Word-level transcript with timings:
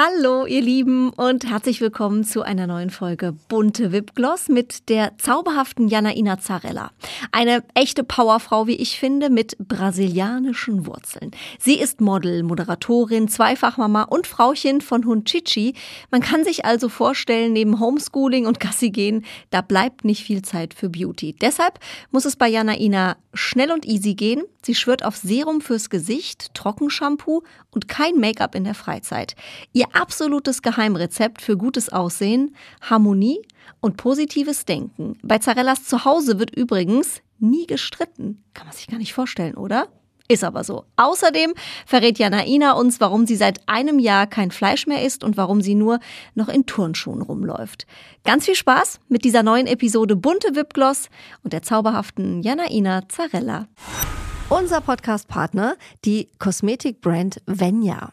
Hallo, 0.00 0.46
ihr 0.46 0.62
Lieben, 0.62 1.10
und 1.10 1.50
herzlich 1.50 1.80
willkommen 1.80 2.22
zu 2.22 2.42
einer 2.42 2.68
neuen 2.68 2.90
Folge 2.90 3.34
Bunte 3.48 3.90
Wipgloss 3.90 4.48
mit 4.48 4.88
der 4.88 5.18
zauberhaften 5.18 5.88
Janaina 5.88 6.38
Zarella. 6.38 6.92
Eine 7.32 7.64
echte 7.74 8.04
Powerfrau, 8.04 8.68
wie 8.68 8.76
ich 8.76 9.00
finde, 9.00 9.28
mit 9.28 9.56
brasilianischen 9.58 10.86
Wurzeln. 10.86 11.32
Sie 11.58 11.80
ist 11.80 12.00
Model, 12.00 12.44
Moderatorin, 12.44 13.26
Zweifachmama 13.26 14.04
und 14.04 14.28
Frauchen 14.28 14.82
von 14.82 15.04
Hund 15.04 15.24
Chichi. 15.24 15.74
Man 16.12 16.20
kann 16.20 16.44
sich 16.44 16.64
also 16.64 16.88
vorstellen, 16.88 17.52
neben 17.52 17.80
Homeschooling 17.80 18.46
und 18.46 18.60
Gassi 18.60 18.90
gehen, 18.90 19.24
da 19.50 19.62
bleibt 19.62 20.04
nicht 20.04 20.22
viel 20.22 20.42
Zeit 20.42 20.74
für 20.74 20.90
Beauty. 20.90 21.34
Deshalb 21.40 21.80
muss 22.12 22.24
es 22.24 22.36
bei 22.36 22.46
Janaina 22.46 23.16
schnell 23.34 23.72
und 23.72 23.84
easy 23.84 24.14
gehen. 24.14 24.44
Sie 24.62 24.76
schwört 24.76 25.04
auf 25.04 25.16
Serum 25.16 25.60
fürs 25.60 25.90
Gesicht, 25.90 26.54
Trockenshampoo 26.54 27.42
und 27.70 27.88
kein 27.88 28.16
Make-up 28.16 28.54
in 28.54 28.64
der 28.64 28.74
Freizeit. 28.74 29.34
Ihr 29.72 29.87
absolutes 29.92 30.62
Geheimrezept 30.62 31.42
für 31.42 31.56
gutes 31.56 31.90
Aussehen, 31.90 32.54
Harmonie 32.80 33.42
und 33.80 33.96
positives 33.96 34.64
Denken. 34.64 35.18
Bei 35.22 35.38
Zarellas 35.38 35.84
Zuhause 35.84 36.38
wird 36.38 36.54
übrigens 36.54 37.22
nie 37.38 37.66
gestritten. 37.66 38.44
Kann 38.54 38.66
man 38.66 38.76
sich 38.76 38.86
gar 38.86 38.98
nicht 38.98 39.12
vorstellen, 39.12 39.54
oder? 39.54 39.88
Ist 40.30 40.44
aber 40.44 40.62
so. 40.62 40.84
Außerdem 40.96 41.54
verrät 41.86 42.18
Janaina 42.18 42.72
uns, 42.72 43.00
warum 43.00 43.26
sie 43.26 43.36
seit 43.36 43.66
einem 43.66 43.98
Jahr 43.98 44.26
kein 44.26 44.50
Fleisch 44.50 44.86
mehr 44.86 45.02
isst 45.02 45.24
und 45.24 45.38
warum 45.38 45.62
sie 45.62 45.74
nur 45.74 46.00
noch 46.34 46.50
in 46.50 46.66
Turnschuhen 46.66 47.22
rumläuft. 47.22 47.86
Ganz 48.24 48.44
viel 48.44 48.54
Spaß 48.54 49.00
mit 49.08 49.24
dieser 49.24 49.42
neuen 49.42 49.66
Episode 49.66 50.16
Bunte 50.16 50.54
Wipgloss 50.54 51.08
und 51.42 51.54
der 51.54 51.62
zauberhaften 51.62 52.42
Janaina 52.42 53.08
Zarella. 53.08 53.68
Unser 54.50 54.82
Podcast-Partner, 54.82 55.76
die 56.04 56.28
Kosmetikbrand 56.38 57.40
Venya. 57.46 58.12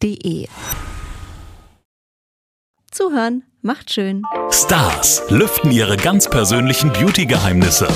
Zuhören 2.91 3.43
macht 3.61 3.93
schön. 3.93 4.23
Stars 4.49 5.21
lüften 5.29 5.69
ihre 5.71 5.95
ganz 5.95 6.27
persönlichen 6.27 6.91
Beauty-Geheimnisse. 6.91 7.87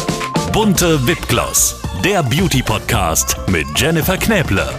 Bunte 0.53 1.07
Wipgloss, 1.07 1.81
der 2.03 2.21
Beauty-Podcast 2.21 3.37
mit 3.47 3.65
Jennifer 3.75 4.17
Knäble. 4.17 4.69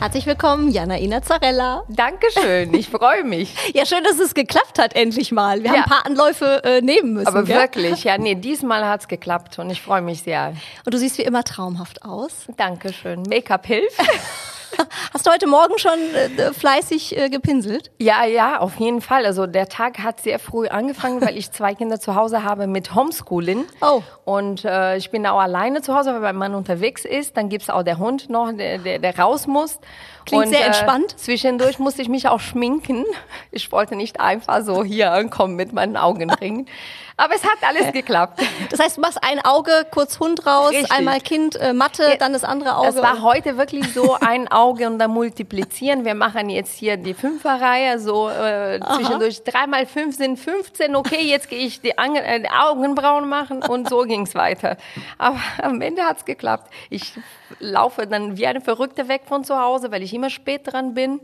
Herzlich 0.00 0.26
willkommen, 0.26 0.70
Janaina 0.70 1.22
Zarella. 1.22 1.84
Dankeschön, 1.88 2.74
ich 2.74 2.90
freue 2.90 3.24
mich. 3.24 3.54
Ja, 3.74 3.86
schön, 3.86 4.04
dass 4.04 4.18
es 4.18 4.34
geklappt 4.34 4.78
hat, 4.78 4.94
endlich 4.94 5.32
mal. 5.32 5.62
Wir 5.62 5.70
Ja. 5.70 5.76
haben 5.76 5.82
ein 5.84 5.88
paar 5.88 6.04
Anläufe 6.06 6.62
äh, 6.62 6.82
nehmen 6.82 7.14
müssen. 7.14 7.26
Aber 7.28 7.44
gell? 7.44 7.56
wirklich, 7.58 8.04
ja, 8.04 8.18
nee, 8.18 8.34
diesmal 8.34 8.84
hat's 8.84 9.08
geklappt 9.08 9.58
und 9.58 9.70
ich 9.70 9.80
freue 9.80 10.02
mich 10.02 10.22
sehr. 10.24 10.52
Und 10.84 10.92
du 10.92 10.98
siehst 10.98 11.16
wie 11.16 11.22
immer 11.22 11.42
traumhaft 11.42 12.02
aus. 12.02 12.32
Dankeschön. 12.58 13.22
Make-up 13.22 13.64
hilft. 13.66 13.98
Hast 15.12 15.26
du 15.26 15.30
heute 15.30 15.46
Morgen 15.46 15.78
schon 15.78 15.98
äh, 16.14 16.52
fleißig 16.52 17.16
äh, 17.16 17.28
gepinselt? 17.28 17.90
Ja, 17.98 18.24
ja, 18.24 18.58
auf 18.58 18.76
jeden 18.76 19.00
Fall. 19.00 19.26
Also 19.26 19.46
der 19.46 19.68
Tag 19.68 19.98
hat 19.98 20.20
sehr 20.20 20.38
früh 20.38 20.68
angefangen, 20.68 21.20
weil 21.20 21.36
ich 21.36 21.50
zwei 21.52 21.74
Kinder 21.74 22.00
zu 22.00 22.14
Hause 22.14 22.42
habe 22.42 22.66
mit 22.66 22.94
Homeschooling. 22.94 23.64
Oh. 23.80 24.02
Und 24.24 24.64
äh, 24.64 24.96
ich 24.96 25.10
bin 25.10 25.26
auch 25.26 25.40
alleine 25.40 25.82
zu 25.82 25.94
Hause, 25.94 26.12
weil 26.12 26.20
mein 26.20 26.36
Mann 26.36 26.54
unterwegs 26.54 27.04
ist. 27.04 27.36
Dann 27.36 27.48
gibt's 27.48 27.70
auch 27.70 27.82
der 27.82 27.98
Hund 27.98 28.28
noch, 28.28 28.52
der, 28.52 28.78
der, 28.78 28.98
der 28.98 29.18
raus 29.18 29.46
muss. 29.46 29.78
Klingt 30.24 30.46
und, 30.46 30.52
sehr 30.52 30.66
entspannt. 30.66 31.12
Äh, 31.12 31.16
zwischendurch 31.16 31.78
musste 31.78 32.02
ich 32.02 32.08
mich 32.08 32.28
auch 32.28 32.40
schminken. 32.40 33.04
Ich 33.50 33.70
wollte 33.72 33.96
nicht 33.96 34.20
einfach 34.20 34.62
so 34.62 34.84
hier 34.84 35.12
ankommen 35.12 35.54
mit 35.56 35.72
meinen 35.72 35.96
Augenringen. 35.96 36.66
Aber 37.18 37.34
es 37.34 37.44
hat 37.44 37.58
alles 37.62 37.92
geklappt. 37.92 38.42
Das 38.70 38.78
heißt, 38.78 38.98
du 38.98 39.00
machst 39.00 39.18
ein 39.22 39.42
Auge, 39.42 39.86
kurz 39.90 40.20
Hund 40.20 40.44
raus, 40.44 40.70
Richtig. 40.70 40.90
einmal 40.92 41.20
Kind, 41.20 41.56
äh, 41.56 41.72
Mathe, 41.72 42.16
dann 42.18 42.34
das 42.34 42.44
andere 42.44 42.76
Auge. 42.76 42.88
Das 42.88 42.96
war 42.96 43.22
heute 43.22 43.56
wirklich 43.56 43.94
so 43.94 44.14
ein 44.20 44.48
Auge 44.48 44.86
und 44.86 44.98
dann 44.98 45.12
multiplizieren. 45.12 46.04
Wir 46.04 46.14
machen 46.14 46.50
jetzt 46.50 46.76
hier 46.76 46.98
die 46.98 47.14
Fünferreihe, 47.14 47.98
so 47.98 48.28
äh, 48.28 48.80
zwischendurch 48.96 49.44
drei 49.44 49.66
mal 49.66 49.86
fünf 49.86 50.16
sind 50.16 50.38
15. 50.38 50.94
Okay, 50.94 51.22
jetzt 51.22 51.48
gehe 51.48 51.60
ich 51.60 51.80
die, 51.80 51.96
Ange 51.96 52.22
äh, 52.22 52.40
die 52.40 52.50
Augenbrauen 52.50 53.28
machen 53.28 53.62
und 53.62 53.88
so 53.88 54.02
ging's 54.02 54.34
weiter. 54.34 54.76
Aber 55.16 55.40
am 55.62 55.80
Ende 55.80 56.02
hat's 56.02 56.26
geklappt. 56.26 56.70
Ich 56.90 57.14
laufe 57.60 58.06
dann 58.06 58.36
wie 58.36 58.46
eine 58.46 58.60
Verrückte 58.60 59.08
weg 59.08 59.22
von 59.26 59.42
zu 59.44 59.58
Hause, 59.58 59.90
weil 59.90 60.02
ich 60.02 60.12
immer 60.12 60.28
spät 60.28 60.62
dran 60.64 60.92
bin. 60.92 61.20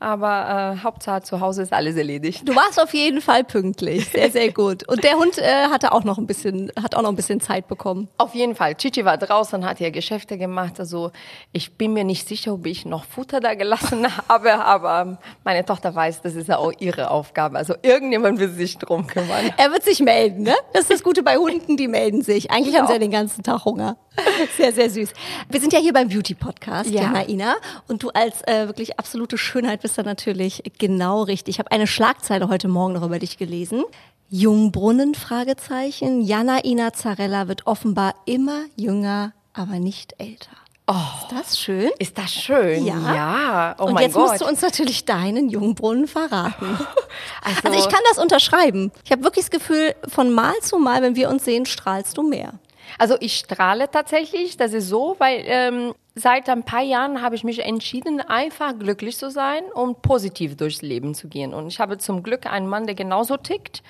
Aber 0.00 0.76
äh, 0.78 0.82
Hauptsache 0.82 1.22
zu 1.22 1.40
Hause 1.40 1.62
ist 1.62 1.72
alles 1.72 1.96
erledigt. 1.96 2.46
Du 2.48 2.54
warst 2.54 2.80
auf 2.80 2.92
jeden 2.94 3.20
Fall 3.20 3.44
pünktlich. 3.44 4.08
Sehr, 4.08 4.30
sehr 4.30 4.52
gut. 4.52 4.86
Und 4.88 5.02
der 5.04 5.14
Hund 5.16 5.38
äh, 5.38 5.68
hatte 5.70 5.92
auch 5.92 6.04
noch 6.04 6.18
ein 6.18 6.26
bisschen, 6.26 6.70
hat 6.80 6.94
auch 6.94 7.02
noch 7.02 7.08
ein 7.10 7.16
bisschen 7.16 7.40
Zeit 7.40 7.68
bekommen. 7.68 8.08
Auf 8.18 8.34
jeden 8.34 8.54
Fall. 8.54 8.74
Chichi 8.74 9.04
war 9.04 9.16
draußen, 9.16 9.64
hat 9.64 9.80
ihr 9.80 9.90
Geschäfte 9.90 10.38
gemacht. 10.38 10.78
Also 10.78 11.12
ich 11.52 11.76
bin 11.76 11.92
mir 11.92 12.04
nicht 12.04 12.28
sicher, 12.28 12.54
ob 12.54 12.66
ich 12.66 12.84
noch 12.84 13.04
Futter 13.04 13.40
da 13.40 13.54
gelassen 13.54 14.06
habe, 14.28 14.54
aber 14.64 15.18
meine 15.44 15.64
Tochter 15.64 15.94
weiß, 15.94 16.22
das 16.22 16.34
ist 16.34 16.48
ja 16.48 16.58
auch 16.58 16.72
ihre 16.78 17.10
Aufgabe. 17.10 17.56
Also 17.58 17.74
irgendjemand 17.82 18.38
will 18.38 18.50
sich 18.50 18.78
drum 18.78 19.06
kümmern. 19.06 19.52
Er 19.56 19.72
wird 19.72 19.84
sich 19.84 20.00
melden, 20.00 20.42
ne? 20.42 20.54
Das 20.72 20.82
ist 20.82 20.90
das 20.90 21.02
Gute 21.02 21.22
bei 21.22 21.36
Hunden, 21.36 21.76
die 21.76 21.88
melden 21.88 22.22
sich. 22.22 22.50
Eigentlich 22.50 22.76
haben 22.76 22.86
sie 22.86 22.92
ja 22.92 22.98
den 22.98 23.10
ganzen 23.10 23.42
Tag 23.42 23.64
Hunger. 23.64 23.96
Sehr, 24.56 24.72
sehr 24.72 24.90
süß. 24.90 25.10
Wir 25.48 25.60
sind 25.60 25.72
ja 25.72 25.78
hier 25.80 25.92
beim 25.92 26.08
Beauty-Podcast, 26.08 26.90
Ja. 26.90 27.02
Janaina. 27.02 27.56
Und 27.88 28.02
du 28.02 28.10
als 28.10 28.42
äh, 28.46 28.66
wirklich 28.68 28.98
absolute 28.98 29.36
Schönheit 29.38 29.82
bist 29.82 29.98
da 29.98 30.02
natürlich 30.02 30.62
genau 30.78 31.22
richtig. 31.22 31.56
Ich 31.56 31.58
habe 31.58 31.70
eine 31.72 31.86
Schlagzeile 31.86 32.48
heute 32.48 32.68
Morgen 32.68 32.94
noch 32.94 33.02
über 33.02 33.18
dich 33.18 33.38
gelesen. 33.38 33.82
Jungbrunnen, 34.30 35.14
Fragezeichen. 35.14 36.22
Janaina 36.22 36.92
Zarella 36.92 37.48
wird 37.48 37.66
offenbar 37.66 38.14
immer 38.24 38.62
jünger, 38.76 39.32
aber 39.52 39.78
nicht 39.78 40.14
älter. 40.18 40.50
Oh, 40.86 40.92
Ist 40.92 41.32
das 41.32 41.58
schön? 41.58 41.90
ist 41.98 42.18
das 42.18 42.30
schön? 42.34 42.84
Ja. 42.84 43.14
ja. 43.14 43.76
Oh 43.78 43.84
Und 43.86 44.00
jetzt 44.00 44.14
Gott. 44.14 44.28
musst 44.28 44.40
du 44.42 44.46
uns 44.46 44.60
natürlich 44.60 45.06
deinen 45.06 45.48
Jungbrunnen 45.48 46.06
verraten. 46.06 46.66
also, 47.42 47.60
Also 47.64 47.78
ich 47.78 47.88
kann 47.88 48.02
das 48.10 48.18
unterschreiben. 48.18 48.92
Ich 49.04 49.10
habe 49.10 49.22
wirklich 49.24 49.46
das 49.46 49.50
Gefühl, 49.50 49.94
von 50.08 50.30
Mal 50.32 50.52
zu 50.60 50.78
Mal, 50.78 51.00
wenn 51.00 51.16
wir 51.16 51.30
uns 51.30 51.44
sehen, 51.46 51.64
strahlst 51.64 52.18
du 52.18 52.22
mehr. 52.22 52.52
Also 52.98 53.16
ich 53.20 53.36
strahle 53.36 53.90
tatsächlich, 53.90 54.56
das 54.56 54.72
ist 54.72 54.88
so, 54.88 55.16
weil 55.18 55.42
ähm, 55.46 55.94
seit 56.14 56.48
ein 56.48 56.62
paar 56.62 56.82
Jahren 56.82 57.22
habe 57.22 57.34
ich 57.34 57.44
mich 57.44 57.64
entschieden, 57.64 58.20
einfach 58.20 58.78
glücklich 58.78 59.16
zu 59.16 59.30
sein 59.30 59.64
und 59.74 60.02
positiv 60.02 60.56
durchs 60.56 60.82
Leben 60.82 61.14
zu 61.14 61.28
gehen. 61.28 61.54
Und 61.54 61.66
ich 61.66 61.80
habe 61.80 61.98
zum 61.98 62.22
Glück 62.22 62.46
einen 62.46 62.68
Mann, 62.68 62.86
der 62.86 62.94
genauso 62.94 63.36
tickt. 63.36 63.82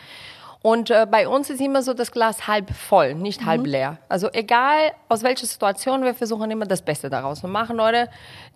Und 0.65 0.88
äh, 0.88 1.06
bei 1.10 1.28
uns 1.28 1.50
ist 1.50 1.60
immer 1.60 1.83
so 1.83 1.93
das 1.93 2.10
Glas 2.10 2.47
halb 2.47 2.75
voll, 2.75 3.15
nicht 3.15 3.44
halb 3.44 3.66
leer. 3.66 3.99
Also 4.09 4.31
egal 4.33 4.93
aus 5.10 5.22
welcher 5.22 5.47
Situation, 5.47 6.04
wir 6.04 6.15
versuchen 6.15 6.50
immer 6.50 6.65
das 6.65 6.81
Beste 6.81 7.10
daraus 7.10 7.41
zu 7.41 7.49
machen 7.49 7.81
oder 7.81 8.09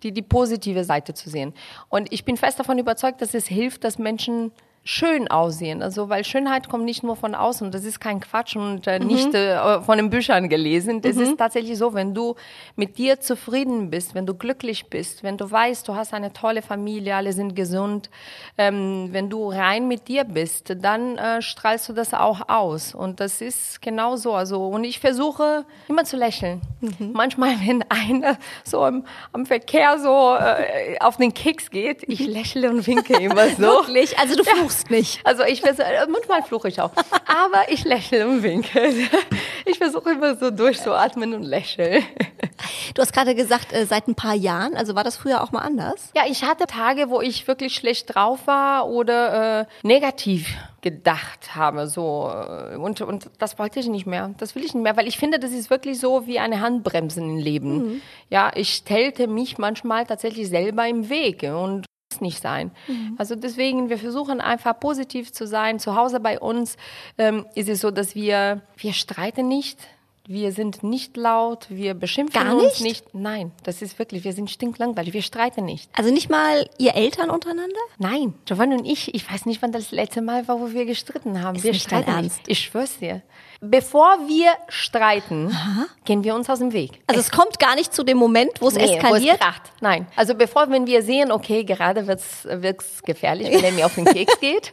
die, 0.03 0.13
die 0.13 0.23
positive 0.23 0.85
Seite 0.85 1.13
zu 1.13 1.29
sehen. 1.29 1.53
Und 1.91 2.11
ich 2.11 2.25
bin 2.25 2.39
fest 2.39 2.59
davon 2.59 2.79
überzeugt, 2.79 3.21
dass 3.21 3.35
es 3.35 3.47
hilft, 3.47 3.85
dass 3.85 3.99
Menschen 3.99 4.53
schön 4.89 5.29
aussehen. 5.29 5.83
Also, 5.83 6.09
weil 6.09 6.25
Schönheit 6.25 6.71
kommt 6.71 6.87
nicht 6.87 7.03
nur 7.03 7.15
von 7.15 7.35
außen. 7.35 7.71
Das 7.71 7.85
ist 7.85 8.01
kein 8.01 8.21
Quatsch 8.21 8.57
und 8.57 8.87
äh, 8.87 8.99
nicht 8.99 9.35
äh, 9.35 9.83
von 9.83 9.99
den 9.99 10.09
Büchern 10.09 10.49
gelesen. 10.49 11.03
Das 11.03 11.17
ist 11.17 11.37
tatsächlich 11.37 11.77
so, 11.77 11.93
wenn 11.93 12.15
du 12.15 12.37
mit 12.75 12.97
dir 12.97 13.21
zufrieden 13.21 13.91
bist, 13.91 14.15
wenn 14.15 14.25
du 14.25 14.33
glücklich 14.33 14.87
bist, 14.87 15.23
wenn 15.23 15.37
du 15.37 15.51
weißt, 15.51 15.87
du 15.87 15.95
hast 15.95 16.15
eine 16.15 16.33
tolle 16.33 16.63
Familie, 16.63 17.17
alle 17.17 17.35
sind 17.35 17.55
gesund, 17.55 18.09
ähm, 18.57 19.11
wenn 19.13 19.29
du 19.29 19.51
rein 19.51 19.89
mit 19.89 20.09
dir 20.09 20.25
bist, 20.25 20.75
dann 20.81 21.19
äh, 21.19 21.43
strahlst 21.43 21.91
du 21.91 21.93
das 21.93 22.15
auch 22.15 22.49
aus. 22.49 22.95
Und 22.95 23.21
das 23.21 23.43
ist 23.43 23.83
genau 23.83 24.17
so. 24.17 24.33
Also, 24.33 24.69
und 24.69 24.85
ich 24.85 25.01
versuche 25.01 25.67
immer 25.89 26.05
zu 26.05 26.17
lächeln. 26.17 26.63
Manchmal, 26.99 27.57
wenn 27.67 27.85
einer 27.91 28.39
so 28.65 28.83
am, 28.83 29.05
am 29.35 29.45
Verkehr 29.45 29.99
so 29.99 30.35
äh, 30.35 30.99
auf 31.01 31.19
den 31.19 31.35
Keks 31.35 31.71
geht, 31.71 32.05
ich 32.09 32.21
lächle 32.27 32.71
und 32.71 32.87
winke 32.87 33.21
immer 33.21 33.51
so. 33.51 33.63
Wirklich? 33.87 34.19
Also 34.19 34.35
du 34.35 34.45
fluchst 34.45 34.78
nicht. 34.89 35.21
Also 35.25 35.45
ich 35.45 35.61
versuche, 35.61 35.85
manchmal 36.11 36.43
fluche 36.43 36.69
ich 36.69 36.81
auch, 36.81 36.91
aber 37.27 37.71
ich 37.71 37.85
lächle 37.85 38.27
und 38.27 38.43
winke. 38.43 38.93
Ich 39.65 39.79
versuche 39.79 40.13
immer 40.13 40.37
so 40.37 40.51
durchzuatmen 40.51 41.35
und 41.35 41.43
lächeln. 41.43 42.03
Du 42.95 43.03
hast 43.03 43.13
gerade 43.13 43.35
gesagt, 43.35 43.73
äh, 43.73 43.87
seit 43.87 44.09
ein 44.09 44.15
paar 44.15 44.35
Jahren, 44.35 44.75
also 44.75 44.95
war 44.95 45.05
das 45.05 45.17
früher 45.17 45.43
auch 45.43 45.53
mal 45.53 45.61
anders? 45.61 46.11
Ja, 46.17 46.23
ich 46.29 46.43
hatte 46.43 46.67
Tage, 46.67 47.11
wo 47.11 47.21
ich 47.21 47.47
wirklich 47.47 47.75
schlecht 47.75 48.15
drauf 48.15 48.47
war 48.47 48.89
oder 48.89 49.61
äh, 49.61 49.67
negativ 49.83 50.49
gedacht 50.81 51.55
habe, 51.55 51.87
so 51.87 52.31
äh, 52.33 52.77
und 52.77 53.01
und 53.01 53.31
das 53.39 53.59
wollte 53.59 53.81
ich 53.81 53.89
nicht 53.89 54.07
mehr. 54.07 54.35
Das 54.39 54.55
will 54.55 54.65
ich 54.65 54.75
nicht 54.75 54.83
mehr, 54.83 54.97
weil 54.97 55.09
ich 55.09 55.19
finde, 55.19 55.39
das 55.39 55.53
ist 55.53 55.71
wirklich 55.71 56.01
so 56.01 56.27
wie 56.27 56.39
eine 56.39 56.61
Handbremse 56.61 57.21
im 57.21 57.37
Leben. 57.37 57.79
Mhm. 57.79 58.03
Ja, 58.31 58.51
ich 58.55 58.75
stellte 58.75 59.27
mich 59.27 59.59
manchmal 59.59 60.07
tatsächlich 60.07 60.49
selber 60.49 60.87
im 60.87 61.09
Weg 61.09 61.43
und 61.43 61.85
nicht 62.21 62.43
sein. 62.43 62.71
Mhm. 62.87 63.15
Also 63.19 63.35
deswegen, 63.37 63.91
wir 63.91 63.99
versuchen 63.99 64.41
einfach 64.41 64.79
positiv 64.79 65.33
zu 65.33 65.47
sein. 65.47 65.79
Zu 65.79 65.95
Hause 65.95 66.21
bei 66.21 66.41
uns 66.41 66.77
ähm, 67.19 67.47
ist 67.55 67.69
es 67.69 67.81
so, 67.81 67.91
dass 67.91 68.15
wir, 68.15 68.63
wir 68.77 68.93
streiten 68.93 69.47
nicht. 69.49 69.79
Wir 70.27 70.53
sind 70.53 70.83
nicht 70.83 71.17
laut, 71.17 71.67
wir 71.71 71.95
beschimpfen 71.95 72.45
Gar 72.45 72.55
uns 72.55 72.81
nicht? 72.81 72.83
nicht. 72.83 73.15
Nein, 73.15 73.51
das 73.63 73.81
ist 73.81 73.99
wirklich, 73.99 74.25
wir 74.25 74.35
sind 74.35 74.51
stinklangweilig, 74.51 75.15
wir 75.15 75.23
streiten 75.23 75.65
nicht. 75.65 75.89
Also 75.95 76.13
nicht 76.13 76.29
mal 76.29 76.69
ihr 76.77 76.95
Eltern 76.95 77.31
untereinander? 77.31 77.81
Nein, 77.97 78.35
Giovanni 78.45 78.75
und 78.75 78.85
ich, 78.85 79.15
ich 79.15 79.31
weiß 79.31 79.47
nicht, 79.47 79.63
wann 79.63 79.73
das 79.73 79.91
letzte 79.91 80.21
Mal 80.21 80.47
war, 80.47 80.61
wo 80.61 80.73
wir 80.73 80.85
gestritten 80.85 81.43
haben. 81.43 81.57
Ist 81.57 81.65
wir 81.65 81.73
nicht 81.73 81.91
dein 81.91 82.03
streiten 82.03 82.19
Ernst? 82.19 82.39
nicht. 82.41 82.49
Ich 82.51 82.59
schwör's 82.59 82.99
dir. 82.99 83.23
Bevor 83.61 84.19
wir 84.29 84.53
streiten, 84.69 85.57
gehen 86.05 86.23
wir 86.23 86.37
uns 86.37 86.49
aus 86.49 86.61
dem 86.61 86.73
Weg. 86.73 87.01
Also 87.09 87.21
es 87.21 87.31
kommt 87.33 87.59
gar 87.59 87.75
nicht 87.75 87.93
zu 87.93 88.05
dem 88.05 88.17
Moment, 88.17 88.53
wo 88.61 88.69
es 88.69 88.75
Nee, 88.75 88.95
eskaliert. 88.97 89.41
Wo 89.41 89.47
es. 89.49 89.73
Nein. 89.81 90.07
Also 90.15 90.37
bevor, 90.37 90.71
wenn 90.71 90.87
wir 90.87 91.03
sehen, 91.03 91.33
okay, 91.33 91.65
gerade 91.65 92.07
wird's 92.07 92.45
wird's 92.49 93.03
gefährlich, 93.03 93.51
wenn 93.51 93.65
er 93.65 93.73
mir 93.73 93.87
auf 93.87 93.97
den 93.97 94.05
Keks 94.05 94.39
geht, 94.41 94.73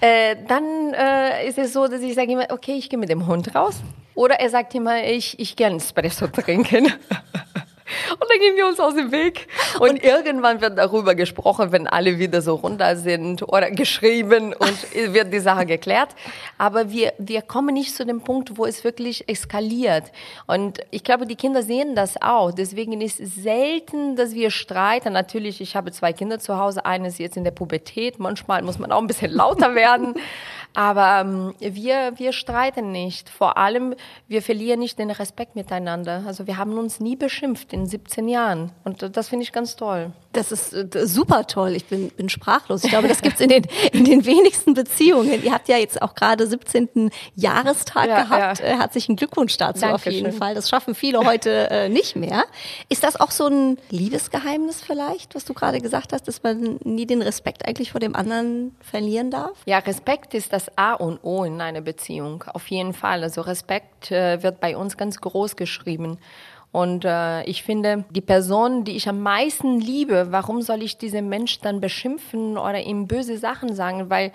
äh, 0.00 0.36
dann 0.48 0.94
äh, 0.94 1.46
ist 1.46 1.58
es 1.58 1.74
so, 1.74 1.86
dass 1.88 2.00
ich 2.00 2.14
sage 2.14 2.32
immer, 2.32 2.46
okay, 2.50 2.72
ich 2.72 2.88
gehe 2.88 2.98
mit 2.98 3.10
dem 3.10 3.26
Hund 3.26 3.54
raus. 3.54 3.74
Oder 4.14 4.40
er 4.40 4.48
sagt 4.48 4.74
immer, 4.74 5.04
ich, 5.04 5.38
ich 5.38 5.54
gehe 5.54 5.66
einen 5.66 5.76
Espresso 5.76 6.26
trinken. 6.26 6.90
Und 8.12 8.20
dann 8.20 8.38
gehen 8.40 8.56
wir 8.56 8.66
uns 8.66 8.80
aus 8.80 8.94
dem 8.94 9.12
Weg. 9.12 9.48
Und, 9.78 10.02
irgendwann 10.02 10.60
wird 10.60 10.78
darüber 10.78 11.14
gesprochen, 11.14 11.72
wenn 11.72 11.86
alle 11.86 12.18
wieder 12.18 12.42
so 12.42 12.54
runter 12.54 12.96
sind 12.96 13.42
oder 13.42 13.70
geschrieben 13.70 14.54
und 14.54 14.94
wird 15.14 15.32
die 15.32 15.38
Sache 15.38 15.66
geklärt. 15.66 16.10
Aber 16.58 16.90
wir, 16.90 17.12
wir 17.18 17.42
kommen 17.42 17.74
nicht 17.74 17.94
zu 17.94 18.04
dem 18.04 18.20
Punkt, 18.20 18.56
wo 18.56 18.66
es 18.66 18.84
wirklich 18.84 19.28
eskaliert. 19.28 20.04
Und 20.46 20.80
ich 20.90 21.04
glaube, 21.04 21.26
die 21.26 21.36
Kinder 21.36 21.62
sehen 21.62 21.94
das 21.94 22.20
auch. 22.20 22.52
Deswegen 22.52 23.00
ist 23.00 23.20
es 23.20 23.34
selten, 23.34 24.16
dass 24.16 24.34
wir 24.34 24.50
streiten. 24.50 25.12
Natürlich, 25.12 25.60
ich 25.60 25.76
habe 25.76 25.92
zwei 25.92 26.12
Kinder 26.12 26.38
zu 26.38 26.58
Hause. 26.58 26.84
Eines 26.84 27.18
jetzt 27.18 27.36
in 27.36 27.44
der 27.44 27.50
Pubertät. 27.50 28.18
Manchmal 28.18 28.62
muss 28.62 28.78
man 28.78 28.92
auch 28.92 29.00
ein 29.00 29.06
bisschen 29.06 29.32
lauter 29.32 29.74
werden. 29.74 30.14
Aber 30.74 31.20
ähm, 31.20 31.54
wir, 31.58 32.12
wir 32.16 32.32
streiten 32.32 32.92
nicht. 32.92 33.28
Vor 33.28 33.56
allem, 33.58 33.94
wir 34.28 34.42
verlieren 34.42 34.80
nicht 34.80 34.98
den 34.98 35.10
Respekt 35.10 35.54
miteinander. 35.54 36.22
Also 36.26 36.46
wir 36.46 36.56
haben 36.56 36.78
uns 36.78 37.00
nie 37.00 37.16
beschimpft 37.16 37.72
in 37.72 37.86
17 37.86 38.28
Jahren. 38.28 38.72
Und 38.84 39.16
das 39.16 39.28
finde 39.28 39.42
ich 39.44 39.52
ganz 39.52 39.76
toll. 39.76 40.12
Das 40.32 40.50
ist 40.50 40.72
äh, 40.72 41.06
super 41.06 41.46
toll. 41.46 41.72
Ich 41.76 41.84
bin, 41.86 42.08
bin 42.10 42.28
sprachlos. 42.28 42.84
Ich 42.84 42.90
glaube, 42.90 43.08
das 43.08 43.20
gibt's 43.22 43.40
in 43.40 43.48
den, 43.50 43.66
in 43.92 44.04
den 44.04 44.24
wenigsten 44.24 44.74
Beziehungen. 44.74 45.42
Ihr 45.44 45.52
habt 45.52 45.68
ja 45.68 45.76
jetzt 45.76 46.00
auch 46.00 46.14
gerade 46.14 46.46
17. 46.46 47.10
Jahrestag 47.34 48.08
Ja, 48.08 48.22
gehabt. 48.22 48.60
ja. 48.60 48.64
Äh, 48.66 48.76
Herzlichen 48.78 49.16
Glückwunsch 49.16 49.56
dazu 49.58 49.84
auf 49.84 50.02
Dankeschön. 50.02 50.12
jeden 50.12 50.32
Fall. 50.32 50.54
Das 50.54 50.68
schaffen 50.68 50.94
viele 50.94 51.20
heute 51.26 51.70
äh, 51.70 51.88
nicht 51.88 52.16
mehr. 52.16 52.44
Ist 52.88 53.04
das 53.04 53.20
auch 53.20 53.30
so 53.30 53.46
ein 53.46 53.78
Liebesgeheimnis 53.90 54.80
vielleicht, 54.82 55.34
was 55.34 55.44
du 55.44 55.54
gerade 55.54 55.80
gesagt 55.80 56.12
hast, 56.12 56.26
dass 56.28 56.42
man 56.42 56.78
nie 56.84 57.06
den 57.06 57.22
Respekt 57.22 57.66
eigentlich 57.68 57.92
vor 57.92 58.00
dem 58.00 58.16
anderen 58.16 58.74
verlieren 58.80 59.30
darf? 59.30 59.52
Ja, 59.66 59.78
Respekt 59.78 60.34
ist 60.34 60.52
das 60.52 60.66
A 60.76 60.94
und 60.94 61.18
O 61.22 61.44
in 61.44 61.60
einer 61.60 61.80
Beziehung. 61.82 62.44
Auf 62.52 62.68
jeden 62.68 62.94
Fall. 62.94 63.22
Also 63.22 63.42
Respekt 63.42 64.10
äh, 64.10 64.42
wird 64.42 64.60
bei 64.60 64.76
uns 64.76 64.96
ganz 64.96 65.20
groß 65.20 65.56
geschrieben. 65.56 66.18
Und 66.72 67.04
äh, 67.04 67.44
ich 67.44 67.62
finde, 67.62 68.04
die 68.10 68.22
Person, 68.22 68.84
die 68.84 68.96
ich 68.96 69.08
am 69.08 69.20
meisten 69.20 69.78
liebe, 69.78 70.28
warum 70.30 70.62
soll 70.62 70.82
ich 70.82 70.96
diesen 70.96 71.28
Mensch 71.28 71.60
dann 71.60 71.80
beschimpfen 71.80 72.56
oder 72.56 72.80
ihm 72.80 73.06
böse 73.06 73.36
Sachen 73.36 73.74
sagen? 73.74 74.08
Weil 74.08 74.32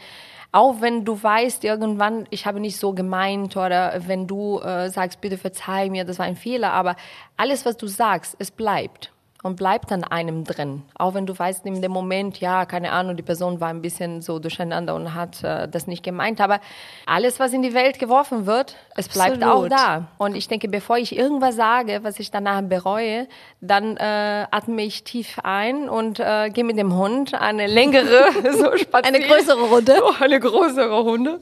auch 0.52 0.80
wenn 0.80 1.04
du 1.04 1.22
weißt, 1.22 1.64
irgendwann, 1.64 2.28
ich 2.30 2.46
habe 2.46 2.60
nicht 2.60 2.78
so 2.78 2.94
gemeint 2.94 3.58
oder 3.58 4.02
wenn 4.06 4.28
du 4.28 4.60
äh, 4.60 4.90
sagst, 4.90 5.20
bitte 5.20 5.38
verzeih 5.38 5.90
mir, 5.90 6.06
das 6.06 6.20
war 6.20 6.26
ein 6.28 6.36
Fehler, 6.36 6.72
aber 6.74 6.96
alles, 7.36 7.66
was 7.66 7.76
du 7.76 7.88
sagst, 7.88 8.36
es 8.40 8.52
bleibt 8.52 9.12
und 9.44 9.56
bleibt 9.56 9.92
an 9.92 10.04
einem 10.04 10.44
drin. 10.44 10.84
Auch 10.96 11.14
wenn 11.14 11.26
du 11.26 11.38
weißt, 11.38 11.66
in 11.66 11.82
dem 11.82 11.92
Moment, 11.92 12.40
ja, 12.40 12.66
keine 12.66 12.92
Ahnung, 12.92 13.16
die 13.16 13.24
Person 13.24 13.60
war 13.60 13.70
ein 13.70 13.82
bisschen 13.82 14.22
so 14.22 14.40
durcheinander 14.40 14.96
und 14.96 15.14
hat 15.14 15.44
äh, 15.44 15.68
das 15.68 15.88
nicht 15.88 16.04
gemeint. 16.04 16.42
Aber 16.42 16.60
alles, 17.06 17.40
was 17.40 17.54
in 17.54 17.62
die 17.62 17.74
Welt 17.74 18.00
geworfen 18.00 18.46
wird, 18.46 18.76
es 18.96 19.08
bleibt 19.08 19.44
Absolut. 19.44 19.72
auch 19.72 19.78
da. 19.78 20.08
Und 20.18 20.36
ich 20.36 20.48
denke, 20.48 20.68
bevor 20.68 20.98
ich 20.98 21.16
irgendwas 21.16 21.56
sage, 21.56 22.00
was 22.02 22.20
ich 22.20 22.32
danach 22.32 22.62
bereue, 22.64 23.28
dann 23.62 23.98
äh, 23.98 24.48
atme 24.50 24.82
ich 24.84 25.04
tief 25.04 25.38
ein 25.44 25.88
und 25.88 26.20
äh, 26.20 26.50
gehe 26.50 26.64
mit 26.64 26.78
dem 26.78 26.96
Hund 26.96 27.34
eine 27.34 27.68
längere, 27.68 28.32
so 28.54 28.76
spazieren. 28.78 29.16
Eine 29.16 29.20
größere 29.20 29.62
Runde? 29.62 29.96
So, 29.98 30.12
eine 30.24 30.40
größere 30.40 31.00
Runde. 31.00 31.40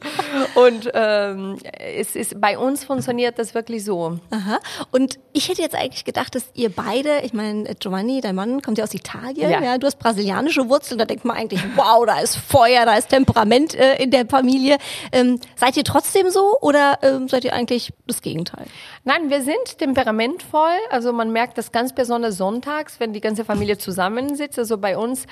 Und 0.55 0.91
ähm, 0.93 1.57
es 1.95 2.15
ist, 2.15 2.39
bei 2.41 2.57
uns 2.57 2.83
funktioniert 2.83 3.39
das 3.39 3.53
wirklich 3.53 3.85
so. 3.85 4.19
Aha. 4.31 4.59
Und 4.91 5.17
ich 5.33 5.49
hätte 5.49 5.61
jetzt 5.61 5.75
eigentlich 5.75 6.05
gedacht, 6.05 6.35
dass 6.35 6.49
ihr 6.53 6.69
beide, 6.69 7.21
ich 7.23 7.33
meine, 7.33 7.75
Giovanni, 7.85 8.19
dein 8.19 8.33
Mann, 8.33 8.63
kommt 8.63 8.79
ja 8.79 8.83
aus 8.83 8.93
Italien, 8.95 9.51
ja. 9.51 9.61
Ja. 9.61 9.77
du 9.77 9.85
hast 9.85 9.99
brasilianische 9.99 10.67
Wurzeln, 10.69 10.97
da 10.97 11.05
denkt 11.05 11.23
man 11.23 11.37
eigentlich, 11.37 11.61
wow, 11.75 12.03
da 12.03 12.19
ist 12.19 12.35
Feuer, 12.35 12.83
da 12.85 12.95
ist 12.95 13.09
Temperament 13.09 13.75
äh, 13.75 14.01
in 14.01 14.09
der 14.09 14.25
Familie. 14.25 14.77
Ähm, 15.11 15.39
seid 15.55 15.77
ihr 15.77 15.83
trotzdem 15.83 16.31
so 16.31 16.57
oder 16.61 16.97
ähm, 17.03 17.27
seid 17.27 17.45
ihr 17.45 17.53
eigentlich 17.53 17.93
das 18.07 18.23
Gegenteil? 18.23 18.65
Nein, 19.03 19.29
wir 19.29 19.43
sind 19.43 19.77
temperamentvoll. 19.77 20.77
Also 20.89 21.13
man 21.13 21.31
merkt 21.31 21.59
das 21.59 21.71
ganz 21.71 21.93
besonders 21.93 22.37
sonntags, 22.37 22.99
wenn 22.99 23.13
die 23.13 23.21
ganze 23.21 23.45
Familie 23.45 23.77
zusammensitzt. 23.77 24.57
Also 24.57 24.79
bei 24.79 24.97
uns 24.97 25.27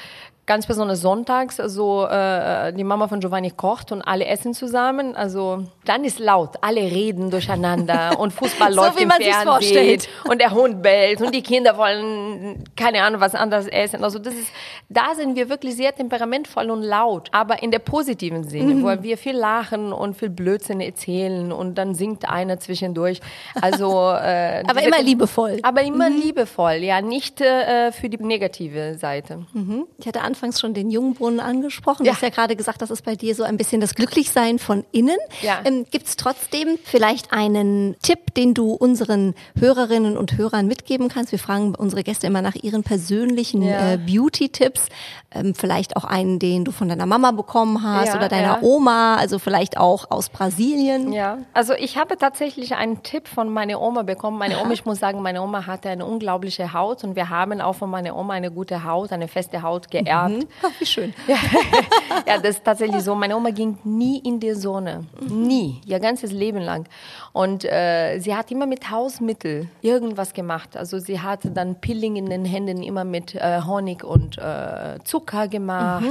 ganz 0.45 0.65
besonders 0.67 0.99
sonntags. 1.01 1.59
Also 1.59 2.05
äh, 2.05 2.73
die 2.73 2.83
Mama 2.83 3.07
von 3.07 3.19
Giovanni 3.21 3.51
kocht 3.51 3.91
und 3.93 4.01
alle 4.01 4.25
essen 4.25 4.53
zusammen. 4.53 5.15
Also 5.15 5.63
dann 5.85 6.03
ist 6.03 6.19
laut, 6.19 6.55
alle 6.61 6.81
reden 6.81 7.31
durcheinander 7.31 8.15
und 8.19 8.31
Fußball 8.33 8.73
So 8.73 8.81
läuft 8.81 8.99
wie 8.99 9.03
im 9.03 9.07
man 9.09 9.21
Fernsehen 9.21 9.47
vorstellt. 9.47 10.09
und 10.29 10.41
der 10.41 10.51
Hund 10.51 10.81
bellt 10.81 11.21
und 11.21 11.33
die 11.33 11.41
Kinder 11.43 11.77
wollen 11.77 12.63
keine 12.75 13.03
Ahnung 13.03 13.21
was 13.21 13.35
anderes 13.35 13.67
essen. 13.67 14.03
Also 14.03 14.19
das 14.19 14.33
ist, 14.33 14.47
da 14.89 15.15
sind 15.15 15.35
wir 15.37 15.47
wirklich 15.49 15.75
sehr 15.75 15.95
temperamentvoll 15.95 16.69
und 16.71 16.81
laut, 16.81 17.29
aber 17.31 17.63
in 17.63 17.71
der 17.71 17.79
positiven 17.79 18.43
Sinne, 18.43 18.73
Mhm. 18.75 18.83
wo 18.83 19.01
wir 19.03 19.17
viel 19.17 19.37
lachen 19.37 19.93
und 19.93 20.15
viel 20.17 20.29
Blödsinn 20.29 20.81
erzählen 20.81 21.51
und 21.51 21.75
dann 21.75 21.95
singt 21.95 22.29
einer 22.29 22.59
zwischendurch. 22.59 23.21
Also 23.61 24.11
äh, 24.11 24.63
Aber 24.67 24.81
immer 24.83 25.01
liebevoll. 25.01 25.59
aber 25.63 25.83
immer 25.83 26.09
liebevoll, 26.09 26.75
ja, 26.83 27.01
nicht 27.01 27.39
äh, 27.41 27.91
für 27.91 28.09
die 28.09 28.17
negative 28.21 28.95
Seite. 28.95 29.45
Mhm. 29.53 29.85
Ich 29.97 30.07
hatte 30.07 30.21
anfangs 30.33 30.59
schon 30.59 30.73
den 30.73 30.89
Jungbrunnen 30.89 31.39
angesprochen. 31.39 32.03
Du 32.03 32.07
Ja. 32.07 32.13
hast 32.15 32.21
ja 32.23 32.29
gerade 32.29 32.55
gesagt, 32.55 32.81
das 32.81 32.89
ist 32.89 33.05
bei 33.05 33.15
dir 33.15 33.35
so 33.35 33.43
ein 33.43 33.55
bisschen 33.57 33.79
das 33.81 33.93
Glücklichsein 33.93 34.57
von 34.57 34.83
innen. 34.91 35.17
Ja. 35.41 35.59
Ähm, 35.63 35.85
Gibt 35.91 36.07
es 36.07 36.15
trotzdem 36.17 36.79
vielleicht 36.83 37.31
einen 37.31 37.95
Tipp, 38.01 38.33
den 38.33 38.55
du 38.55 38.71
unseren 38.73 39.35
Hörerinnen 39.59 40.17
und 40.17 40.35
Hörern 40.37 40.65
mitgeben 40.67 41.07
kannst? 41.07 41.31
Wir 41.31 41.37
fragen 41.39 41.75
unsere 41.75 42.03
Gäste 42.03 42.25
immer 42.27 42.41
nach 42.41 42.55
ihren 42.55 42.81
persönlichen 42.83 43.61
Ja. 43.61 43.93
äh, 43.93 43.97
Beauty-Tipps. 43.97 44.87
Ähm, 45.35 45.53
vielleicht 45.55 45.95
auch 45.97 46.03
einen, 46.03 46.39
den 46.39 46.63
du 46.65 46.71
von 46.71 46.89
deiner 46.89 47.05
Mama 47.05 47.31
bekommen 47.31 47.83
hast 47.83 48.07
Ja, 48.09 48.15
oder 48.17 48.29
deiner. 48.29 48.61
Oma, 48.63 49.15
also 49.15 49.39
vielleicht 49.39 49.77
auch 49.77 50.09
aus 50.11 50.29
Brasilien. 50.29 51.11
Ja, 51.13 51.39
also 51.53 51.73
ich 51.73 51.97
habe 51.97 52.17
tatsächlich 52.17 52.75
einen 52.75 53.01
Tipp 53.03 53.27
von 53.27 53.49
meiner 53.49 53.79
Oma 53.81 54.03
bekommen. 54.03 54.37
Meine 54.37 54.59
Oma, 54.59 54.71
ich 54.71 54.85
muss 54.85 54.99
sagen, 54.99 55.21
meine 55.21 55.41
Oma 55.41 55.65
hatte 55.67 55.89
eine 55.89 56.05
unglaubliche 56.05 56.73
Haut 56.73 57.03
und 57.03 57.15
wir 57.15 57.29
haben 57.29 57.61
auch 57.61 57.73
von 57.73 57.89
meiner 57.89 58.15
Oma 58.15 58.33
eine 58.33 58.51
gute 58.51 58.83
Haut, 58.83 59.11
eine 59.11 59.27
feste 59.27 59.61
Haut 59.63 59.89
geerbt. 59.91 60.22
Ach, 60.61 60.71
wie 60.79 60.85
schön. 60.85 61.13
Ja. 61.27 61.37
ja, 62.27 62.37
das 62.37 62.57
ist 62.57 62.63
tatsächlich 62.63 63.03
so. 63.03 63.15
Meine 63.15 63.35
Oma 63.35 63.49
ging 63.49 63.77
nie 63.83 64.19
in 64.19 64.39
die 64.39 64.53
Sonne. 64.53 65.05
Nie. 65.19 65.81
Ihr 65.85 65.99
ganzes 65.99 66.31
Leben 66.31 66.59
lang. 66.59 66.87
Und 67.31 67.65
äh, 67.65 68.19
sie 68.19 68.35
hat 68.35 68.51
immer 68.51 68.65
mit 68.65 68.89
Hausmittel 68.89 69.67
irgendwas 69.81 70.33
gemacht. 70.33 70.77
Also 70.77 70.99
sie 70.99 71.19
hatte 71.19 71.51
dann 71.51 71.81
Pilling 71.81 72.15
in 72.15 72.29
den 72.29 72.45
Händen 72.45 72.83
immer 72.83 73.03
mit 73.03 73.35
äh, 73.35 73.61
Honig 73.61 74.03
und 74.03 74.37
äh, 74.37 74.99
Zucker 75.03 75.47
gemacht. 75.47 76.05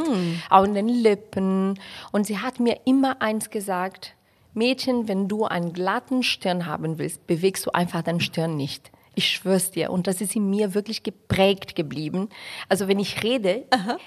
Auch 0.50 0.64
in 0.64 0.74
den 0.74 0.88
Lippen. 0.88 1.78
Und 2.12 2.26
sie 2.26 2.38
hat 2.38 2.60
mir 2.60 2.80
immer 2.84 3.20
eins 3.22 3.50
gesagt. 3.50 4.14
Mädchen, 4.54 5.08
wenn 5.08 5.28
du 5.28 5.46
einen 5.46 5.72
glatten 5.72 6.22
Stirn 6.22 6.66
haben 6.66 6.98
willst, 6.98 7.26
bewegst 7.26 7.64
du 7.64 7.70
einfach 7.70 8.02
deinen 8.02 8.20
Stirn 8.20 8.56
nicht. 8.56 8.91
Ich 9.14 9.28
schwör's 9.28 9.70
dir. 9.70 9.90
Und 9.90 10.06
das 10.06 10.20
ist 10.22 10.34
in 10.36 10.48
mir 10.48 10.74
wirklich 10.74 11.02
geprägt 11.02 11.74
geblieben. 11.74 12.28
Also 12.68 12.88
wenn 12.88 12.98
ich 12.98 13.22
rede, 13.22 13.64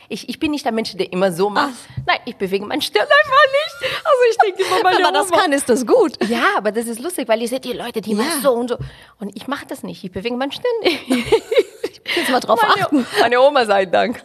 ich, 0.09 0.27
ich 0.29 0.39
bin 0.39 0.51
nicht 0.51 0.65
der 0.65 0.71
Mensch, 0.71 0.95
der 0.97 1.11
immer 1.13 1.31
so 1.31 1.49
macht. 1.49 1.73
Nein, 2.07 2.19
ich 2.25 2.35
bewege 2.37 2.65
meinen 2.65 2.81
Stirn 2.81 3.03
einfach 3.03 3.45
nicht. 3.51 3.95
Also 3.97 4.17
ich 4.31 4.37
denke 4.37 4.63
immer, 4.63 4.83
meine 4.83 4.95
Wenn 4.97 5.03
man 5.03 5.13
das 5.13 5.31
kann, 5.31 5.51
ist 5.51 5.69
das 5.69 5.85
gut. 5.85 6.13
Ja, 6.27 6.45
aber 6.57 6.71
das 6.71 6.87
ist 6.87 6.99
lustig, 6.99 7.27
weil 7.27 7.41
ihr 7.41 7.47
seht 7.47 7.65
die 7.65 7.73
Leute, 7.73 8.01
die 8.01 8.11
Ja. 8.11 8.17
machen 8.17 8.41
so 8.41 8.51
und 8.53 8.69
so. 8.69 8.77
Und 9.19 9.35
ich 9.35 9.47
mache 9.47 9.65
das 9.67 9.83
nicht. 9.83 10.03
Ich 10.03 10.11
bewege 10.11 10.35
meinen 10.35 10.51
Stirn 10.51 10.71
nicht. 10.83 11.01
Jetzt 12.15 12.29
mal 12.29 12.39
drauf 12.39 12.59
meine, 12.61 12.83
achten. 12.83 13.05
meine 13.19 13.41
Oma 13.41 13.65
sei 13.65 13.85
Dank. 13.85 14.23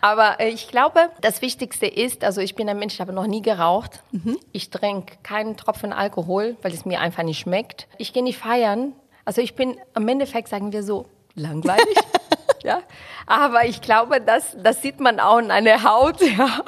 Aber 0.00 0.40
äh, 0.40 0.48
ich 0.48 0.68
glaube, 0.68 1.10
das 1.20 1.42
Wichtigste 1.42 1.86
ist, 1.86 2.24
also 2.24 2.40
ich 2.40 2.54
bin 2.54 2.68
ein 2.68 2.78
Mensch, 2.78 2.94
ich 2.94 3.00
habe 3.00 3.12
noch 3.12 3.26
nie 3.26 3.42
geraucht. 3.42 4.02
Mhm. 4.12 4.38
Ich 4.52 4.70
trinke 4.70 5.16
keinen 5.22 5.56
Tropfen 5.56 5.92
Alkohol, 5.92 6.56
weil 6.62 6.72
es 6.72 6.84
mir 6.84 7.00
einfach 7.00 7.22
nicht 7.22 7.38
schmeckt. 7.40 7.86
Ich 7.98 8.12
gehe 8.12 8.22
nicht 8.22 8.38
feiern. 8.38 8.94
Also 9.24 9.40
ich 9.40 9.54
bin, 9.54 9.76
im 9.94 10.08
Endeffekt 10.08 10.48
sagen 10.48 10.72
wir 10.72 10.82
so, 10.82 11.06
langweilig. 11.34 11.96
ja, 12.62 12.82
aber 13.26 13.66
ich 13.66 13.80
glaube, 13.80 14.20
das, 14.20 14.56
das 14.62 14.82
sieht 14.82 15.00
man 15.00 15.20
auch 15.20 15.38
in 15.38 15.50
einer 15.50 15.82
Haut. 15.82 16.20
Ja. 16.36 16.62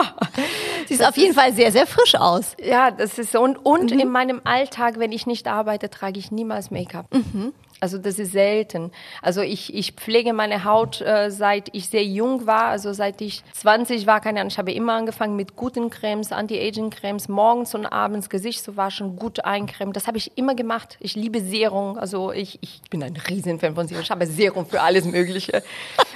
Sieht 0.89 1.05
auf 1.07 1.17
jeden 1.17 1.35
Fall 1.35 1.53
sehr, 1.53 1.71
sehr 1.71 1.87
frisch 1.87 2.17
aus. 2.17 2.57
Ja, 2.61 2.91
das 2.91 3.19
ist 3.19 3.33
so. 3.33 3.41
Und, 3.41 3.57
und 3.65 3.93
mhm. 3.93 4.01
in 4.01 4.09
meinem 4.09 4.41
Alltag, 4.45 4.99
wenn 4.99 5.13
ich 5.13 5.27
nicht 5.27 5.47
arbeite, 5.47 5.89
trage 5.89 6.19
ich 6.19 6.33
niemals 6.33 6.71
Make-up. 6.71 7.07
Mhm. 7.15 7.53
Also 7.83 7.99
das 7.99 8.21
ist 8.21 8.31
selten. 8.31 8.93
Also 9.23 9.41
ich, 9.41 9.75
ich 9.75 9.95
pflege 9.95 10.33
meine 10.33 10.63
Haut 10.63 11.01
äh, 11.01 11.33
seit 11.33 11.69
ich 11.75 11.89
sehr 11.89 12.05
jung 12.05 12.47
war, 12.47 12.67
also 12.67 12.93
seit 12.93 13.21
ich 13.21 13.43
20 13.55 14.07
war, 14.07 14.21
keine 14.21 14.39
Ahnung. 14.39 14.53
Ich 14.53 14.59
habe 14.59 14.71
immer 14.71 14.93
angefangen 14.93 15.35
mit 15.35 15.57
guten 15.57 15.91
Cremes, 15.91 16.31
Anti-Aging-Cremes, 16.31 17.29
morgens 17.29 17.75
und 17.75 17.87
abends 17.87 18.31
Gesicht 18.31 18.63
zu 18.63 18.77
waschen, 18.77 19.17
gut 19.17 19.45
eincremen. 19.45 19.93
Das 19.93 20.07
habe 20.07 20.17
ich 20.17 20.39
immer 20.39 20.55
gemacht. 20.55 20.97
Ich 21.01 21.17
liebe 21.17 21.41
Serum. 21.41 21.99
Also 21.99 22.31
ich, 22.31 22.61
ich 22.63 22.83
bin 22.89 23.03
ein 23.03 23.17
Riesenfan 23.17 23.75
von 23.75 23.89
Serum. 23.89 24.05
Ich 24.05 24.11
habe 24.13 24.27
Serum 24.27 24.65
für 24.65 24.81
alles 24.81 25.05
Mögliche. 25.05 25.65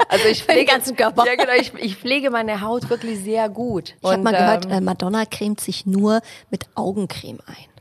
Also 0.09 0.29
ich 0.29 0.45
pflege 0.45 0.61
den 0.61 0.69
ganzen 0.69 0.95
Körper. 0.95 1.27
Ja, 1.27 1.35
genau. 1.35 1.55
Ich, 1.59 1.75
ich 1.75 1.97
pflege 1.97 2.31
meine 2.31 2.61
Haut 2.61 2.89
wirklich 2.89 3.19
sehr 3.19 3.49
gut. 3.49 3.97
Ich 4.01 4.09
habe 4.09 4.23
mal 4.23 4.31
gehört, 4.31 4.67
ähm, 4.67 4.71
äh, 4.71 4.81
Madonna 4.81 5.25
cremt 5.27 5.59
sich 5.59 5.85
nur 5.85 6.21
mit 6.49 6.67
Augencreme 6.77 7.41
ein. 7.47 7.76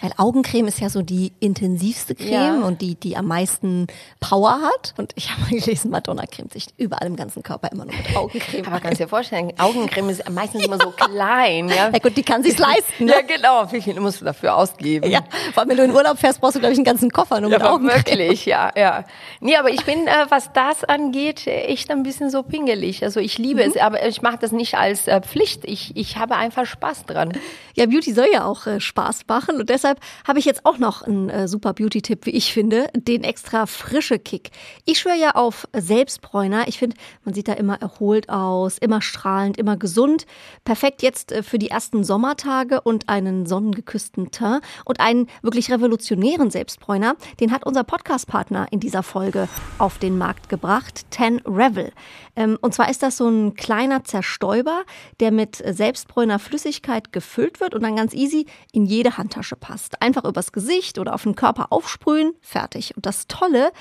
Weil 0.00 0.12
Augencreme 0.16 0.68
ist 0.68 0.80
ja 0.80 0.88
so 0.88 1.02
die 1.02 1.32
intensivste 1.38 2.14
Creme 2.14 2.60
ja. 2.60 2.66
und 2.66 2.80
die, 2.80 2.94
die 2.94 3.16
am 3.18 3.26
meisten 3.26 3.88
Power 4.18 4.62
hat. 4.62 4.94
Und 4.96 5.12
ich 5.16 5.30
habe 5.30 5.42
mal 5.42 5.50
gelesen, 5.50 5.90
Madonna 5.90 6.24
cremt 6.26 6.52
sich 6.54 6.68
überall 6.78 7.06
im 7.06 7.16
ganzen 7.16 7.42
Körper 7.42 7.70
immer 7.70 7.84
nur 7.84 7.94
mit 7.94 8.16
Augencreme. 8.16 8.66
Aber 8.66 8.80
kannst 8.80 9.00
dir 9.00 9.08
vorstellen, 9.08 9.52
Augencreme 9.58 10.10
ist 10.10 10.30
meistens 10.30 10.64
immer 10.64 10.78
so 10.80 10.90
klein. 10.96 11.68
Ja, 11.68 11.90
ja 11.90 11.98
gut, 11.98 12.16
die 12.16 12.22
kann 12.22 12.42
sich's 12.42 12.58
leisten. 12.58 13.04
Ne? 13.04 13.12
Ja, 13.12 13.20
genau. 13.20 13.70
Wie 13.70 13.82
viel 13.82 14.00
musst 14.00 14.22
du 14.22 14.24
dafür 14.24 14.56
ausgeben? 14.56 15.10
Ja, 15.10 15.20
vor 15.52 15.62
allem, 15.62 15.70
wenn 15.70 15.76
du 15.76 15.84
in 15.84 15.90
Urlaub 15.90 16.18
fährst, 16.18 16.40
brauchst 16.40 16.56
du, 16.56 16.60
glaube 16.60 16.72
ich, 16.72 16.78
einen 16.78 16.86
ganzen 16.86 17.10
Koffer 17.10 17.40
nur 17.40 17.50
ja, 17.50 17.58
mit 17.58 17.66
Augencreme. 17.66 18.06
wirklich, 18.06 18.46
ja, 18.46 18.70
ja. 18.74 19.04
Nee, 19.40 19.56
aber 19.56 19.70
ich 19.70 19.84
bin, 19.84 20.06
äh, 20.06 20.26
was 20.30 20.52
das 20.54 20.84
angeht, 20.84 21.46
echt 21.46 21.90
ein 21.90 22.02
bisschen 22.02 22.30
so 22.30 22.42
pingelig. 22.42 23.04
Also 23.04 23.20
ich 23.20 23.36
liebe 23.36 23.62
mhm. 23.62 23.70
es, 23.70 23.76
aber 23.76 24.06
ich 24.06 24.22
mache 24.22 24.38
das 24.40 24.52
nicht 24.52 24.76
als 24.76 25.06
äh, 25.06 25.20
Pflicht. 25.20 25.66
Ich, 25.66 25.94
ich 25.96 26.16
habe 26.16 26.36
einfach 26.36 26.64
Spaß 26.64 27.04
dran. 27.04 27.32
Ja, 27.74 27.84
Beauty 27.86 28.14
soll 28.14 28.28
ja 28.32 28.46
auch 28.46 28.66
äh, 28.66 28.80
Spaß 28.80 29.26
machen 29.28 29.49
und 29.56 29.70
deshalb 29.70 30.00
habe 30.26 30.38
ich 30.38 30.44
jetzt 30.44 30.66
auch 30.66 30.78
noch 30.78 31.02
einen 31.02 31.28
äh, 31.30 31.48
super 31.48 31.72
Beauty-Tipp, 31.72 32.26
wie 32.26 32.30
ich 32.30 32.52
finde, 32.52 32.88
den 32.94 33.24
extra 33.24 33.66
frische 33.66 34.18
Kick. 34.18 34.50
Ich 34.84 35.00
schwöre 35.00 35.18
ja 35.18 35.34
auf 35.34 35.66
Selbstbräuner. 35.72 36.68
Ich 36.68 36.78
finde, 36.78 36.96
man 37.24 37.34
sieht 37.34 37.48
da 37.48 37.54
immer 37.54 37.80
erholt 37.80 38.28
aus, 38.28 38.78
immer 38.78 39.02
strahlend, 39.02 39.56
immer 39.56 39.76
gesund. 39.76 40.26
Perfekt 40.64 41.02
jetzt 41.02 41.32
äh, 41.32 41.42
für 41.42 41.58
die 41.58 41.70
ersten 41.70 42.04
Sommertage 42.04 42.80
und 42.80 43.08
einen 43.08 43.46
sonnengeküssten 43.46 44.30
Teint 44.30 44.62
und 44.84 45.00
einen 45.00 45.28
wirklich 45.42 45.70
revolutionären 45.70 46.50
Selbstbräuner. 46.50 47.16
Den 47.40 47.52
hat 47.52 47.66
unser 47.66 47.84
Podcast-Partner 47.84 48.68
in 48.70 48.80
dieser 48.80 49.02
Folge 49.02 49.48
auf 49.78 49.98
den 49.98 50.18
Markt 50.18 50.48
gebracht, 50.48 51.06
Ten 51.10 51.40
Revel. 51.46 51.92
Ähm, 52.36 52.58
und 52.60 52.74
zwar 52.74 52.90
ist 52.90 53.02
das 53.02 53.16
so 53.16 53.28
ein 53.28 53.54
kleiner 53.54 54.04
Zerstäuber, 54.04 54.82
der 55.20 55.30
mit 55.30 55.56
Selbstbräuner 55.56 56.38
Flüssigkeit 56.38 57.12
gefüllt 57.12 57.60
wird 57.60 57.74
und 57.74 57.82
dann 57.82 57.96
ganz 57.96 58.14
easy 58.14 58.46
in 58.72 58.86
jede 58.86 59.16
Handtasche 59.16 59.39
passt. 59.56 60.00
Einfach 60.02 60.24
übers 60.24 60.52
Gesicht 60.52 60.98
oder 60.98 61.14
auf 61.14 61.22
den 61.22 61.34
Körper 61.34 61.68
aufsprühen, 61.70 62.32
fertig. 62.40 62.96
Und 62.96 63.06
das 63.06 63.26
Tolle, 63.26 63.72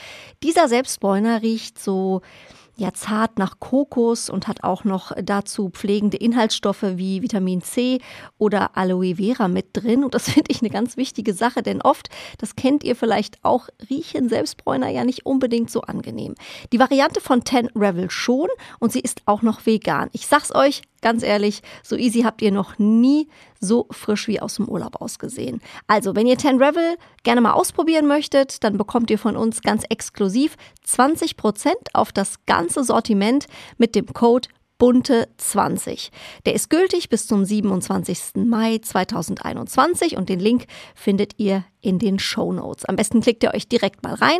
dieser 0.43 0.67
Selbstbräuner 0.67 1.41
riecht 1.41 1.79
so 1.79 2.21
ja 2.79 2.93
zart 2.93 3.37
nach 3.37 3.59
Kokos 3.59 4.29
und 4.29 4.47
hat 4.47 4.63
auch 4.63 4.83
noch 4.83 5.11
dazu 5.21 5.69
pflegende 5.69 6.17
Inhaltsstoffe 6.17 6.83
wie 6.95 7.21
Vitamin 7.21 7.61
C 7.61 7.99
oder 8.37 8.77
Aloe 8.77 9.15
Vera 9.15 9.47
mit 9.47 9.67
drin. 9.73 10.03
Und 10.03 10.15
das 10.15 10.29
finde 10.31 10.51
ich 10.51 10.61
eine 10.61 10.69
ganz 10.69 10.97
wichtige 10.97 11.33
Sache, 11.33 11.61
denn 11.61 11.81
oft, 11.81 12.09
das 12.37 12.55
kennt 12.55 12.83
ihr 12.83 12.95
vielleicht 12.95 13.43
auch, 13.43 13.67
riechen 13.89 14.29
Selbstbräuner 14.29 14.89
ja 14.89 15.03
nicht 15.03 15.25
unbedingt 15.25 15.69
so 15.69 15.81
angenehm. 15.81 16.35
Die 16.71 16.79
Variante 16.79 17.21
von 17.21 17.43
Ten 17.43 17.67
Revel 17.75 18.09
schon 18.09 18.47
und 18.79 18.91
sie 18.91 19.01
ist 19.01 19.21
auch 19.25 19.41
noch 19.41 19.65
vegan. 19.65 20.09
Ich 20.13 20.27
sag's 20.27 20.55
euch, 20.55 20.81
Ganz 21.01 21.23
ehrlich, 21.23 21.61
so 21.83 21.95
easy 21.95 22.21
habt 22.21 22.41
ihr 22.41 22.51
noch 22.51 22.77
nie 22.77 23.27
so 23.59 23.87
frisch 23.91 24.27
wie 24.27 24.41
aus 24.41 24.55
dem 24.55 24.67
Urlaub 24.67 25.01
ausgesehen. 25.01 25.61
Also, 25.87 26.15
wenn 26.15 26.27
ihr 26.27 26.37
Ten 26.37 26.61
Revel 26.61 26.97
gerne 27.23 27.41
mal 27.41 27.53
ausprobieren 27.53 28.07
möchtet, 28.07 28.63
dann 28.63 28.77
bekommt 28.77 29.09
ihr 29.09 29.19
von 29.19 29.35
uns 29.35 29.61
ganz 29.61 29.83
exklusiv 29.89 30.55
20% 30.87 31.73
auf 31.93 32.11
das 32.11 32.45
ganze 32.45 32.83
Sortiment 32.83 33.45
mit 33.77 33.95
dem 33.95 34.07
Code 34.07 34.49
bunte 34.79 35.27
20. 35.37 36.09
Der 36.45 36.55
ist 36.55 36.69
gültig 36.69 37.09
bis 37.09 37.27
zum 37.27 37.45
27. 37.45 38.45
Mai 38.45 38.79
2021 38.79 40.17
und 40.17 40.29
den 40.29 40.39
Link 40.39 40.65
findet 40.95 41.33
ihr 41.37 41.65
in 41.81 41.99
den 41.99 42.17
Show 42.17 42.51
Notes. 42.53 42.85
Am 42.85 42.95
besten 42.95 43.21
klickt 43.21 43.43
ihr 43.43 43.53
euch 43.53 43.67
direkt 43.67 44.03
mal 44.03 44.15
rein. 44.15 44.39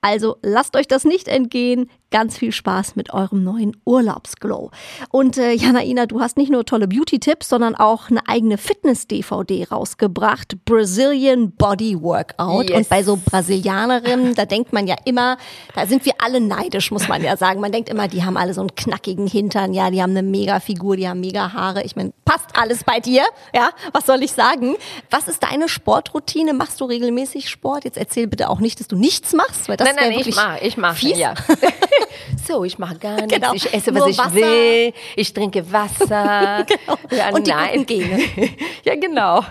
Also 0.00 0.36
lasst 0.42 0.76
euch 0.76 0.88
das 0.88 1.04
nicht 1.04 1.28
entgehen 1.28 1.90
ganz 2.10 2.36
viel 2.36 2.52
Spaß 2.52 2.96
mit 2.96 3.12
eurem 3.12 3.44
neuen 3.44 3.76
Urlaubsglow. 3.84 4.70
Und 5.10 5.38
äh, 5.38 5.52
Janaina, 5.52 6.06
du 6.06 6.20
hast 6.20 6.36
nicht 6.36 6.50
nur 6.50 6.64
tolle 6.64 6.88
Beauty-Tipps, 6.88 7.48
sondern 7.48 7.74
auch 7.74 8.10
eine 8.10 8.26
eigene 8.28 8.58
Fitness-DVD 8.58 9.68
rausgebracht, 9.70 10.64
Brazilian 10.64 11.52
Body 11.52 12.00
Workout. 12.00 12.70
Yes. 12.70 12.78
Und 12.78 12.88
bei 12.88 13.02
so 13.02 13.16
Brasilianerinnen, 13.16 14.34
da 14.36 14.44
denkt 14.44 14.72
man 14.72 14.86
ja 14.86 14.96
immer, 15.04 15.36
da 15.74 15.86
sind 15.86 16.04
wir 16.04 16.14
alle 16.18 16.40
neidisch, 16.40 16.90
muss 16.90 17.08
man 17.08 17.22
ja 17.22 17.36
sagen. 17.36 17.60
Man 17.60 17.72
denkt 17.72 17.88
immer, 17.88 18.08
die 18.08 18.24
haben 18.24 18.36
alle 18.36 18.54
so 18.54 18.60
einen 18.60 18.74
knackigen 18.74 19.26
Hintern, 19.26 19.72
ja, 19.72 19.90
die 19.90 20.02
haben 20.02 20.10
eine 20.10 20.22
mega 20.22 20.60
Figur, 20.60 20.96
die 20.96 21.08
haben 21.08 21.20
mega 21.20 21.52
Haare. 21.52 21.82
Ich 21.84 21.96
meine, 21.96 22.12
passt 22.24 22.46
alles 22.54 22.84
bei 22.84 23.00
dir, 23.00 23.24
ja? 23.54 23.70
Was 23.92 24.06
soll 24.06 24.22
ich 24.22 24.32
sagen? 24.32 24.76
Was 25.10 25.28
ist 25.28 25.42
deine 25.42 25.68
Sportroutine? 25.68 26.54
Machst 26.54 26.80
du 26.80 26.84
regelmäßig 26.84 27.48
Sport? 27.48 27.84
Jetzt 27.84 27.98
erzähl 27.98 28.26
bitte 28.26 28.50
auch 28.50 28.60
nicht, 28.60 28.80
dass 28.80 28.88
du 28.88 28.96
nichts 28.96 29.32
machst, 29.32 29.68
weil 29.68 29.76
das 29.76 29.88
nein, 29.88 30.10
nein, 30.10 30.18
ich 30.18 30.34
mache, 30.34 30.64
ich 30.64 30.76
mache, 30.76 31.08
ja. 31.08 31.34
so, 32.46 32.64
ich 32.64 32.78
mache 32.78 32.98
gar 32.98 33.16
nichts, 33.16 33.34
genau. 33.34 33.52
ich 33.54 33.72
esse, 33.72 33.94
was 33.94 34.00
Nur 34.00 34.08
ich 34.08 34.18
Wasser. 34.18 34.34
will, 34.34 34.92
ich 35.16 35.32
trinke 35.32 35.72
Wasser. 35.72 36.64
genau. 36.68 36.98
ja, 37.10 37.30
Und 37.30 37.46
die 37.46 37.50
nein. 37.50 37.86
Gene. 37.86 38.22
ja, 38.84 38.94
genau. 38.94 39.44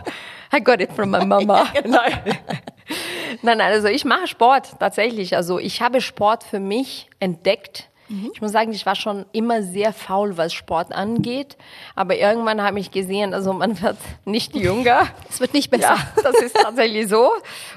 I 0.51 0.61
got 0.63 0.81
it 0.81 0.91
from 0.93 1.11
my 1.11 1.25
mama. 1.25 1.67
ja, 1.73 1.81
genau. 1.81 1.99
nein, 3.41 3.57
nein, 3.57 3.61
also 3.61 3.87
ich 3.87 4.05
mache 4.05 4.27
Sport 4.27 4.79
tatsächlich. 4.79 5.35
Also 5.35 5.59
ich 5.59 5.81
habe 5.81 6.01
Sport 6.01 6.43
für 6.43 6.59
mich 6.59 7.07
entdeckt 7.19 7.88
Mhm. 8.09 8.31
Ich 8.33 8.41
muss 8.41 8.51
sagen, 8.51 8.71
ich 8.71 8.85
war 8.85 8.95
schon 8.95 9.25
immer 9.31 9.61
sehr 9.61 9.93
faul, 9.93 10.35
was 10.37 10.53
Sport 10.53 10.91
angeht. 10.93 11.57
Aber 11.95 12.15
irgendwann 12.15 12.61
habe 12.61 12.79
ich 12.79 12.91
gesehen, 12.91 13.33
also 13.33 13.53
man 13.53 13.81
wird 13.81 13.97
nicht 14.25 14.55
jünger. 14.55 15.07
Es 15.29 15.39
wird 15.39 15.53
nicht 15.53 15.69
besser. 15.69 15.95
Ja, 15.95 16.21
das 16.23 16.41
ist 16.41 16.55
tatsächlich 16.55 17.07
so. 17.07 17.31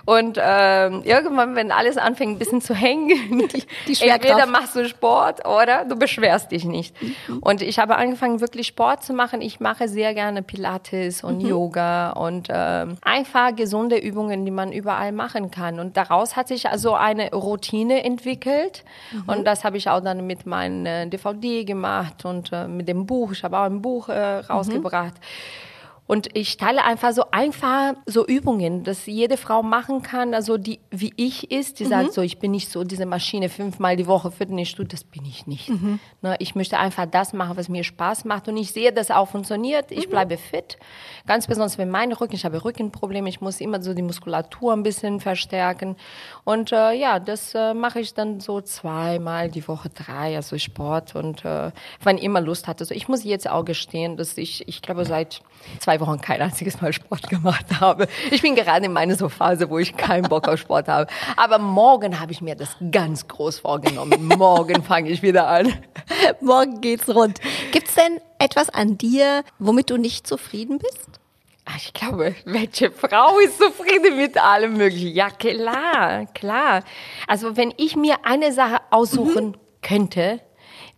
Und 0.06 0.38
ähm, 0.40 1.02
irgendwann, 1.04 1.54
wenn 1.54 1.70
alles 1.70 1.98
anfängt, 1.98 2.32
ein 2.36 2.38
bisschen 2.38 2.62
zu 2.62 2.74
hängen, 2.74 3.48
die, 3.48 3.64
die 3.86 4.08
entweder 4.08 4.46
machst 4.46 4.74
du 4.74 4.88
Sport 4.88 5.46
oder 5.46 5.84
du 5.84 5.96
beschwerst 5.96 6.50
dich 6.50 6.64
nicht. 6.64 7.00
Mhm. 7.02 7.38
Und 7.40 7.62
ich 7.62 7.78
habe 7.78 7.96
angefangen, 7.96 8.40
wirklich 8.40 8.66
Sport 8.68 9.04
zu 9.04 9.12
machen. 9.12 9.42
Ich 9.42 9.60
mache 9.60 9.88
sehr 9.88 10.14
gerne 10.14 10.42
Pilates 10.42 11.22
und 11.22 11.42
mhm. 11.42 11.48
Yoga 11.48 12.10
und 12.12 12.48
ähm, 12.50 12.96
einfach 13.02 13.54
gesunde 13.54 13.98
Übungen, 13.98 14.44
die 14.46 14.50
man 14.50 14.72
überall 14.72 15.12
machen 15.12 15.50
kann. 15.50 15.78
Und 15.78 15.96
daraus 15.96 16.36
hat 16.36 16.48
sich 16.48 16.68
also 16.68 16.94
eine 16.94 17.30
Routine 17.32 18.02
entwickelt. 18.04 18.84
Mhm. 19.12 19.22
Und 19.26 19.44
das 19.44 19.64
habe 19.64 19.76
ich 19.76 19.90
auch 19.90 20.00
dann 20.00 20.21
mit 20.26 20.46
meinem 20.46 21.10
DVD 21.10 21.64
gemacht 21.64 22.24
und 22.24 22.50
äh, 22.52 22.68
mit 22.68 22.88
dem 22.88 23.06
Buch. 23.06 23.32
Ich 23.32 23.44
habe 23.44 23.58
auch 23.58 23.64
ein 23.64 23.82
Buch 23.82 24.08
äh, 24.08 24.38
rausgebracht. 24.38 25.14
Mhm. 25.14 25.71
Und 26.08 26.36
ich 26.36 26.56
teile 26.56 26.84
einfach 26.84 27.12
so 27.12 27.30
einfach 27.30 27.94
so 28.06 28.26
Übungen, 28.26 28.82
dass 28.82 29.06
jede 29.06 29.36
Frau 29.36 29.62
machen 29.62 30.02
kann, 30.02 30.34
also 30.34 30.58
die 30.58 30.80
wie 30.90 31.12
ich 31.16 31.50
ist, 31.50 31.78
die 31.78 31.84
mhm. 31.84 31.88
sagt 31.88 32.12
so, 32.12 32.22
ich 32.22 32.38
bin 32.38 32.50
nicht 32.50 32.70
so 32.70 32.84
diese 32.84 33.06
Maschine 33.06 33.48
fünfmal 33.48 33.96
die 33.96 34.06
Woche 34.06 34.30
Fitnessstudio, 34.30 34.90
das 34.90 35.04
bin 35.04 35.24
ich 35.24 35.46
nicht. 35.46 35.70
Mhm. 35.70 36.00
Ne, 36.20 36.36
ich 36.40 36.54
möchte 36.54 36.78
einfach 36.78 37.06
das 37.06 37.32
machen, 37.32 37.56
was 37.56 37.68
mir 37.68 37.84
Spaß 37.84 38.24
macht 38.24 38.48
und 38.48 38.56
ich 38.56 38.72
sehe, 38.72 38.92
dass 38.92 39.10
auch 39.10 39.28
funktioniert. 39.28 39.90
Ich 39.90 40.06
mhm. 40.06 40.10
bleibe 40.10 40.36
fit, 40.36 40.76
ganz 41.26 41.46
besonders 41.46 41.78
wenn 41.78 41.88
mein 41.88 42.12
Rücken, 42.12 42.34
ich 42.34 42.44
habe 42.44 42.62
Rückenprobleme, 42.62 43.28
ich 43.28 43.40
muss 43.40 43.60
immer 43.60 43.80
so 43.80 43.94
die 43.94 44.02
Muskulatur 44.02 44.72
ein 44.72 44.82
bisschen 44.82 45.20
verstärken 45.20 45.96
und 46.44 46.72
äh, 46.72 46.92
ja, 46.92 47.20
das 47.20 47.54
äh, 47.54 47.74
mache 47.74 48.00
ich 48.00 48.12
dann 48.12 48.40
so 48.40 48.60
zweimal 48.60 49.50
die 49.50 49.66
Woche, 49.66 49.88
drei, 49.88 50.36
also 50.36 50.58
Sport 50.58 51.14
und 51.14 51.44
äh, 51.44 51.70
wann 52.02 52.18
immer 52.18 52.40
Lust 52.40 52.68
hatte. 52.68 52.82
Also 52.82 52.94
ich 52.94 53.08
muss 53.08 53.24
jetzt 53.24 53.48
auch 53.48 53.64
gestehen, 53.64 54.16
dass 54.16 54.36
ich, 54.36 54.68
ich 54.68 54.82
glaube 54.82 55.04
seit 55.04 55.42
zwei 55.78 55.91
Wochen 56.00 56.20
kein 56.20 56.40
einziges 56.40 56.80
Mal 56.80 56.92
Sport 56.92 57.28
gemacht 57.28 57.66
habe. 57.80 58.06
Ich 58.30 58.42
bin 58.42 58.54
gerade 58.54 58.86
in 58.86 58.92
meiner 58.92 59.14
so 59.16 59.28
Phase, 59.28 59.70
wo 59.70 59.78
ich 59.78 59.96
keinen 59.96 60.28
Bock 60.28 60.48
auf 60.48 60.58
Sport 60.60 60.88
habe. 60.88 61.10
Aber 61.36 61.58
morgen 61.58 62.20
habe 62.20 62.32
ich 62.32 62.40
mir 62.40 62.54
das 62.54 62.76
ganz 62.90 63.28
groß 63.28 63.60
vorgenommen. 63.60 64.26
Morgen 64.38 64.82
fange 64.82 65.10
ich 65.10 65.22
wieder 65.22 65.48
an. 65.48 65.72
morgen 66.40 66.80
geht's 66.80 67.08
rund. 67.08 67.40
Gibt's 67.72 67.94
denn 67.94 68.20
etwas 68.38 68.70
an 68.70 68.98
dir, 68.98 69.44
womit 69.58 69.90
du 69.90 69.96
nicht 69.96 70.26
zufrieden 70.26 70.78
bist? 70.78 71.20
Ah, 71.64 71.74
ich 71.76 71.92
glaube, 71.92 72.34
welche 72.44 72.90
Frau 72.90 73.38
ist 73.38 73.58
zufrieden 73.58 74.16
mit 74.16 74.36
allem 74.36 74.76
Möglichen? 74.76 75.14
Ja, 75.14 75.30
klar, 75.30 76.26
klar. 76.34 76.82
Also 77.28 77.56
wenn 77.56 77.72
ich 77.76 77.94
mir 77.94 78.24
eine 78.24 78.52
Sache 78.52 78.80
aussuchen 78.90 79.46
mhm. 79.46 79.56
könnte, 79.80 80.40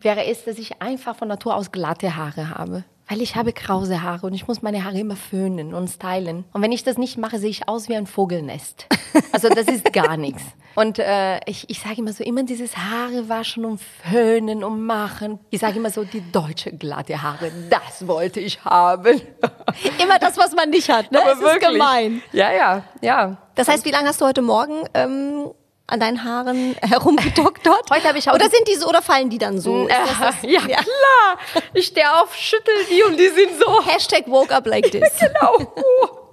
wäre 0.00 0.24
es, 0.24 0.44
dass 0.44 0.58
ich 0.58 0.80
einfach 0.80 1.16
von 1.16 1.28
Natur 1.28 1.54
aus 1.54 1.70
glatte 1.70 2.16
Haare 2.16 2.50
habe. 2.50 2.84
Weil 3.08 3.20
ich 3.20 3.36
habe 3.36 3.52
krause 3.52 4.02
Haare 4.02 4.26
und 4.26 4.34
ich 4.34 4.48
muss 4.48 4.62
meine 4.62 4.84
Haare 4.84 4.98
immer 4.98 5.16
föhnen 5.16 5.74
und 5.74 5.88
stylen. 5.88 6.44
Und 6.52 6.62
wenn 6.62 6.72
ich 6.72 6.84
das 6.84 6.96
nicht 6.96 7.18
mache, 7.18 7.38
sehe 7.38 7.50
ich 7.50 7.68
aus 7.68 7.88
wie 7.88 7.96
ein 7.96 8.06
Vogelnest. 8.06 8.86
Also 9.30 9.48
das 9.48 9.68
ist 9.68 9.92
gar 9.92 10.16
nichts. 10.16 10.42
Und 10.74 10.98
äh, 10.98 11.38
ich, 11.46 11.68
ich 11.68 11.80
sage 11.80 11.96
immer 11.98 12.12
so, 12.12 12.24
immer 12.24 12.42
dieses 12.42 12.76
Haare 12.76 13.28
waschen 13.28 13.64
und 13.64 13.80
föhnen 13.80 14.64
und 14.64 14.84
machen. 14.84 15.38
Ich 15.50 15.60
sage 15.60 15.76
immer 15.78 15.90
so, 15.90 16.04
die 16.04 16.22
deutsche 16.32 16.72
glatte 16.72 17.22
Haare, 17.22 17.52
das 17.70 18.06
wollte 18.08 18.40
ich 18.40 18.64
haben. 18.64 19.20
Immer 20.02 20.18
das, 20.18 20.36
was 20.36 20.52
man 20.54 20.70
nicht 20.70 20.90
hat, 20.90 21.12
ne? 21.12 21.20
Aber 21.20 21.32
es 21.32 21.40
ist 21.40 21.60
gemein. 21.60 22.22
Ja, 22.32 22.52
ja, 22.52 22.84
ja. 23.02 23.36
Das 23.54 23.68
heißt, 23.68 23.84
wie 23.84 23.90
lange 23.90 24.08
hast 24.08 24.20
du 24.20 24.24
heute 24.24 24.42
Morgen 24.42 24.88
ähm, 24.94 25.50
an 25.86 26.00
deinen 26.00 26.24
Haaren 26.24 26.74
herumgedoktert? 26.82 27.90
Heute 27.90 28.08
habe 28.08 28.18
ich 28.18 28.28
auch 28.28 28.34
Oder 28.34 28.48
sind 28.48 28.66
die 28.68 28.74
so, 28.74 28.88
oder 28.88 29.02
fallen 29.02 29.30
die 29.30 29.38
dann 29.38 29.58
so? 29.60 29.86
Ist 29.86 29.96
das 30.20 30.34
das? 30.40 30.50
ja, 30.50 30.60
klar. 30.60 31.38
Ich 31.72 31.86
stehe 31.86 32.10
auf, 32.20 32.34
schüttel 32.34 32.74
die 32.90 33.02
und 33.02 33.18
die 33.18 33.28
sind 33.28 33.50
so. 33.58 33.84
Hashtag 33.84 34.24
woke 34.26 34.54
up 34.54 34.66
like 34.66 34.90
this. 34.90 35.02
Genau. 35.20 35.72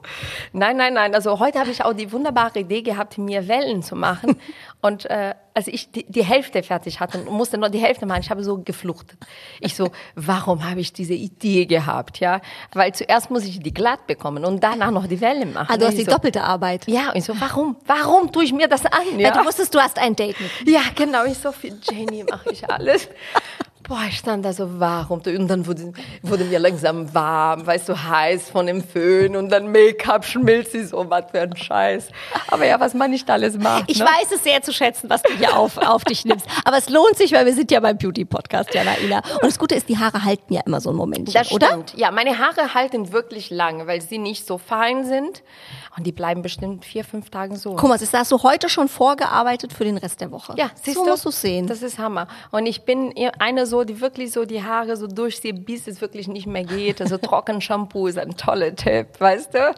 Nein, 0.54 0.76
nein, 0.76 0.94
nein. 0.94 1.16
Also 1.16 1.40
heute 1.40 1.60
habe 1.60 1.72
ich 1.72 1.84
auch 1.84 1.94
die 1.94 2.12
wunderbare 2.12 2.60
Idee 2.60 2.82
gehabt, 2.82 3.18
mir 3.18 3.48
Wellen 3.48 3.84
zu 3.84 3.96
machen. 3.96 4.36
Und 4.82 5.06
äh, 5.06 5.36
als 5.54 5.68
ich 5.68 5.92
die, 5.92 6.06
die 6.10 6.24
Hälfte 6.24 6.64
fertig 6.64 7.00
hatte 7.00 7.20
und 7.20 7.32
musste 7.32 7.58
noch 7.58 7.70
die 7.70 7.78
Hälfte 7.78 8.08
machen, 8.08 8.22
ich 8.22 8.32
habe 8.32 8.44
so 8.44 8.58
gefluchtet. 8.58 9.20
Ich 9.60 9.76
so, 9.76 9.92
warum 10.16 10.68
habe 10.68 10.80
ich 10.80 10.92
diese 10.92 11.14
Idee 11.14 11.66
gehabt? 11.68 12.20
Ja, 12.20 12.42
weil 12.74 12.94
zuerst 12.94 13.30
muss 13.30 13.46
ich 13.46 13.60
die 13.60 13.74
glatt 13.74 14.08
bekommen 14.08 14.44
und 14.44 14.64
danach 14.64 14.90
noch 14.90 15.06
die 15.06 15.22
Wellen 15.22 15.54
machen. 15.54 15.68
Ah, 15.70 15.78
du 15.78 15.86
hast 15.86 15.98
die 15.98 16.04
so, 16.04 16.12
doppelte 16.12 16.44
Arbeit. 16.44 16.88
Ja, 16.88 17.10
und 17.10 17.18
ich 17.18 17.26
so, 17.26 17.40
warum? 17.40 17.78
Warum 17.86 18.32
tue 18.32 18.44
ich 18.44 18.54
mir 18.54 18.68
das 18.68 18.86
an? 18.86 19.20
Ja. 19.20 19.32
Du 19.32 19.46
wusstest, 19.46 19.74
du 19.76 19.80
hast 19.80 20.00
ein 20.00 20.16
Date 20.16 20.38
mit. 20.40 20.50
Ja, 20.68 20.82
genau. 20.96 21.26
Ich 21.26 21.38
so, 21.38 21.52
für 21.52 21.68
Jenny 21.68 22.24
mache 22.24 22.52
ich 22.52 22.68
alles. 22.68 23.08
Boah, 23.84 24.02
ich 24.08 24.18
stand 24.18 24.46
da 24.46 24.54
so, 24.54 24.80
warum? 24.80 25.22
Und 25.26 25.48
dann 25.48 25.66
wurde, 25.66 25.92
wurde 26.22 26.44
mir 26.46 26.60
langsam 26.60 27.14
warm, 27.14 27.66
weißt 27.66 27.90
du, 27.90 27.96
heiß 28.02 28.50
von 28.50 28.68
dem 28.68 28.84
Föhn 28.84 29.36
und 29.36 29.50
dann 29.50 29.72
Make-up 29.72 30.24
schmilzt 30.26 30.72
sie 30.74 30.84
so, 30.86 31.10
was 31.10 31.26
für 31.32 31.42
ein 31.42 31.56
Scheiß. 31.56 32.10
Aber 32.50 32.66
ja, 32.66 32.80
was 32.80 32.94
man 32.94 33.12
nicht 33.12 33.30
alles 33.30 33.58
macht. 33.58 33.86
Ich 33.88 34.00
ne? 34.00 34.06
weiß 34.06 34.32
es 34.34 34.44
sehr 34.44 34.62
zu 34.62 34.72
schätzen, 34.74 35.10
was 35.10 35.22
du 35.24 35.34
hier 35.34 35.58
auf, 35.58 35.78
auf 35.78 36.04
dich 36.04 36.26
nimmst. 36.26 36.46
Aber 36.66 36.78
es 36.78 36.90
lohnt 36.90 37.18
sich, 37.18 37.32
weil 37.34 37.46
wir 37.46 37.54
sind 37.54 37.72
ja 37.72 37.80
beim 37.80 37.98
Beauty-Podcast, 37.98 38.74
Jana 38.74 38.98
Ina. 39.00 39.18
Und 39.18 39.44
das 39.44 39.58
Gute 39.60 39.76
ist, 39.76 39.90
die 39.90 39.98
Haare 39.98 40.24
halten 40.24 40.54
ja 40.54 40.62
immer 40.66 40.80
so 40.80 40.90
ein 40.92 40.96
Momentchen, 40.96 41.34
Das 41.34 41.52
oder? 41.52 41.68
stimmt. 41.68 41.94
Ja, 41.98 42.12
meine 42.12 42.38
Haare 42.40 42.74
halten 42.74 43.12
wirklich 43.12 43.50
lange, 43.50 43.88
weil 43.88 44.02
sie 44.02 44.18
nicht 44.18 44.46
so 44.46 44.58
fein 44.58 45.06
sind. 45.06 45.44
Und 45.98 46.08
die 46.08 46.14
bleiben 46.14 46.42
bestimmt 46.42 46.86
vier, 46.86 47.04
fünf 47.04 47.30
Tage 47.30 47.58
so. 47.58 47.76
Guck 47.76 47.90
mal, 47.90 47.98
das 47.98 48.14
hast 48.14 48.32
du 48.32 48.42
heute 48.44 48.70
schon 48.70 48.88
vorgearbeitet 48.88 49.74
für 49.74 49.84
den 49.84 49.98
Rest 49.98 50.22
der 50.22 50.32
Woche. 50.32 50.54
Ja, 50.58 50.72
siehst 50.82 50.96
so 50.96 51.04
du? 51.04 51.10
musst 51.12 51.26
du 51.26 51.32
sehen. 51.32 51.68
Das 51.68 51.82
ist 51.82 52.00
Hammer. 52.00 52.28
Und 52.52 52.66
ich 52.66 52.84
bin 52.84 53.14
eine 53.40 53.66
so, 53.72 53.84
die 53.84 54.00
wirklich 54.00 54.32
so 54.32 54.46
die 54.46 54.62
Haare 54.64 54.96
so 54.96 55.08
durchzieht, 55.08 55.66
bis 55.66 55.88
es 55.88 56.00
wirklich 56.02 56.28
nicht 56.28 56.46
mehr 56.46 56.64
geht. 56.64 57.02
Also 57.02 57.18
Trockenshampoo 57.18 58.06
ist 58.08 58.20
ein 58.20 58.38
toller 58.38 58.76
Tipp, 58.76 59.08
weißt 59.18 59.54
du? 59.56 59.76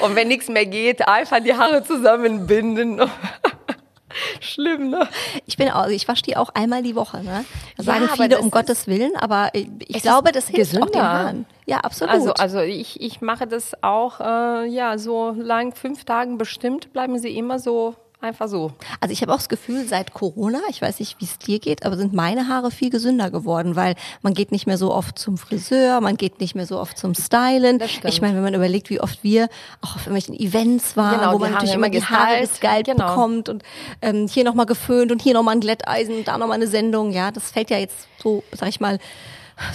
Und 0.00 0.16
wenn 0.16 0.28
nichts 0.28 0.48
mehr 0.48 0.64
geht, 0.64 1.06
einfach 1.06 1.40
die 1.40 1.54
Haare 1.54 1.84
zusammenbinden. 1.84 3.02
Schlimm, 4.40 4.90
ne? 4.90 5.08
Ich 5.46 5.56
bin 5.56 5.70
auch, 5.70 5.86
ich 5.86 6.06
wasche 6.06 6.22
die 6.22 6.36
auch 6.36 6.50
einmal 6.54 6.82
die 6.82 6.94
Woche, 6.94 7.22
ne? 7.22 7.44
Da 7.76 7.82
sagen 7.82 8.08
viele 8.14 8.38
um 8.38 8.50
Gottes 8.50 8.86
Willen, 8.86 9.16
aber 9.16 9.50
ich, 9.54 10.02
glaube, 10.02 10.32
das 10.32 10.48
hilft 10.48 10.76
auch 10.76 10.80
den 10.80 10.92
gesünder. 10.92 11.02
Haaren. 11.02 11.46
Ja, 11.66 11.78
absolut. 11.78 12.14
Also, 12.14 12.32
also 12.34 12.60
ich, 12.60 13.00
ich 13.00 13.20
mache 13.20 13.46
das 13.46 13.72
auch, 13.82 14.20
äh, 14.20 14.66
ja, 14.66 14.98
so 14.98 15.30
lang, 15.30 15.74
fünf 15.74 16.04
Tagen 16.04 16.38
bestimmt, 16.38 16.92
bleiben 16.92 17.18
sie 17.18 17.36
immer 17.36 17.58
so, 17.58 17.94
einfach 18.22 18.48
so. 18.48 18.72
Also 19.00 19.12
ich 19.12 19.22
habe 19.22 19.32
auch 19.32 19.38
das 19.38 19.48
Gefühl, 19.48 19.86
seit 19.86 20.14
Corona, 20.14 20.60
ich 20.70 20.80
weiß 20.80 21.00
nicht, 21.00 21.20
wie 21.20 21.24
es 21.24 21.38
dir 21.38 21.58
geht, 21.58 21.84
aber 21.84 21.96
sind 21.96 22.12
meine 22.12 22.48
Haare 22.48 22.70
viel 22.70 22.90
gesünder 22.90 23.30
geworden, 23.30 23.76
weil 23.76 23.94
man 24.22 24.34
geht 24.34 24.52
nicht 24.52 24.66
mehr 24.66 24.78
so 24.78 24.92
oft 24.92 25.18
zum 25.18 25.36
Friseur, 25.36 26.00
man 26.00 26.16
geht 26.16 26.40
nicht 26.40 26.54
mehr 26.54 26.66
so 26.66 26.78
oft 26.78 26.96
zum 26.96 27.14
Stylen. 27.14 27.80
Ich 28.04 28.20
meine, 28.20 28.34
wenn 28.36 28.42
man 28.42 28.54
überlegt, 28.54 28.90
wie 28.90 29.00
oft 29.00 29.22
wir 29.22 29.48
auch 29.80 29.96
auf 29.96 30.06
irgendwelchen 30.06 30.34
Events 30.34 30.96
waren, 30.96 31.18
Genau, 31.18 31.32
wo 31.34 31.38
man 31.38 31.50
Haare 31.50 31.54
natürlich 31.54 31.74
immer 31.74 31.88
die 31.88 32.02
Haare 32.04 32.40
gestylt 32.40 32.86
genau. 32.86 33.08
bekommt 33.08 33.48
und 33.48 33.62
ähm, 34.00 34.26
hier 34.28 34.44
nochmal 34.44 34.66
geföhnt 34.66 35.12
und 35.12 35.20
hier 35.20 35.34
nochmal 35.34 35.56
ein 35.56 35.60
Glätteisen 35.60 36.16
und 36.16 36.28
da 36.28 36.38
nochmal 36.38 36.56
eine 36.56 36.66
Sendung. 36.66 37.12
Ja, 37.12 37.30
das 37.30 37.50
fällt 37.50 37.70
ja 37.70 37.78
jetzt 37.78 38.08
so, 38.22 38.42
sag 38.52 38.68
ich 38.68 38.80
mal, 38.80 38.98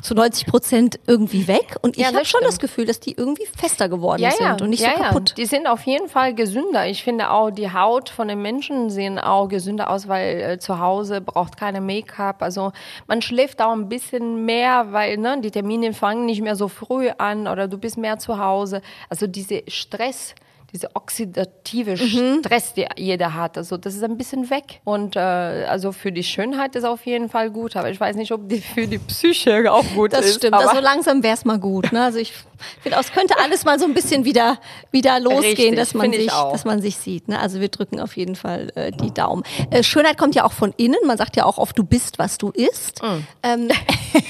zu 0.02 0.16
90 0.16 0.48
Prozent 0.48 1.00
irgendwie 1.08 1.48
weg. 1.48 1.78
Und 1.82 1.98
ich 1.98 2.04
Ja, 2.04 2.14
habe 2.14 2.26
schon 2.26 2.42
das. 2.44 2.58
Gefühl, 2.60 2.86
dass 2.86 3.00
die 3.00 3.12
irgendwie 3.12 3.46
fester 3.46 3.88
geworden 3.88 4.22
ja, 4.22 4.32
sind 4.32 4.46
ja. 4.46 4.58
und 4.60 4.70
nicht 4.70 4.82
ja, 4.82 4.94
so 4.98 5.04
kaputt. 5.04 5.30
Ja. 5.30 5.36
Die 5.36 5.46
sind 5.46 5.68
auf 5.68 5.84
jeden 5.84 6.10
Fall 6.10 6.34
gesünder. 6.34 6.88
Ich 6.88 7.04
finde 7.04 7.30
auch, 7.30 7.52
die 7.52 7.72
Haut 7.72 8.10
von 8.10 8.28
den 8.28 8.42
Menschen 8.42 8.90
sehen 8.90 9.20
auch 9.20 9.48
gesünder 9.48 9.90
aus, 9.92 10.08
weil 10.08 10.42
äh, 10.42 10.60
zu 10.60 10.80
Hause 10.80 11.22
braucht 11.22 11.58
keine 11.58 11.82
Make-up. 11.82 12.42
Also 12.42 12.72
man 13.06 13.22
schläft 13.22 13.62
auch 13.62 13.74
ein 13.74 13.90
bisschen 13.90 14.46
mehr, 14.46 14.88
weil 14.92 15.18
ne, 15.18 15.40
die 15.42 15.52
Termine 15.52 15.94
fangen 15.94 16.26
nicht 16.26 16.42
mehr 16.42 16.56
so 16.56 16.68
früh 16.68 17.10
an 17.18 17.48
oder 17.48 17.68
du 17.68 17.78
bist 17.78 17.98
mehr 17.98 18.18
zu 18.18 18.40
Hause. 18.40 18.82
Also 19.10 19.28
diese 19.28 19.64
Stress. 19.68 20.34
Diese 20.74 20.94
oxidative 20.96 21.96
Mhm. 21.96 22.40
Stress, 22.44 22.74
die 22.74 22.86
jeder 22.98 23.34
hat, 23.34 23.58
also 23.58 23.78
das 23.78 23.96
ist 23.96 24.04
ein 24.04 24.18
bisschen 24.18 24.50
weg. 24.50 24.82
Und 24.84 25.16
äh, 25.16 25.20
also 25.20 25.94
für 25.94 26.12
die 26.12 26.24
Schönheit 26.24 26.76
ist 26.76 26.84
auf 26.84 27.06
jeden 27.06 27.30
Fall 27.30 27.50
gut, 27.52 27.78
aber 27.78 27.90
ich 27.90 27.98
weiß 28.00 28.18
nicht, 28.18 28.34
ob 28.34 28.50
die 28.50 28.60
für 28.60 28.86
die 28.86 28.98
Psyche 28.98 29.72
auch 29.72 29.86
gut 29.96 30.12
Das 30.12 30.26
ist. 30.26 30.36
stimmt. 30.36 30.56
aber 30.56 30.70
Also 30.70 30.82
langsam 30.82 31.24
wär's 31.24 31.46
mal 31.46 31.58
gut. 31.58 31.94
Ne? 31.94 32.04
Also 32.04 32.20
ich 32.20 32.34
finde, 32.82 32.98
es 33.00 33.14
könnte 33.14 33.36
alles 33.42 33.64
mal 33.64 33.80
so 33.80 33.86
ein 33.86 33.94
bisschen 33.94 34.26
wieder 34.26 34.60
wieder 34.92 35.20
losgehen, 35.22 35.46
Richtig, 35.76 35.76
dass 35.78 35.94
man 35.94 36.12
sich, 36.12 36.28
dass 36.28 36.66
man 36.66 36.82
sich 36.82 36.98
sieht. 36.98 37.30
Ne? 37.30 37.40
Also 37.40 37.62
wir 37.62 37.70
drücken 37.70 38.02
auf 38.02 38.18
jeden 38.18 38.36
Fall 38.36 38.70
äh, 38.76 38.92
die 38.92 39.14
Daumen. 39.14 39.44
Äh, 39.72 39.84
Schönheit 39.84 40.18
kommt 40.18 40.36
ja 40.36 40.44
auch 40.44 40.52
von 40.54 40.74
innen. 40.76 41.00
Man 41.06 41.18
sagt 41.18 41.38
ja 41.38 41.46
auch 41.46 41.58
oft, 41.60 41.78
du 41.78 41.84
bist, 41.86 42.20
was 42.20 42.38
du 42.38 42.50
isst. 42.50 43.02
Mm. 43.02 43.26
Ähm, 43.44 43.70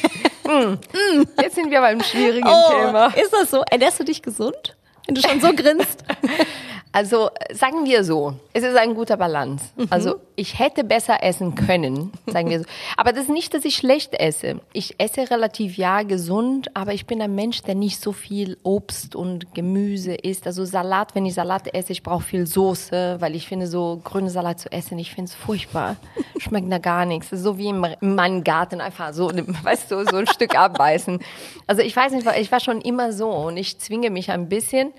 Jetzt 1.41 1.55
sind 1.55 1.71
wir 1.71 1.81
beim 1.81 2.01
schwierigen 2.03 2.47
oh, 2.47 2.69
Thema. 2.71 3.07
ist 3.07 3.33
das 3.33 3.49
so? 3.51 3.63
Ernährst 3.69 3.99
du 3.99 4.03
dich 4.03 4.21
gesund? 4.21 4.75
Wenn 5.05 5.15
du 5.15 5.21
schon 5.21 5.39
so 5.39 5.53
grinst. 5.53 6.03
Also 6.97 7.29
sagen 7.53 7.85
wir 7.85 8.03
so, 8.03 8.33
es 8.53 8.63
ist 8.63 8.75
ein 8.75 8.95
guter 8.95 9.17
Balance. 9.17 9.65
Mhm. 9.75 9.87
Also 9.91 10.15
ich 10.35 10.57
hätte 10.57 10.83
besser 10.83 11.21
essen 11.21 11.53
können, 11.53 12.11
sagen 12.25 12.49
wir 12.49 12.59
so. 12.59 12.65
Aber 12.95 13.11
das 13.11 13.23
ist 13.23 13.29
nicht, 13.29 13.53
dass 13.53 13.65
ich 13.65 13.75
schlecht 13.75 14.19
esse. 14.19 14.61
Ich 14.73 14.99
esse 14.99 15.29
relativ 15.29 15.77
ja 15.77 16.01
gesund, 16.01 16.75
aber 16.75 16.93
ich 16.93 17.05
bin 17.05 17.21
ein 17.21 17.35
Mensch, 17.35 17.61
der 17.61 17.75
nicht 17.75 18.01
so 18.01 18.13
viel 18.13 18.57
Obst 18.63 19.15
und 19.15 19.53
Gemüse 19.53 20.15
isst. 20.15 20.47
Also 20.47 20.65
Salat, 20.65 21.13
wenn 21.13 21.25
ich 21.27 21.35
Salat 21.35 21.71
esse, 21.73 21.91
ich 21.91 22.01
brauche 22.01 22.23
viel 22.23 22.47
Soße, 22.47 23.17
weil 23.19 23.35
ich 23.35 23.47
finde 23.47 23.67
so 23.67 24.01
grüne 24.03 24.31
Salat 24.31 24.59
zu 24.59 24.71
essen, 24.71 24.97
ich 24.97 25.13
finde 25.13 25.29
es 25.29 25.35
furchtbar. 25.35 25.97
Schmeckt 26.39 26.71
da 26.71 26.79
gar 26.79 27.05
nichts. 27.05 27.29
So 27.29 27.59
wie 27.59 27.67
im, 27.67 27.85
in 28.01 28.15
meinem 28.15 28.43
Garten 28.43 28.81
einfach 28.81 29.13
so, 29.13 29.29
weißt 29.63 29.91
du, 29.91 30.03
so 30.03 30.17
ein 30.17 30.25
Stück 30.25 30.57
abbeißen. 30.57 31.19
Also 31.67 31.83
ich 31.83 31.95
weiß 31.95 32.13
nicht, 32.13 32.27
ich 32.39 32.51
war 32.51 32.59
schon 32.59 32.81
immer 32.81 33.13
so 33.13 33.29
und 33.29 33.57
ich 33.57 33.77
zwinge 33.77 34.09
mich 34.09 34.31
ein 34.31 34.49
bisschen. 34.49 34.93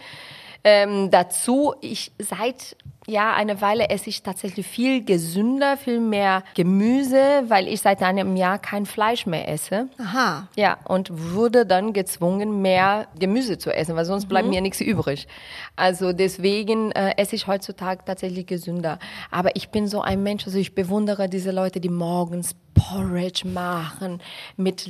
Ähm, 0.65 1.11
dazu, 1.11 1.75
ich 1.81 2.13
seit 2.19 2.77
ja 3.09 3.33
eine 3.35 3.61
Weile 3.63 3.89
esse 3.89 4.11
ich 4.11 4.23
tatsächlich 4.23 4.67
viel 4.67 5.05
gesünder, 5.05 5.77
viel 5.77 5.99
mehr 5.99 6.45
Gemüse, 6.55 7.45
weil 7.49 7.67
ich 7.67 7.81
seit 7.81 8.03
einem 8.03 8.37
Jahr 8.37 8.59
kein 8.59 8.85
Fleisch 8.85 9.25
mehr 9.27 9.49
esse. 9.49 9.89
Aha. 9.99 10.49
Ja, 10.57 10.77
und 10.85 11.33
wurde 11.33 11.65
dann 11.65 11.95
gezwungen, 11.95 12.61
mehr 12.61 13.09
Gemüse 13.19 13.57
zu 13.57 13.75
essen, 13.75 13.97
weil 13.97 14.05
sonst 14.05 14.27
bleibt 14.27 14.49
mir 14.49 14.61
nichts 14.61 14.81
übrig. 14.81 15.27
Also 15.75 16.13
deswegen 16.13 16.93
äh, 16.93 17.15
esse 17.17 17.35
ich 17.35 17.47
heutzutage 17.47 18.05
tatsächlich 18.05 18.47
gesünder. 18.47 18.99
Aber 19.31 19.57
ich 19.57 19.71
bin 19.71 19.89
so 19.89 20.03
ein 20.03 20.23
Mensch, 20.23 20.47
also 20.47 20.59
ich 20.59 20.75
bewundere 20.75 21.29
diese 21.29 21.51
Leute, 21.51 21.81
die 21.81 21.89
morgens 21.89 22.55
Porridge 22.79 23.47
machen 23.47 24.21
mit 24.57 24.89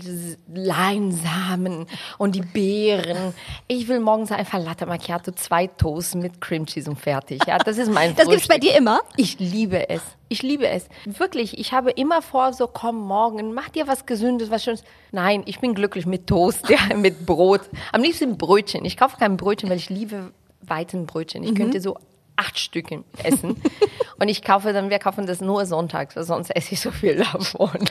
Leinsamen 0.52 1.86
und 2.18 2.34
die 2.34 2.42
Beeren. 2.42 3.34
Ich 3.66 3.88
will 3.88 4.00
morgens 4.00 4.30
einfach 4.30 4.58
Latte 4.62 4.86
Macchiato, 4.86 5.32
zwei 5.32 5.66
Toast 5.66 6.14
mit 6.14 6.40
Cream 6.40 6.66
Cheese 6.66 6.90
und 6.90 6.96
fertig. 6.96 7.40
Ja, 7.46 7.58
das 7.58 7.78
ist 7.78 7.90
mein 7.90 8.14
Das 8.16 8.28
gibt's 8.28 8.46
bei 8.48 8.54
Frühstück. 8.54 8.72
dir 8.72 8.78
immer? 8.78 9.00
Ich 9.16 9.38
liebe 9.38 9.88
es. 9.88 10.02
Ich 10.28 10.42
liebe 10.42 10.68
es. 10.68 10.88
Wirklich, 11.06 11.58
ich 11.58 11.72
habe 11.72 11.90
immer 11.90 12.20
vor, 12.22 12.52
so 12.52 12.66
komm 12.66 12.98
morgen, 13.00 13.54
mach 13.54 13.70
dir 13.70 13.86
was 13.88 14.04
Gesundes, 14.06 14.50
was 14.50 14.64
Schönes. 14.64 14.84
Nein, 15.10 15.42
ich 15.46 15.60
bin 15.60 15.74
glücklich 15.74 16.06
mit 16.06 16.26
Toast, 16.26 16.68
ja, 16.68 16.94
mit 16.94 17.24
Brot. 17.26 17.62
Am 17.92 18.02
liebsten 18.02 18.36
Brötchen. 18.36 18.84
Ich 18.84 18.96
kaufe 18.96 19.16
kein 19.16 19.36
Brötchen, 19.36 19.70
weil 19.70 19.78
ich 19.78 19.88
liebe 19.88 20.32
Weizenbrötchen. 20.60 21.42
Ich 21.44 21.54
könnte 21.54 21.80
so 21.80 21.96
acht 22.38 22.58
Stücke 22.58 23.04
essen. 23.22 23.60
Und 24.20 24.28
ich 24.28 24.42
kaufe 24.42 24.72
dann, 24.72 24.90
wir 24.90 24.98
kaufen 24.98 25.26
das 25.26 25.40
nur 25.40 25.64
sonntags, 25.66 26.16
weil 26.16 26.24
sonst 26.24 26.50
esse 26.50 26.72
ich 26.72 26.80
so 26.80 26.90
viel 26.90 27.16
davon. 27.16 27.70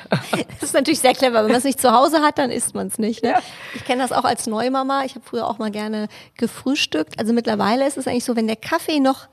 Das 0.59 0.69
ist 0.69 0.73
natürlich 0.73 0.99
sehr 0.99 1.13
clever. 1.13 1.35
Wenn 1.43 1.47
man 1.51 1.57
es 1.57 1.63
nicht 1.63 1.79
zu 1.79 1.91
Hause 1.91 2.21
hat, 2.21 2.37
dann 2.39 2.49
isst 2.49 2.73
man 2.75 2.87
es 2.87 2.97
nicht. 2.97 3.23
Ne? 3.23 3.29
Ja. 3.31 3.39
Ich 3.75 3.85
kenne 3.85 4.01
das 4.01 4.11
auch 4.11 4.23
als 4.23 4.47
Neumama. 4.47 5.03
Ich 5.05 5.13
habe 5.15 5.23
früher 5.23 5.47
auch 5.47 5.59
mal 5.59 5.69
gerne 5.71 6.07
gefrühstückt. 6.35 7.19
Also 7.19 7.31
mittlerweile 7.31 7.87
ist 7.87 7.97
es 7.97 8.07
eigentlich 8.07 8.25
so, 8.25 8.35
wenn 8.35 8.47
der 8.47 8.55
Kaffee 8.55 8.99
noch 8.99 9.27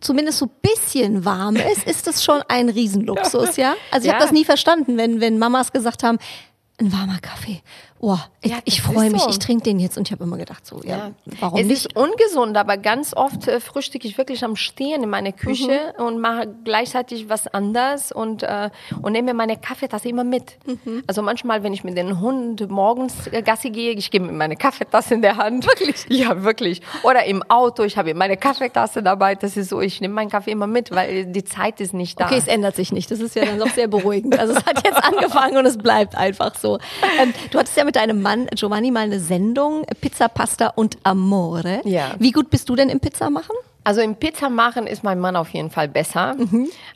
zumindest 0.00 0.38
so 0.38 0.46
ein 0.46 0.50
bisschen 0.62 1.24
warm 1.24 1.56
ist, 1.56 1.84
ist 1.86 2.06
das 2.06 2.22
schon 2.24 2.42
ein 2.48 2.68
Riesenluxus, 2.68 3.56
ja? 3.56 3.74
Also 3.90 4.06
ich 4.06 4.12
habe 4.12 4.20
Ja. 4.20 4.26
das 4.26 4.32
nie 4.32 4.44
verstanden, 4.44 4.96
wenn, 4.96 5.20
wenn 5.20 5.38
Mamas 5.38 5.72
gesagt 5.72 6.02
haben, 6.04 6.18
ein 6.80 6.92
warmer 6.92 7.18
Kaffee. 7.20 7.60
Oh, 8.00 8.16
ich, 8.42 8.50
Ja, 8.52 8.58
ich 8.64 8.80
freue 8.80 9.10
mich, 9.10 9.22
so. 9.22 9.28
ich 9.30 9.38
trinke 9.40 9.64
den 9.64 9.80
jetzt 9.80 9.96
und 9.98 10.06
ich 10.06 10.12
habe 10.12 10.22
immer 10.24 10.36
gedacht, 10.36 10.64
so, 10.64 10.80
ja, 10.84 11.10
warum 11.40 11.58
es 11.58 11.66
nicht? 11.66 11.86
ist 11.86 11.96
ungesund, 11.96 12.56
aber 12.56 12.76
ganz 12.76 13.12
oft 13.14 13.48
äh, 13.48 13.58
frühstücke 13.60 14.06
ich 14.06 14.16
wirklich 14.16 14.44
am 14.44 14.54
Stehen 14.54 15.02
in 15.02 15.10
meiner 15.10 15.32
Küche 15.32 15.92
Mhm. 15.98 16.04
und 16.04 16.20
mache 16.20 16.48
gleichzeitig 16.64 17.28
was 17.28 17.48
anderes 17.48 18.12
und, 18.12 18.42
äh, 18.44 18.70
und 19.02 19.12
nehme 19.12 19.32
mir 19.32 19.34
meine 19.34 19.56
Kaffeetasse 19.56 20.08
immer 20.08 20.22
mit. 20.24 20.58
Mhm. 20.66 21.02
Also 21.08 21.22
manchmal, 21.22 21.62
wenn 21.64 21.72
ich 21.72 21.82
mit 21.82 21.96
dem 21.96 22.20
Hund 22.20 22.70
morgens 22.70 23.26
äh, 23.32 23.42
Gassi 23.42 23.70
gehe, 23.70 23.92
ich 23.92 24.10
gebe 24.10 24.26
mir 24.26 24.32
meine 24.32 24.54
Kaffeetasse 24.56 25.14
in 25.14 25.22
der 25.22 25.36
Hand. 25.36 25.66
Wirklich? 25.66 26.06
Ja, 26.08 26.42
wirklich. 26.44 26.80
Oder 27.02 27.24
im 27.24 27.42
Auto, 27.48 27.82
ich 27.82 27.96
habe 27.96 28.14
meine 28.14 28.36
Kaffeetasse 28.36 29.02
dabei. 29.02 29.34
Das 29.34 29.56
ist 29.56 29.68
so, 29.70 29.80
ich 29.80 30.00
nehme 30.00 30.14
meinen 30.14 30.30
Kaffee 30.30 30.50
immer 30.52 30.66
mit, 30.66 30.90
weil 30.90 31.26
die 31.26 31.44
Zeit 31.44 31.80
ist 31.80 31.94
nicht 31.94 32.18
da. 32.20 32.26
Okay, 32.26 32.36
es 32.38 32.46
ändert 32.46 32.76
sich 32.76 32.92
nicht. 32.92 33.10
Das 33.10 33.20
ist 33.20 33.34
ja 33.34 33.44
dann 33.44 33.58
doch 33.58 33.68
sehr 33.70 33.88
beruhigend. 33.88 34.38
Also 34.38 34.54
es 34.54 34.64
hat 34.64 34.84
jetzt 34.86 34.96
angefangen 35.04 35.56
und 35.56 35.66
es 35.66 35.76
bleibt 35.78 36.16
einfach 36.16 36.54
so. 36.56 36.78
Ähm, 37.20 37.32
du 37.50 37.58
hattest 37.58 37.76
ja 37.76 37.84
mit 37.88 37.96
deinem 37.96 38.20
Mann 38.20 38.48
Giovanni 38.54 38.90
mal 38.90 39.04
eine 39.04 39.18
Sendung, 39.18 39.86
Pizza, 40.02 40.28
Pasta 40.28 40.74
und 40.76 40.98
Amore. 41.04 41.80
Ja. 41.84 42.16
Wie 42.18 42.32
gut 42.32 42.50
bist 42.50 42.68
du 42.68 42.76
denn 42.76 42.90
im 42.90 43.00
Pizza 43.00 43.30
machen? 43.30 43.56
Also 43.82 44.02
im 44.02 44.16
Pizza 44.16 44.50
machen 44.50 44.86
ist 44.86 45.04
mein 45.04 45.18
Mann 45.18 45.36
auf 45.36 45.48
jeden 45.48 45.70
Fall 45.70 45.88
besser. 45.88 46.36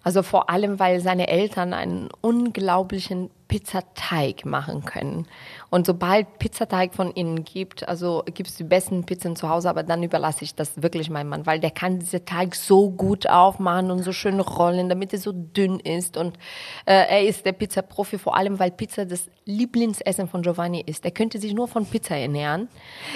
Also 0.05 0.23
vor 0.23 0.51
allem, 0.51 0.79
weil 0.79 1.01
seine 1.01 1.29
Eltern 1.29 1.73
einen 1.73 2.11
unglaublichen 2.21 3.31
Pizzateig 3.49 4.45
machen 4.45 4.85
können. 4.85 5.27
Und 5.73 5.87
sobald 5.87 6.39
Pizzateig 6.39 6.93
von 6.95 7.15
ihnen 7.15 7.45
gibt, 7.45 7.89
also 7.89 8.23
gibt 8.27 8.51
es 8.51 8.57
die 8.57 8.65
besten 8.65 9.05
Pizzen 9.05 9.37
zu 9.37 9.49
Hause, 9.49 9.71
aber 9.71 9.83
dann 9.83 10.03
überlasse 10.03 10.45
ich 10.45 10.55
das 10.55 10.83
wirklich 10.83 11.09
meinem 11.09 11.31
Mann, 11.31 11.47
weil 11.47 11.61
der 11.61 11.71
kann 11.71 11.99
diesen 11.99 12.27
Teig 12.27 12.55
so 12.55 12.91
gut 12.91 13.27
aufmachen 13.27 13.91
und 13.91 14.03
so 14.03 14.13
schön 14.13 14.39
rollen, 14.39 14.91
damit 14.91 15.15
er 15.15 15.19
so 15.19 15.33
dünn 15.33 15.81
ist. 15.81 16.19
Und 16.19 16.37
äh, 16.85 16.93
er 17.09 17.23
ist 17.23 17.47
der 17.47 17.53
Pizzaprofi, 17.53 18.19
vor 18.19 18.37
allem, 18.37 18.59
weil 18.59 18.71
Pizza 18.71 19.07
das 19.07 19.29
Lieblingsessen 19.47 20.29
von 20.29 20.43
Giovanni 20.43 20.83
ist. 20.85 21.05
Er 21.07 21.11
könnte 21.11 21.39
sich 21.41 21.55
nur 21.55 21.67
von 21.69 21.87
Pizza 21.87 22.17
ernähren. 22.17 22.69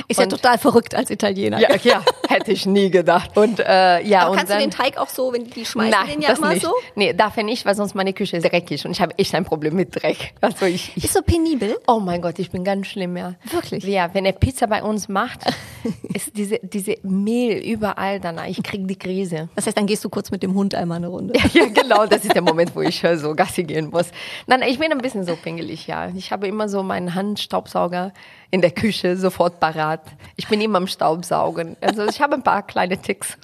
Ist 0.08 0.18
ja 0.18 0.24
Und- 0.24 0.30
total 0.30 0.56
verrückt 0.56 0.94
als 0.94 1.10
Italiener. 1.10 1.60
ja, 1.60 1.76
ja, 1.82 2.02
hätte 2.28 2.52
ich 2.52 2.64
nie 2.64 2.90
gedacht. 2.90 3.36
Und 3.36 3.60
äh, 3.60 4.02
ja, 4.02 4.22
Aber 4.22 4.30
und 4.30 4.36
kannst 4.38 4.50
dann, 4.50 4.58
du 4.60 4.64
den 4.64 4.70
Teig 4.70 4.96
auch 4.96 5.08
so, 5.10 5.30
wenn 5.32 5.44
die 5.44 5.66
schmeißen 5.66 5.90
Nein, 5.90 6.08
den 6.14 6.22
ja 6.22 6.30
das 6.30 6.38
immer 6.38 6.54
nicht. 6.54 6.62
so? 6.64 6.72
Nee, 6.94 7.12
darf 7.12 7.36
er 7.36 7.42
nicht, 7.42 7.66
weil 7.66 7.74
sonst 7.74 7.94
meine 7.94 8.14
Küche 8.14 8.38
ist 8.38 8.50
dreckig 8.50 8.84
und 8.86 8.92
ich 8.92 9.00
habe 9.02 9.16
echt 9.18 9.34
ein 9.34 9.44
Problem 9.44 9.74
mit 9.76 9.94
Dreck. 10.02 10.32
Also 10.40 10.64
ich, 10.66 10.96
ich 10.96 11.04
Ist 11.04 11.12
so 11.14 11.20
penibel. 11.22 11.76
Oh 11.86 12.00
mein 12.00 12.22
Gott, 12.22 12.38
ich 12.38 12.45
bin 12.50 12.64
ganz 12.64 12.86
schlimm, 12.86 13.16
ja. 13.16 13.34
Wirklich? 13.50 13.84
Ja, 13.84 14.12
wenn 14.14 14.24
er 14.24 14.32
Pizza 14.32 14.66
bei 14.66 14.82
uns 14.82 15.08
macht, 15.08 15.40
ist 16.14 16.36
diese, 16.36 16.58
diese 16.62 16.96
Mehl 17.02 17.58
überall 17.58 18.20
danach. 18.20 18.46
Ich 18.46 18.62
kriege 18.62 18.84
die 18.84 18.98
Krise. 18.98 19.48
Das 19.54 19.66
heißt, 19.66 19.76
dann 19.76 19.86
gehst 19.86 20.04
du 20.04 20.08
kurz 20.08 20.30
mit 20.30 20.42
dem 20.42 20.54
Hund 20.54 20.74
einmal 20.74 20.96
eine 20.96 21.08
Runde. 21.08 21.34
Ja, 21.52 21.66
genau, 21.66 22.06
das 22.06 22.24
ist 22.24 22.34
der 22.34 22.42
Moment, 22.42 22.74
wo 22.74 22.82
ich 22.82 23.02
so 23.16 23.34
Gassi 23.34 23.64
gehen 23.64 23.90
muss. 23.90 24.10
Nein, 24.46 24.62
ich 24.66 24.78
bin 24.78 24.92
ein 24.92 24.98
bisschen 24.98 25.24
so 25.24 25.36
pingelig, 25.36 25.86
ja. 25.86 26.08
Ich 26.14 26.32
habe 26.32 26.46
immer 26.46 26.68
so 26.68 26.82
meinen 26.82 27.14
Handstaubsauger 27.14 28.12
in 28.50 28.60
der 28.60 28.70
Küche 28.70 29.16
sofort 29.16 29.60
parat. 29.60 30.02
Ich 30.36 30.48
bin 30.48 30.60
immer 30.60 30.78
am 30.78 30.86
Staubsaugen. 30.86 31.76
Also 31.80 32.06
ich 32.06 32.20
habe 32.20 32.34
ein 32.34 32.42
paar 32.42 32.62
kleine 32.66 32.98
Ticks. 33.00 33.38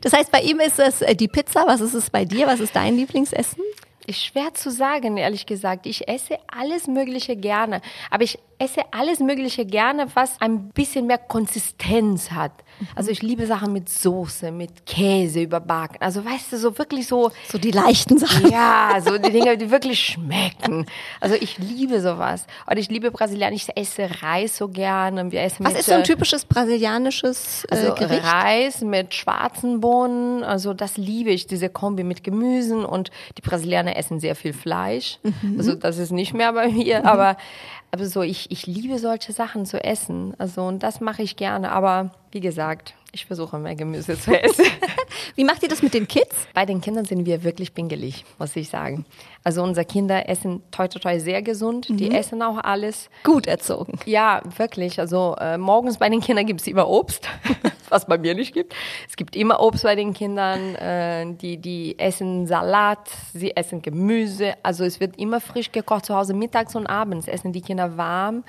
Das 0.00 0.12
heißt, 0.12 0.30
bei 0.30 0.40
ihm 0.40 0.60
ist 0.60 0.78
es 0.78 1.02
äh, 1.02 1.14
die 1.14 1.28
Pizza. 1.28 1.64
Was 1.66 1.80
ist 1.80 1.94
es 1.94 2.10
bei 2.10 2.24
dir? 2.24 2.46
Was 2.46 2.60
ist 2.60 2.76
dein 2.76 2.96
Lieblingsessen? 2.96 3.62
Ist 4.06 4.24
schwer 4.24 4.54
zu 4.54 4.70
sagen, 4.70 5.16
ehrlich 5.16 5.46
gesagt. 5.46 5.86
Ich 5.86 6.06
esse 6.08 6.38
alles 6.46 6.86
Mögliche 6.86 7.36
gerne. 7.36 7.80
Aber 8.10 8.22
ich 8.22 8.38
esse 8.58 8.80
alles 8.90 9.20
Mögliche 9.20 9.66
gerne, 9.66 10.06
was 10.14 10.40
ein 10.40 10.68
bisschen 10.70 11.06
mehr 11.06 11.18
Konsistenz 11.18 12.30
hat. 12.30 12.52
Also 12.94 13.10
ich 13.10 13.22
liebe 13.22 13.46
Sachen 13.46 13.72
mit 13.72 13.88
Soße, 13.88 14.50
mit 14.50 14.84
Käse 14.84 15.40
überbacken. 15.40 15.96
Also 16.00 16.24
weißt 16.24 16.52
du, 16.52 16.58
so 16.58 16.76
wirklich 16.78 17.06
so, 17.06 17.30
So 17.50 17.58
die 17.58 17.70
leichten 17.70 18.18
Sachen. 18.18 18.50
ja, 18.50 18.98
so 19.02 19.16
die 19.16 19.30
Dinge, 19.30 19.56
die 19.56 19.70
wirklich 19.70 19.98
schmecken. 20.00 20.84
Also 21.20 21.36
ich 21.36 21.56
liebe 21.58 22.00
sowas. 22.00 22.46
Und 22.68 22.76
ich 22.78 22.90
liebe 22.90 23.10
Brasilianisch. 23.10 23.68
Ich 23.68 23.76
esse 23.76 24.08
Reis 24.22 24.58
so 24.58 24.68
gerne. 24.68 25.30
Wir 25.32 25.42
essen 25.42 25.64
Was 25.64 25.72
mit, 25.72 25.80
ist 25.80 25.86
so 25.86 25.92
ein 25.94 26.00
äh, 26.00 26.04
typisches 26.04 26.44
brasilianisches 26.44 27.64
äh, 27.70 27.74
also 27.74 27.94
Gericht? 27.94 28.24
Reis 28.24 28.80
mit 28.82 29.14
schwarzen 29.14 29.80
Bohnen, 29.80 30.44
also 30.44 30.74
das 30.74 30.96
liebe 30.96 31.30
ich, 31.30 31.46
diese 31.46 31.68
Kombi 31.68 32.04
mit 32.04 32.24
Gemüsen 32.24 32.84
und 32.84 33.10
die 33.38 33.42
Brasilianer 33.42 33.96
essen 33.96 34.20
sehr 34.20 34.36
viel 34.36 34.52
Fleisch. 34.52 35.18
Mhm. 35.22 35.54
Also 35.58 35.74
das 35.74 35.98
ist 35.98 36.10
nicht 36.12 36.34
mehr 36.34 36.52
bei 36.52 36.68
mir, 36.68 37.04
aber, 37.06 37.36
aber 37.90 38.06
so, 38.06 38.22
ich, 38.22 38.45
ich 38.50 38.66
liebe 38.66 38.98
solche 38.98 39.32
Sachen 39.32 39.66
zu 39.66 39.82
essen. 39.82 40.34
Also 40.38 40.62
und 40.62 40.82
das 40.82 41.00
mache 41.00 41.22
ich 41.22 41.36
gerne, 41.36 41.70
aber 41.72 42.10
wie 42.32 42.40
gesagt, 42.40 42.94
ich 43.12 43.26
versuche 43.26 43.58
mehr 43.58 43.74
Gemüse 43.74 44.18
zu 44.18 44.38
essen. 44.42 44.64
Wie 45.34 45.44
macht 45.44 45.62
ihr 45.62 45.68
das 45.68 45.82
mit 45.82 45.94
den 45.94 46.06
Kids? 46.08 46.34
Bei 46.54 46.66
den 46.66 46.80
Kindern 46.80 47.04
sind 47.04 47.26
wir 47.26 47.44
wirklich 47.44 47.74
pingelig, 47.74 48.24
muss 48.38 48.54
ich 48.56 48.68
sagen. 48.68 49.04
Also 49.44 49.62
unsere 49.62 49.86
Kinder 49.86 50.28
essen 50.28 50.62
toi 50.70 50.88
toi 50.88 50.98
toi 50.98 51.18
sehr 51.18 51.42
gesund, 51.42 51.86
die 51.88 52.10
essen 52.10 52.42
auch 52.42 52.58
alles. 52.58 53.08
Gut 53.24 53.46
erzogen. 53.46 53.98
Ja, 54.06 54.42
wirklich. 54.56 54.98
Also 55.00 55.36
äh, 55.38 55.56
morgens 55.58 55.98
bei 55.98 56.08
den 56.08 56.20
Kindern 56.20 56.46
gibt 56.46 56.60
es 56.60 56.66
immer 56.66 56.88
Obst, 56.88 57.28
was 57.90 58.06
bei 58.06 58.18
mir 58.18 58.34
nicht 58.34 58.54
gibt. 58.54 58.74
Es 59.08 59.16
gibt 59.16 59.36
immer 59.36 59.60
Obst 59.60 59.84
bei 59.84 59.94
den 59.94 60.12
Kindern. 60.12 60.74
Äh, 60.76 61.34
die, 61.34 61.58
die 61.58 61.98
essen 61.98 62.46
Salat, 62.46 63.08
sie 63.32 63.56
essen 63.56 63.82
Gemüse. 63.82 64.54
Also 64.62 64.84
es 64.84 65.00
wird 65.00 65.18
immer 65.18 65.40
frisch 65.40 65.72
gekocht 65.72 66.06
zu 66.06 66.14
Hause. 66.14 66.34
Mittags 66.34 66.74
und 66.74 66.86
abends 66.86 67.28
essen 67.28 67.52
die 67.52 67.62
Kinder 67.62 67.96
warm 67.96 68.44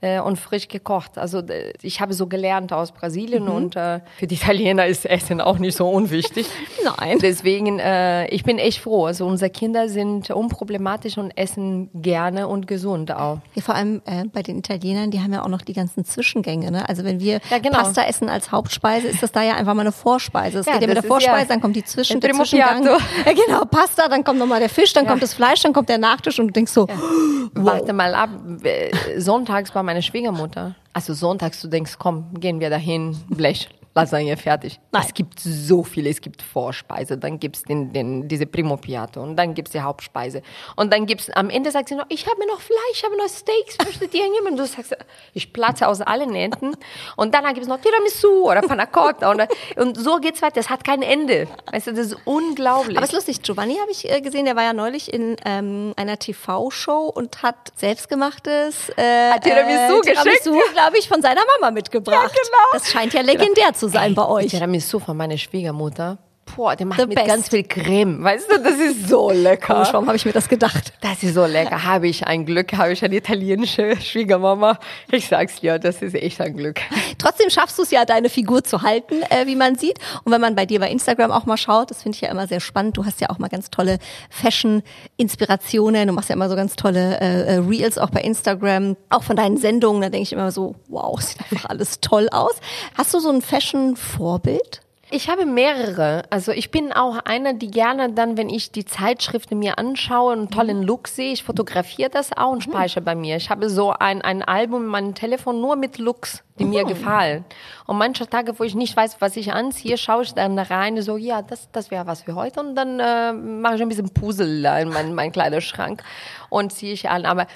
äh, 0.00 0.20
und 0.20 0.36
frisch 0.38 0.68
gekocht. 0.68 1.18
Also 1.18 1.42
ich 1.82 2.00
habe 2.00 2.14
so 2.14 2.26
gelernt 2.26 2.72
aus 2.72 2.92
Brasilien 2.92 3.48
und 3.48 3.74
äh, 3.76 4.00
für 4.18 4.26
die 4.26 4.36
Italiener 4.36 4.86
ist 4.86 5.04
Essen 5.06 5.40
auch 5.40 5.58
nicht 5.58 5.76
so 5.76 5.88
unwichtig. 5.88 6.46
Nein. 6.98 7.18
Deswegen, 7.20 7.78
äh, 7.78 8.28
ich 8.28 8.44
bin 8.44 8.58
echt 8.58 8.80
froh. 8.80 9.06
Also 9.06 9.26
unsere 9.26 9.50
Kinder 9.50 9.88
sind 9.88 10.30
unproblematisch 10.30 11.18
und 11.18 11.36
essen 11.36 11.90
gerne 11.94 12.46
und 12.48 12.66
gesund 12.66 13.10
auch. 13.12 13.38
Ja, 13.54 13.62
vor 13.62 13.74
allem 13.74 14.00
äh, 14.06 14.24
bei 14.32 14.42
den 14.42 14.58
Italienern, 14.58 15.10
die 15.10 15.20
haben 15.20 15.32
ja 15.32 15.42
auch 15.42 15.48
noch 15.48 15.62
die 15.62 15.72
ganzen 15.72 16.04
Zwischengänge. 16.04 16.70
Ne? 16.70 16.88
Also 16.88 17.04
wenn 17.04 17.20
wir 17.20 17.40
Ja, 17.50 17.58
genau. 17.58 17.78
Pasta 17.78 18.04
essen 18.04 18.28
als 18.28 18.52
Hauptspeise, 18.52 19.08
ist 19.08 19.22
das 19.22 19.32
da 19.32 19.42
ja 19.42 19.54
einfach 19.54 19.74
mal 19.74 19.80
eine 19.82 19.92
Vorspeise. 19.92 20.60
Es 20.60 20.66
Ja, 20.66 20.74
geht 20.74 20.82
ja 20.82 20.86
mit 20.88 20.96
der 20.96 21.04
ist 21.04 21.04
ja 21.04 21.08
Vorspeise, 21.08 21.48
dann 21.48 21.60
kommt 21.60 21.74
die 21.76 21.84
Zwischen, 21.84 22.20
der 22.20 22.32
Zwischengang. 22.32 22.84
Ja, 22.84 22.98
genau, 23.32 23.64
Pasta, 23.64 24.08
dann 24.08 24.22
kommt 24.22 24.38
nochmal 24.38 24.60
der 24.60 24.68
Fisch, 24.68 24.92
dann 24.92 25.06
kommt 25.06 25.22
das 25.22 25.34
Fleisch, 25.34 25.62
dann 25.62 25.72
kommt 25.72 25.88
der 25.88 25.98
Nachtisch 25.98 26.38
und 26.38 26.46
du 26.48 26.52
denkst 26.52 26.72
so, 26.72 26.86
Warte 27.54 27.92
mal 27.92 28.14
ab. 28.14 28.28
äh, 28.62 28.90
Sonntags 29.20 29.70
bei 29.72 29.82
meiner 29.88 30.02
Schwiegermutter. 30.02 30.74
Also 30.92 31.14
sonntags, 31.14 31.62
du 31.62 31.68
denkst, 31.68 31.94
komm, 31.98 32.34
gehen 32.38 32.60
wir 32.60 32.68
dahin, 32.68 33.16
Blech, 33.30 33.70
Lasagne 33.98 34.36
fertig. 34.36 34.80
Nein. 34.92 35.02
Es 35.06 35.12
gibt 35.12 35.40
so 35.40 35.82
viele. 35.82 36.08
Es 36.10 36.20
gibt 36.20 36.40
Vorspeise, 36.42 37.18
dann 37.18 37.40
gibt's 37.40 37.62
den, 37.62 37.92
den, 37.92 38.28
diese 38.28 38.46
Primo 38.46 38.76
Piatto 38.76 39.20
und 39.22 39.36
dann 39.36 39.54
gibt's 39.54 39.72
die 39.72 39.80
Hauptspeise. 39.80 40.42
Und 40.76 40.92
dann 40.92 41.06
gibt's, 41.06 41.30
am 41.30 41.50
Ende 41.50 41.70
sagt 41.70 41.88
sie 41.88 41.96
noch, 41.96 42.06
ich 42.08 42.26
habe 42.26 42.46
noch 42.46 42.60
Fleisch, 42.60 42.78
ich 42.92 43.04
habe 43.04 43.16
noch 43.16 43.28
Steaks, 43.28 43.78
möchtet 43.84 44.14
ihr 44.14 44.22
nehmen? 44.30 44.52
Und 44.52 44.56
du 44.56 44.66
sagst, 44.66 44.96
ich 45.34 45.52
platze 45.52 45.88
aus 45.88 46.00
allen 46.00 46.34
Enden. 46.34 46.76
Und 47.16 47.34
dann 47.34 47.44
gibt's 47.54 47.68
noch 47.68 47.80
Tiramisu 47.80 48.48
oder 48.48 48.62
Panna 48.62 48.86
Cotta. 48.86 49.30
Und, 49.30 49.42
und 49.76 49.96
so 49.96 50.18
geht's 50.18 50.42
weiter. 50.42 50.56
Das 50.56 50.70
hat 50.70 50.84
kein 50.84 51.02
Ende. 51.02 51.48
Weißt 51.72 51.88
du, 51.88 51.92
das 51.92 52.08
ist 52.08 52.16
unglaublich. 52.24 52.96
Aber 52.96 53.04
es 53.04 53.10
ist 53.12 53.16
lustig, 53.16 53.42
Giovanni 53.42 53.76
habe 53.78 53.90
ich 53.90 54.08
äh, 54.08 54.20
gesehen, 54.20 54.44
der 54.44 54.54
war 54.56 54.62
ja 54.62 54.72
neulich 54.72 55.12
in 55.12 55.36
ähm, 55.44 55.92
einer 55.96 56.18
TV-Show 56.18 57.12
und 57.14 57.42
hat 57.42 57.72
selbstgemachtes 57.76 58.90
äh, 58.90 59.38
Tiramisu 59.40 60.00
geschickt? 60.02 60.42
Tiramisu, 60.44 60.72
glaube 60.72 60.98
ich, 60.98 61.08
von 61.08 61.20
seiner 61.20 61.42
Mama 61.54 61.72
mitgebracht. 61.72 62.14
Ja, 62.14 62.28
genau. 62.28 62.64
Das 62.72 62.90
scheint 62.90 63.12
ja 63.12 63.22
legendär 63.22 63.72
zu 63.74 63.87
sein 63.88 64.14
bei 64.14 64.26
euch. 64.26 64.48
Tiramisu 64.48 64.98
von 64.98 65.16
meiner 65.16 65.38
Schwiegermutter. 65.38 66.18
Boah, 66.56 66.76
der 66.76 66.86
macht 66.86 67.00
The 67.00 67.06
mit 67.06 67.16
best. 67.16 67.26
ganz 67.26 67.48
viel 67.48 67.64
Creme. 67.64 68.22
Weißt 68.22 68.50
du, 68.50 68.58
das 68.58 68.78
ist 68.78 69.08
so 69.08 69.30
lecker. 69.30 69.74
Komisch, 69.74 69.88
warum 69.92 70.06
habe 70.06 70.16
ich 70.16 70.24
mir 70.24 70.32
das 70.32 70.48
gedacht? 70.48 70.92
Das 71.00 71.22
ist 71.22 71.34
so 71.34 71.46
lecker. 71.46 71.84
Habe 71.84 72.08
ich 72.08 72.26
ein 72.26 72.44
Glück, 72.46 72.72
habe 72.74 72.92
ich 72.92 73.04
eine 73.04 73.16
italienische 73.16 73.96
Schwiegermama. 74.00 74.78
Ich 75.10 75.28
sag's 75.28 75.60
dir, 75.60 75.78
das 75.78 76.02
ist 76.02 76.14
echt 76.14 76.40
ein 76.40 76.56
Glück. 76.56 76.80
Trotzdem 77.18 77.50
schaffst 77.50 77.78
du 77.78 77.82
es 77.82 77.90
ja, 77.90 78.04
deine 78.04 78.28
Figur 78.28 78.64
zu 78.64 78.82
halten, 78.82 79.22
äh, 79.30 79.46
wie 79.46 79.56
man 79.56 79.76
sieht. 79.76 79.98
Und 80.24 80.32
wenn 80.32 80.40
man 80.40 80.54
bei 80.54 80.66
dir 80.66 80.80
bei 80.80 80.90
Instagram 80.90 81.30
auch 81.30 81.46
mal 81.46 81.56
schaut, 81.56 81.90
das 81.90 82.02
finde 82.02 82.16
ich 82.16 82.22
ja 82.22 82.30
immer 82.30 82.46
sehr 82.46 82.60
spannend. 82.60 82.96
Du 82.96 83.04
hast 83.04 83.20
ja 83.20 83.30
auch 83.30 83.38
mal 83.38 83.48
ganz 83.48 83.70
tolle 83.70 83.98
Fashion-Inspirationen. 84.30 86.08
Du 86.08 86.12
machst 86.12 86.28
ja 86.28 86.34
immer 86.34 86.48
so 86.48 86.56
ganz 86.56 86.76
tolle 86.76 87.20
äh, 87.20 87.54
äh, 87.54 87.58
Reels 87.58 87.98
auch 87.98 88.10
bei 88.10 88.20
Instagram. 88.20 88.96
Auch 89.10 89.22
von 89.22 89.36
deinen 89.36 89.56
Sendungen, 89.56 90.02
da 90.02 90.08
denke 90.08 90.24
ich 90.24 90.32
immer 90.32 90.50
so, 90.52 90.74
wow, 90.88 91.20
sieht 91.20 91.40
einfach 91.40 91.70
alles 91.70 92.00
toll 92.00 92.28
aus. 92.30 92.54
Hast 92.96 93.14
du 93.14 93.20
so 93.20 93.30
ein 93.30 93.42
Fashion-Vorbild? 93.42 94.80
Ich 95.10 95.30
habe 95.30 95.46
mehrere. 95.46 96.22
Also 96.28 96.52
ich 96.52 96.70
bin 96.70 96.92
auch 96.92 97.16
einer, 97.24 97.54
die 97.54 97.70
gerne 97.70 98.12
dann, 98.12 98.36
wenn 98.36 98.50
ich 98.50 98.72
die 98.72 98.84
Zeitschriften 98.84 99.58
mir 99.58 99.78
anschaue, 99.78 100.34
einen 100.34 100.50
tollen 100.50 100.82
Look 100.82 101.08
sehe, 101.08 101.32
ich 101.32 101.44
fotografiere 101.44 102.10
das 102.10 102.36
auch 102.36 102.52
und 102.52 102.62
speichere 102.62 103.00
bei 103.00 103.14
mir. 103.14 103.36
Ich 103.36 103.48
habe 103.48 103.70
so 103.70 103.90
ein, 103.90 104.20
ein 104.20 104.42
Album 104.42 104.82
in 104.82 104.88
meinem 104.88 105.14
Telefon 105.14 105.62
nur 105.62 105.76
mit 105.76 105.96
Looks, 105.96 106.44
die 106.58 106.66
mir 106.66 106.84
gefallen. 106.84 107.46
Und 107.86 107.96
manche 107.96 108.28
Tage, 108.28 108.58
wo 108.58 108.64
ich 108.64 108.74
nicht 108.74 108.94
weiß, 108.94 109.16
was 109.20 109.36
ich 109.36 109.52
anziehe, 109.52 109.96
schaue 109.96 110.24
ich 110.24 110.34
dann 110.34 110.58
rein, 110.58 111.00
so, 111.00 111.16
ja, 111.16 111.40
das, 111.40 111.70
das 111.72 111.90
wäre 111.90 112.06
was 112.06 112.24
für 112.24 112.34
heute. 112.34 112.60
Und 112.60 112.74
dann 112.74 113.00
äh, 113.00 113.32
mache 113.32 113.76
ich 113.76 113.82
ein 113.82 113.88
bisschen 113.88 114.10
Puzzle 114.10 114.64
in 114.82 114.90
meinen 114.90 115.14
mein 115.14 115.32
Kleiderschrank 115.32 116.02
und 116.50 116.70
ziehe 116.72 116.92
ich 116.92 117.08
an. 117.08 117.24
Aber 117.24 117.46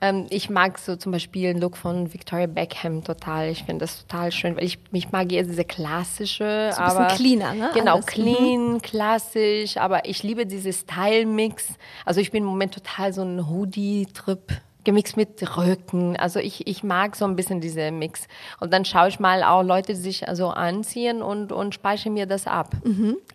ähm, 0.00 0.26
ich 0.30 0.48
mag 0.50 0.78
so 0.78 0.96
zum 0.96 1.12
Beispiel 1.12 1.52
den 1.52 1.60
Look 1.60 1.76
von 1.76 2.12
Victoria 2.12 2.46
Beckham 2.46 3.02
total. 3.02 3.48
Ich 3.50 3.64
finde 3.64 3.84
das 3.84 4.06
total 4.06 4.30
schön, 4.32 4.56
weil 4.56 4.64
ich, 4.64 4.78
ich 4.92 5.10
mag 5.10 5.32
eher 5.32 5.42
diese 5.42 5.64
klassische, 5.64 6.70
So 6.72 6.80
ein 6.80 6.86
bisschen 6.88 7.02
aber 7.02 7.14
cleaner, 7.14 7.54
ne? 7.54 7.70
Genau, 7.74 7.94
Alles. 7.94 8.06
clean, 8.06 8.80
klassisch, 8.82 9.76
aber 9.76 10.08
ich 10.08 10.22
liebe 10.22 10.46
diese 10.46 10.72
Style-Mix. 10.72 11.66
Also 12.04 12.20
ich 12.20 12.30
bin 12.30 12.44
im 12.44 12.48
Moment 12.48 12.74
total 12.74 13.12
so 13.12 13.22
ein 13.22 13.48
Hoodie-Trip. 13.48 14.60
Gemixt 14.88 15.18
mit 15.18 15.28
Rücken. 15.58 16.16
Also 16.16 16.38
ich, 16.40 16.66
ich 16.66 16.82
mag 16.82 17.14
so 17.14 17.26
ein 17.26 17.36
bisschen 17.36 17.60
diese 17.60 17.90
Mix. 17.90 18.22
Und 18.58 18.72
dann 18.72 18.86
schaue 18.86 19.08
ich 19.08 19.20
mal 19.20 19.42
auch 19.42 19.62
Leute, 19.62 19.92
die 19.92 20.00
sich 20.00 20.26
also 20.26 20.48
anziehen 20.48 21.20
und, 21.20 21.52
und 21.52 21.74
speichere 21.74 22.10
mir 22.10 22.24
das 22.24 22.46
ab. 22.46 22.70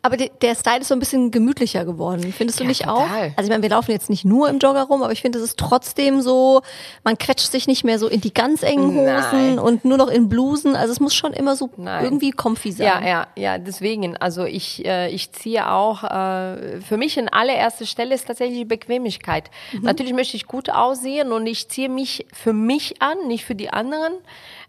Aber 0.01 0.17
de- 0.17 0.31
der 0.41 0.55
Style 0.55 0.79
ist 0.79 0.87
so 0.87 0.95
ein 0.95 0.99
bisschen 0.99 1.29
gemütlicher 1.29 1.85
geworden. 1.85 2.33
Findest 2.35 2.59
du 2.59 2.63
Ja, 2.63 2.67
nicht 2.69 2.81
total. 2.85 2.95
auch? 2.95 3.37
Also 3.37 3.43
ich 3.43 3.49
meine, 3.49 3.61
wir 3.61 3.69
laufen 3.69 3.91
jetzt 3.91 4.09
nicht 4.09 4.25
nur 4.25 4.49
im 4.49 4.57
Jogger 4.57 4.81
rum, 4.83 5.03
aber 5.03 5.11
ich 5.13 5.21
finde, 5.21 5.37
es 5.37 5.45
ist 5.45 5.59
trotzdem 5.59 6.21
so, 6.21 6.61
man 7.03 7.17
quetscht 7.19 7.51
sich 7.51 7.67
nicht 7.67 7.83
mehr 7.83 7.99
so 7.99 8.07
in 8.07 8.19
die 8.19 8.33
ganz 8.33 8.63
engen 8.63 8.95
Hosen 8.95 9.05
Nein. 9.05 9.59
und 9.59 9.85
nur 9.85 9.97
noch 9.99 10.09
in 10.09 10.29
Blusen. 10.29 10.75
Also 10.75 10.91
es 10.91 10.99
muss 10.99 11.13
schon 11.13 11.33
immer 11.33 11.55
so 11.55 11.69
Nein. 11.77 12.03
irgendwie 12.03 12.31
comfy 12.31 12.71
sein. 12.71 12.87
Ja, 12.87 13.07
ja, 13.07 13.27
ja, 13.35 13.57
deswegen. 13.59 14.17
Also 14.17 14.45
ich, 14.45 14.83
äh, 14.85 15.09
ich 15.09 15.31
ziehe 15.33 15.69
auch, 15.71 16.03
äh, 16.03 16.81
für 16.81 16.97
mich 16.97 17.15
in 17.17 17.29
allererster 17.29 17.85
Stelle 17.85 18.15
ist 18.15 18.25
tatsächlich 18.25 18.57
die 18.57 18.65
Bequemlichkeit. 18.65 19.51
Natürlich 19.81 20.13
möchte 20.13 20.35
ich 20.35 20.47
gut 20.47 20.69
aussehen 20.71 21.31
und 21.31 21.42
ich 21.47 21.69
ziehe 21.69 21.89
mich 21.89 22.25
für 22.33 22.53
mich 22.53 23.01
an, 23.01 23.27
nicht 23.27 23.45
für 23.45 23.55
die 23.55 23.69
anderen. 23.69 24.13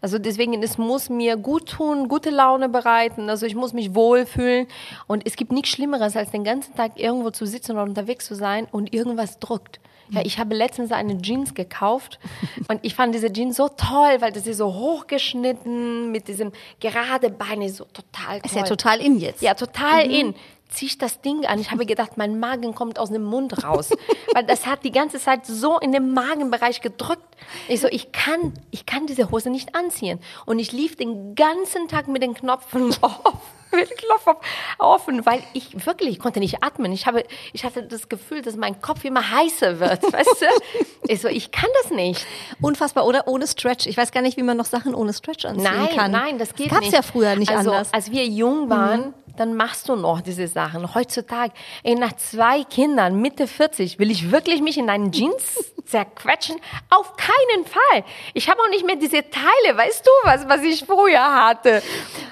Also 0.00 0.18
deswegen, 0.18 0.62
es 0.62 0.78
muss 0.78 1.08
mir 1.08 1.36
gut 1.36 1.70
tun, 1.70 2.08
gute 2.08 2.30
Laune 2.30 2.68
bereiten. 2.68 3.30
Also 3.30 3.46
ich 3.46 3.54
muss 3.54 3.72
mich 3.72 3.94
wohlfühlen. 3.94 4.66
Und 5.06 5.26
es 5.26 5.36
gibt 5.36 5.52
nichts 5.52 5.70
Schlimmeres, 5.70 6.16
als 6.16 6.30
den 6.30 6.44
ganzen 6.44 6.74
Tag 6.74 6.98
irgendwo 6.98 7.30
zu 7.30 7.46
sitzen 7.46 7.72
oder 7.72 7.84
unterwegs 7.84 8.26
zu 8.26 8.34
sein 8.34 8.66
und 8.70 8.92
irgendwas 8.92 9.38
drückt. 9.38 9.80
Ja, 10.10 10.20
ich 10.22 10.38
habe 10.38 10.54
letztens 10.54 10.92
eine 10.92 11.20
Jeans 11.20 11.54
gekauft 11.54 12.18
und 12.68 12.80
ich 12.82 12.94
fand 12.94 13.14
diese 13.14 13.32
Jeans 13.32 13.56
so 13.56 13.68
toll, 13.68 14.16
weil 14.20 14.32
das 14.32 14.46
ist 14.46 14.58
so 14.58 14.74
hochgeschnitten 14.74 16.12
mit 16.12 16.28
diesem 16.28 16.52
gerade 16.80 17.30
Beine 17.30 17.68
so 17.70 17.84
total 17.84 18.40
toll. 18.40 18.44
Ist 18.44 18.54
ja 18.56 18.62
total 18.64 19.00
in 19.00 19.18
jetzt. 19.18 19.42
Ja, 19.42 19.54
total 19.54 20.10
in. 20.10 20.34
Zieh 20.74 20.86
ich 20.86 20.98
das 20.98 21.20
Ding 21.20 21.46
an. 21.46 21.60
Ich 21.60 21.70
habe 21.70 21.86
gedacht, 21.86 22.16
mein 22.16 22.40
Magen 22.40 22.74
kommt 22.74 22.98
aus 22.98 23.10
dem 23.10 23.22
Mund 23.22 23.62
raus. 23.62 23.90
Weil 24.34 24.44
das 24.44 24.66
hat 24.66 24.82
die 24.84 24.90
ganze 24.90 25.20
Zeit 25.20 25.46
so 25.46 25.78
in 25.78 25.92
den 25.92 26.12
Magenbereich 26.12 26.80
gedrückt. 26.80 27.22
Ich 27.68 27.80
so, 27.80 27.86
ich 27.88 28.10
kann, 28.10 28.52
ich 28.72 28.84
kann 28.84 29.06
diese 29.06 29.30
Hose 29.30 29.50
nicht 29.50 29.76
anziehen. 29.76 30.18
Und 30.46 30.58
ich 30.58 30.72
lief 30.72 30.96
den 30.96 31.36
ganzen 31.36 31.86
Tag 31.86 32.08
mit 32.08 32.22
den 32.22 32.34
Knopfen 32.34 32.92
offen, 33.00 33.40
auf- 34.26 34.36
offen, 34.78 35.24
weil 35.26 35.42
ich 35.52 35.86
wirklich, 35.86 36.10
ich 36.10 36.18
konnte 36.18 36.40
nicht 36.40 36.62
atmen. 36.62 36.92
Ich 36.92 37.06
habe, 37.06 37.24
ich 37.52 37.64
hatte 37.64 37.82
das 37.82 38.08
Gefühl, 38.08 38.42
dass 38.42 38.56
mein 38.56 38.80
Kopf 38.80 39.04
immer 39.04 39.30
heißer 39.30 39.80
wird, 39.80 40.02
weißt 40.12 40.42
du? 40.42 40.84
Ich 41.08 41.20
so, 41.20 41.28
ich 41.28 41.50
kann 41.52 41.70
das 41.82 41.90
nicht. 41.90 42.26
Unfassbar, 42.60 43.06
oder? 43.06 43.26
Ohne 43.28 43.46
Stretch. 43.46 43.86
Ich 43.86 43.96
weiß 43.96 44.12
gar 44.12 44.22
nicht, 44.22 44.36
wie 44.36 44.42
man 44.42 44.56
noch 44.56 44.64
Sachen 44.66 44.94
ohne 44.94 45.12
Stretch 45.12 45.44
anziehen 45.44 45.64
Nein, 45.64 45.88
kann. 45.96 46.10
nein, 46.10 46.38
das 46.38 46.54
geht 46.54 46.66
das 46.66 46.72
gab's 46.72 46.86
nicht. 46.86 46.94
ja 46.94 47.02
früher 47.02 47.36
nicht 47.36 47.50
also, 47.50 47.70
anders. 47.70 47.88
Mhm. 47.88 47.94
Als 47.94 48.10
wir 48.10 48.26
jung 48.26 48.70
waren, 48.70 49.14
dann 49.36 49.54
machst 49.54 49.88
du 49.88 49.96
noch 49.96 50.20
diese 50.20 50.46
Sachen. 50.46 50.94
Heutzutage, 50.94 51.52
ey, 51.82 51.96
nach 51.96 52.12
zwei 52.14 52.62
Kindern, 52.64 53.20
Mitte 53.20 53.48
40, 53.48 53.98
will 53.98 54.10
ich 54.10 54.30
wirklich 54.30 54.62
mich 54.62 54.78
in 54.78 54.88
einen 54.88 55.10
Jeans 55.10 55.72
zerquetschen? 55.86 56.56
Auf 56.88 57.14
keinen 57.16 57.64
Fall. 57.66 58.04
Ich 58.32 58.48
habe 58.48 58.60
auch 58.62 58.68
nicht 58.70 58.86
mehr 58.86 58.94
diese 58.94 59.28
Teile, 59.28 59.76
weißt 59.76 60.06
du, 60.06 60.10
was, 60.28 60.48
was 60.48 60.62
ich 60.62 60.84
früher 60.84 61.20
hatte. 61.20 61.82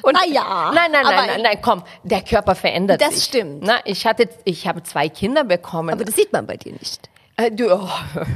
Und 0.02 0.16
Na 0.16 0.24
ja, 0.32 0.70
Nein, 0.72 0.92
nein, 0.92 1.04
aber- 1.06 1.26
nein, 1.26 1.31
nein, 1.34 1.42
nein, 1.42 1.58
komm, 1.62 1.82
der 2.02 2.22
Körper 2.22 2.54
verändert 2.54 3.00
Das 3.00 3.14
sich. 3.14 3.24
stimmt. 3.24 3.62
Na, 3.64 3.80
ich 3.84 4.06
hatte, 4.06 4.28
ich 4.44 4.66
habe 4.66 4.82
zwei 4.82 5.08
Kinder 5.08 5.44
bekommen. 5.44 5.90
aber 5.90 6.04
das 6.04 6.14
sieht 6.16 6.32
man 6.32 6.46
bei 6.46 6.56
dir 6.56 6.72
nicht. 6.72 7.08
Äh, 7.36 7.50
du, 7.50 7.72
oh, 7.74 7.88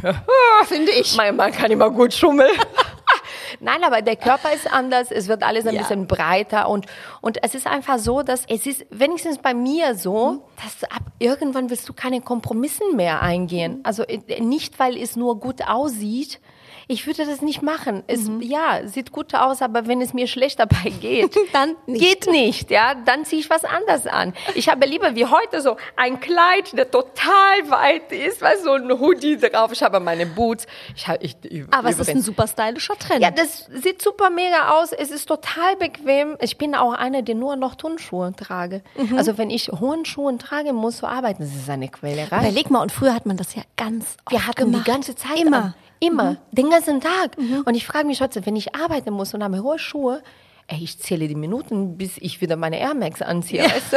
Finde 0.65 0.91
ich. 0.93 1.17
mein 1.17 1.37
Mann 1.37 1.53
kann 1.53 1.71
immer 1.71 1.91
gut 1.91 2.13
schummeln. 2.15 2.51
Nein, 3.61 3.85
aber 3.85 4.03
der 4.03 4.17
Körper 4.17 4.53
ist 4.53 4.71
anders, 4.71 5.11
es 5.11 5.29
wird 5.29 5.43
alles 5.43 5.67
ein 5.67 5.75
Ja. 5.75 5.83
bisschen 5.83 6.07
breiter 6.07 6.69
und, 6.69 6.87
und 7.21 7.43
es 7.43 7.55
ist 7.55 7.67
einfach 7.67 7.99
so, 7.99 8.23
dass 8.23 8.45
es 8.49 8.67
ist 8.67 8.85
wenigstens 8.91 9.39
bei 9.39 9.55
mir 9.55 9.95
so, 9.95 10.33
Mhm. 10.33 10.41
dass 10.63 10.91
ab 10.91 11.03
irgendwann 11.19 11.71
willst 11.71 11.89
du 11.89 11.93
keine 11.93 12.21
Kompromissen 12.21 12.97
mehr 12.97 13.23
eingehen. 13.23 13.81
Also 13.85 14.03
äh, 14.05 14.41
nicht, 14.41 14.79
weil 14.79 14.97
es 14.97 15.17
nur 15.17 15.39
gut 15.41 15.67
aussieht. 15.67 16.41
Ich 16.89 17.07
würde 17.09 17.27
das 17.27 17.43
nicht 17.43 17.63
machen. 17.63 18.05
Es, 18.07 18.29
Mhm. 18.29 18.43
ja, 18.43 18.87
sieht 18.87 19.11
gut 19.11 19.35
aus, 19.35 19.61
aber 19.61 19.89
wenn 19.89 20.01
es 20.01 20.15
mir 20.15 20.29
schlecht 20.29 20.61
dabei 20.61 20.91
geht, 21.01 21.37
Dann 21.53 21.75
nicht. 21.87 22.01
geht 22.01 22.31
nicht, 22.31 22.71
ja, 22.71 22.95
dann 22.95 23.25
ziehe 23.25 23.41
ich 23.41 23.51
was 23.51 23.65
anderes 23.65 24.07
an. 24.07 24.35
Ich 24.55 24.69
habe 24.69 24.87
lieber 24.87 25.15
wie 25.17 25.25
heute 25.27 25.61
so 25.63 25.77
ein 25.97 26.21
Kleid, 26.21 26.73
der 26.79 26.89
total 26.91 27.71
weit 27.71 28.13
ist, 28.13 28.41
du, 28.41 28.47
so 28.63 28.73
ein 28.75 28.91
Hoodie 29.01 29.37
drauf. 29.37 29.73
Ich 29.73 29.83
habe 29.83 29.99
meine 29.99 30.27
Boots. 30.27 30.67
Ich 30.95 31.09
habe, 31.09 31.19
ich, 31.25 31.37
Aber 31.73 31.89
es 31.89 31.99
ist 31.99 32.09
ein 32.09 32.23
super 32.23 32.47
stylischer 32.47 32.97
Trend. 32.97 33.21
ja, 33.21 33.31
das 33.33 33.67
sieht 33.73 34.01
super 34.01 34.31
mega 34.31 34.71
aus. 34.79 34.93
Es 34.93 35.11
ist 35.11 35.27
total 35.27 35.75
bequem. 35.77 36.37
Ich 36.41 36.57
bin 36.57 36.75
auch 36.77 36.93
eine, 36.93 37.23
die 37.25 37.35
nur 37.35 37.57
noch 37.57 37.75
Turnschuhe 37.75 38.33
trage. 38.37 38.83
Mhm. 38.97 39.19
Also 39.19 39.39
wenn 39.39 39.51
ich 39.51 39.69
hohen 39.69 40.05
Schuhen 40.05 40.39
trage 40.39 40.73
muss 40.73 40.99
zu 40.99 41.07
arbeiten, 41.09 41.43
das 41.43 41.53
ist 41.55 41.69
eine 41.69 41.89
Quälerei. 41.89 42.39
Überleg 42.49 42.71
mal, 42.71 42.83
und 42.83 42.93
früher 42.93 43.13
hat 43.15 43.27
man 43.27 43.37
das 43.37 43.55
ja 43.57 43.63
ganz 43.77 44.05
oft 44.25 44.31
Wir 44.31 44.47
hatten 44.47 44.71
gemacht. 44.71 44.87
die 44.87 44.91
ganze 44.91 45.17
Zeit 45.17 45.41
Immer. 45.41 45.57
an. 45.57 45.75
Immer. 46.01 46.37
Den 46.53 46.71
ganzen 46.71 47.01
Tag. 47.01 47.37
Und 47.65 47.75
ich 47.75 47.87
frage 47.87 48.07
mich 48.07 48.21
heute, 48.21 48.45
wenn 48.47 48.57
ich 48.57 48.75
arbeiten 48.75 49.13
muss 49.13 49.35
und 49.35 49.43
habe 49.43 49.63
hohe 49.63 49.79
Schuhe, 49.79 50.23
ey, 50.69 50.83
ich 50.83 50.99
zähle 50.99 51.29
die 51.29 51.35
Minuten, 51.35 51.97
bis 51.97 52.19
ich 52.19 52.41
wieder 52.41 52.57
meine 52.57 52.79
Air 52.79 52.95
Max 52.95 53.23
anziehe, 53.23 53.65
weißt 53.65 53.93
du? 53.93 53.97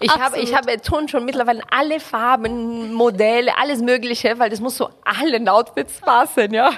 Ich 0.00 0.10
habe, 0.10 0.38
ich 0.38 0.54
habe 0.54 0.80
Turnschuhe 0.82 1.20
mittlerweile 1.22 1.62
alle 1.70 2.00
Farben, 2.00 2.92
Modelle, 2.92 3.56
alles 3.58 3.80
Mögliche, 3.80 4.38
weil 4.38 4.50
das 4.50 4.60
muss 4.60 4.76
so 4.76 4.90
allen 5.04 5.48
Outfits 5.48 6.00
passen, 6.00 6.52
ja. 6.52 6.70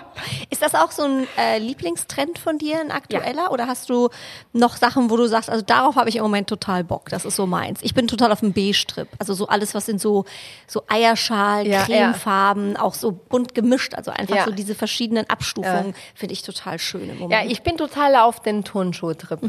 Ist 0.50 0.62
das 0.62 0.74
auch 0.76 0.92
so 0.92 1.02
ein 1.02 1.26
äh, 1.36 1.58
Lieblingstrend 1.58 2.38
von 2.38 2.58
dir, 2.58 2.80
ein 2.80 2.92
aktueller? 2.92 3.50
Oder 3.50 3.66
hast 3.66 3.90
du 3.90 4.08
noch 4.52 4.76
Sachen, 4.76 5.10
wo 5.10 5.16
du 5.16 5.26
sagst, 5.26 5.50
also 5.50 5.64
darauf 5.64 5.96
habe 5.96 6.08
ich 6.08 6.16
im 6.16 6.22
Moment 6.22 6.48
total 6.48 6.84
Bock, 6.84 7.08
das 7.08 7.24
ist 7.24 7.34
so 7.36 7.46
meins. 7.46 7.80
Ich 7.82 7.92
bin 7.94 8.06
total 8.06 8.30
auf 8.30 8.40
dem 8.40 8.52
B-Strip. 8.52 9.08
Also 9.18 9.34
so 9.34 9.48
alles, 9.48 9.74
was 9.74 9.88
in 9.88 9.98
so, 9.98 10.24
so 10.68 10.82
Eierschal, 10.86 11.66
Ja, 11.66 11.82
Cremefarben, 11.84 12.76
auch 12.76 12.94
so 12.94 13.10
bunt 13.10 13.54
gemischt, 13.54 13.94
also 13.94 14.10
einfach 14.12 14.36
Ja. 14.36 14.44
so 14.44 14.52
diese 14.52 14.74
verschiedenen 14.76 15.28
Abstufungen 15.28 15.94
finde 16.14 16.34
ich 16.34 16.42
total 16.42 16.78
schön 16.78 17.02
im 17.10 17.16
Ja, 17.16 17.22
Moment. 17.22 17.50
ich 17.52 17.62
bin 17.62 17.76
total 17.76 18.14
auf 18.16 18.40
den 18.40 18.62
Turnschuh-Trip. 18.64 19.40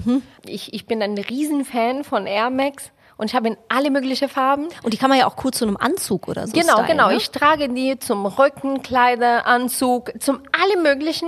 Ich, 0.45 0.73
ich 0.73 0.88
bin 0.88 1.01
ein 1.03 1.17
Riesenfan 1.17 2.03
von 2.03 2.25
Air 2.25 2.49
Max 2.49 2.91
und 3.19 3.25
ich 3.25 3.36
habe 3.36 3.49
in 3.49 3.58
alle 3.67 3.91
möglichen 3.91 4.29
Farben. 4.29 4.69
Und 4.82 4.93
die 4.93 4.97
kann 4.97 5.10
man 5.10 5.19
ja 5.19 5.27
auch 5.27 5.36
cool 5.43 5.51
zu 5.51 5.65
einem 5.65 5.75
Anzug 5.75 6.29
oder 6.29 6.47
so 6.47 6.53
Genau, 6.53 6.71
stylen, 6.71 6.88
genau. 6.88 7.10
Ne? 7.10 7.17
Ich 7.17 7.29
trage 7.32 7.67
die 7.67 7.99
zum 7.99 8.25
Rücken, 8.25 8.82
Kleider, 8.82 9.45
Anzug, 9.45 10.13
zum 10.19 10.39
alle 10.53 10.82
möglichen 10.82 11.27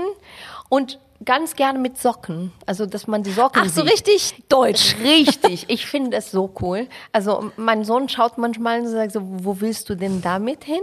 und 0.69 0.99
ganz 1.25 1.53
gerne 1.57 1.79
mit 1.79 1.97
Socken. 1.97 2.53
Also, 2.65 2.85
dass 2.85 3.07
man 3.07 3.23
die 3.23 3.31
Socken 3.31 3.63
Ach, 3.65 3.69
so 3.69 3.81
sieht. 3.81 3.91
richtig 3.91 4.35
deutsch. 4.47 4.95
Richtig, 5.03 5.65
ich 5.67 5.85
finde 5.85 6.11
das 6.11 6.31
so 6.31 6.49
cool. 6.61 6.87
Also 7.11 7.51
mein 7.57 7.83
Sohn 7.83 8.07
schaut 8.07 8.37
manchmal 8.37 8.79
und 8.79 8.87
sagt 8.87 9.11
so, 9.11 9.19
wo 9.21 9.59
willst 9.59 9.89
du 9.89 9.95
denn 9.95 10.21
damit 10.21 10.63
hin? 10.63 10.79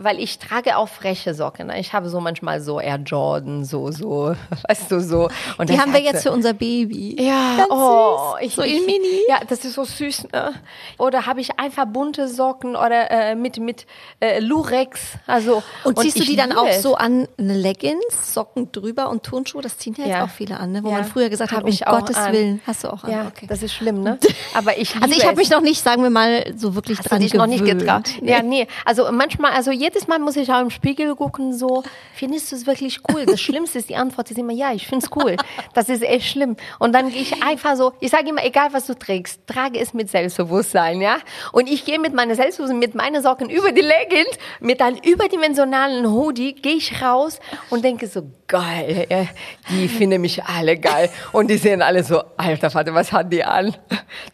Weil 0.00 0.20
ich 0.20 0.38
trage 0.38 0.76
auch 0.76 0.88
freche 0.88 1.34
Socken. 1.34 1.66
ne? 1.66 1.80
Ich 1.80 1.92
habe 1.92 2.08
so 2.08 2.20
manchmal 2.20 2.60
so 2.60 2.78
Air 2.80 3.00
Jordan, 3.04 3.64
so, 3.64 3.90
so, 3.90 4.34
weißt 4.68 4.90
du, 4.92 5.00
so. 5.00 5.28
Und 5.58 5.70
Die 5.70 5.80
haben 5.80 5.92
wir 5.92 6.00
jetzt 6.00 6.22
für 6.22 6.30
unser 6.30 6.52
Baby. 6.52 7.16
ja, 7.20 7.56
Ganz 7.56 7.68
oh, 7.70 8.34
süß. 8.38 8.46
ich, 8.46 8.54
so 8.54 8.62
in 8.62 8.86
Mini. 8.86 9.22
Ja, 9.28 9.40
das 9.48 9.64
ist 9.64 9.74
so 9.74 9.82
süß. 9.84 10.28
Ne? 10.32 10.52
Oder 10.98 11.26
habe 11.26 11.40
ich 11.40 11.58
einfach 11.58 11.84
bunte 11.86 12.28
Socken 12.28 12.76
oder 12.76 13.10
äh, 13.10 13.34
mit 13.34 13.58
mit 13.58 13.86
äh, 14.20 14.38
Lurex. 14.38 15.00
Also 15.26 15.62
Und, 15.82 15.98
ziehst 15.98 16.18
du 16.20 16.24
die 16.24 16.36
dann 16.36 16.52
auch 16.52 16.70
so 16.72 16.94
an, 16.94 17.26
Leggings, 17.36 18.32
Socken 18.34 18.70
drüber 18.72 19.08
und 19.10 19.24
Turnschuhe? 19.24 19.62
Das 19.62 19.78
ziehen 19.78 19.94
ja 19.98 20.04
jetzt 20.04 20.12
Ja. 20.14 20.24
auch 20.24 20.30
viele 20.30 20.60
an, 20.60 20.72
ne? 20.72 20.84
wo 20.84 20.88
Ja. 20.90 20.94
man 20.98 21.04
früher 21.04 21.28
gesagt 21.28 21.50
hat, 21.52 21.62
um 21.64 21.68
ich 21.68 21.86
auch 21.86 21.98
Gottes 22.00 22.16
an. 22.16 22.32
Willen. 22.32 22.60
Hast 22.66 22.84
du 22.84 22.92
auch 22.92 23.02
an, 23.04 23.10
Ja, 23.10 23.26
okay. 23.26 23.46
das 23.48 23.62
ist 23.62 23.72
schlimm, 23.74 24.02
ne? 24.02 24.18
Aber 24.54 24.78
ich 24.78 24.94
Also 24.94 25.12
ich 25.14 25.26
habe 25.26 25.36
mich 25.36 25.50
noch 25.50 25.60
nicht, 25.60 25.82
sagen 25.82 26.02
wir 26.04 26.10
mal, 26.10 26.44
so 26.56 26.74
wirklich 26.76 26.98
Hast 26.98 27.06
du 27.06 27.10
dran 27.10 27.20
dich 27.20 27.34
noch 27.34 27.46
nicht 27.46 27.64
gewöhnt. 27.64 27.80
getraut? 27.80 28.10
Ja, 28.22 28.42
nee. 28.42 28.66
Also 28.84 29.10
manchmal, 29.10 29.52
also 29.52 29.70
jedes 29.88 30.06
Mal 30.06 30.18
muss 30.18 30.36
ich 30.36 30.52
auch 30.52 30.60
im 30.60 30.68
Spiegel 30.68 31.14
gucken, 31.16 31.54
so, 31.54 31.82
findest 32.12 32.52
du 32.52 32.56
es 32.56 32.66
wirklich 32.66 33.00
cool? 33.10 33.24
Das 33.24 33.40
Schlimmste 33.40 33.78
ist, 33.78 33.88
die 33.88 33.96
Antwort 33.96 34.30
ist 34.30 34.36
immer, 34.36 34.52
ja, 34.52 34.70
ich 34.74 34.86
find's 34.86 35.08
cool. 35.16 35.36
Das 35.72 35.88
ist 35.88 36.02
echt 36.02 36.28
schlimm. 36.28 36.56
Und 36.78 36.94
dann 36.94 37.08
gehe 37.08 37.22
ich 37.22 37.42
einfach 37.42 37.74
so, 37.74 37.94
ich 38.00 38.10
sage 38.10 38.28
immer, 38.28 38.44
egal 38.44 38.68
was 38.72 38.86
du 38.86 38.92
trägst, 38.94 39.46
trage 39.46 39.80
es 39.80 39.94
mit 39.94 40.10
Selbstbewusstsein, 40.10 41.00
ja? 41.00 41.16
Und 41.52 41.70
ich 41.70 41.86
gehe 41.86 41.98
mit 41.98 42.12
meiner 42.12 42.34
Selbstbewusstsein, 42.34 42.78
mit 42.78 42.94
meinen 42.94 43.22
Socken 43.22 43.48
über 43.48 43.72
die 43.72 43.80
Leggings, 43.80 44.36
mit 44.60 44.82
einem 44.82 44.98
überdimensionalen 44.98 46.06
Hoodie, 46.12 46.52
gehe 46.52 46.76
ich 46.76 47.00
raus 47.00 47.40
und 47.70 47.82
denke 47.82 48.08
so, 48.08 48.24
geil, 48.46 49.06
ja, 49.08 49.26
die 49.70 49.88
finden 49.88 50.20
mich 50.20 50.44
alle 50.44 50.76
geil. 50.78 51.08
Und 51.32 51.48
die 51.48 51.56
sehen 51.56 51.80
alle 51.80 52.04
so, 52.04 52.22
alter 52.36 52.70
Vater, 52.70 52.92
was 52.92 53.10
hat 53.10 53.32
die 53.32 53.42
an? 53.42 53.74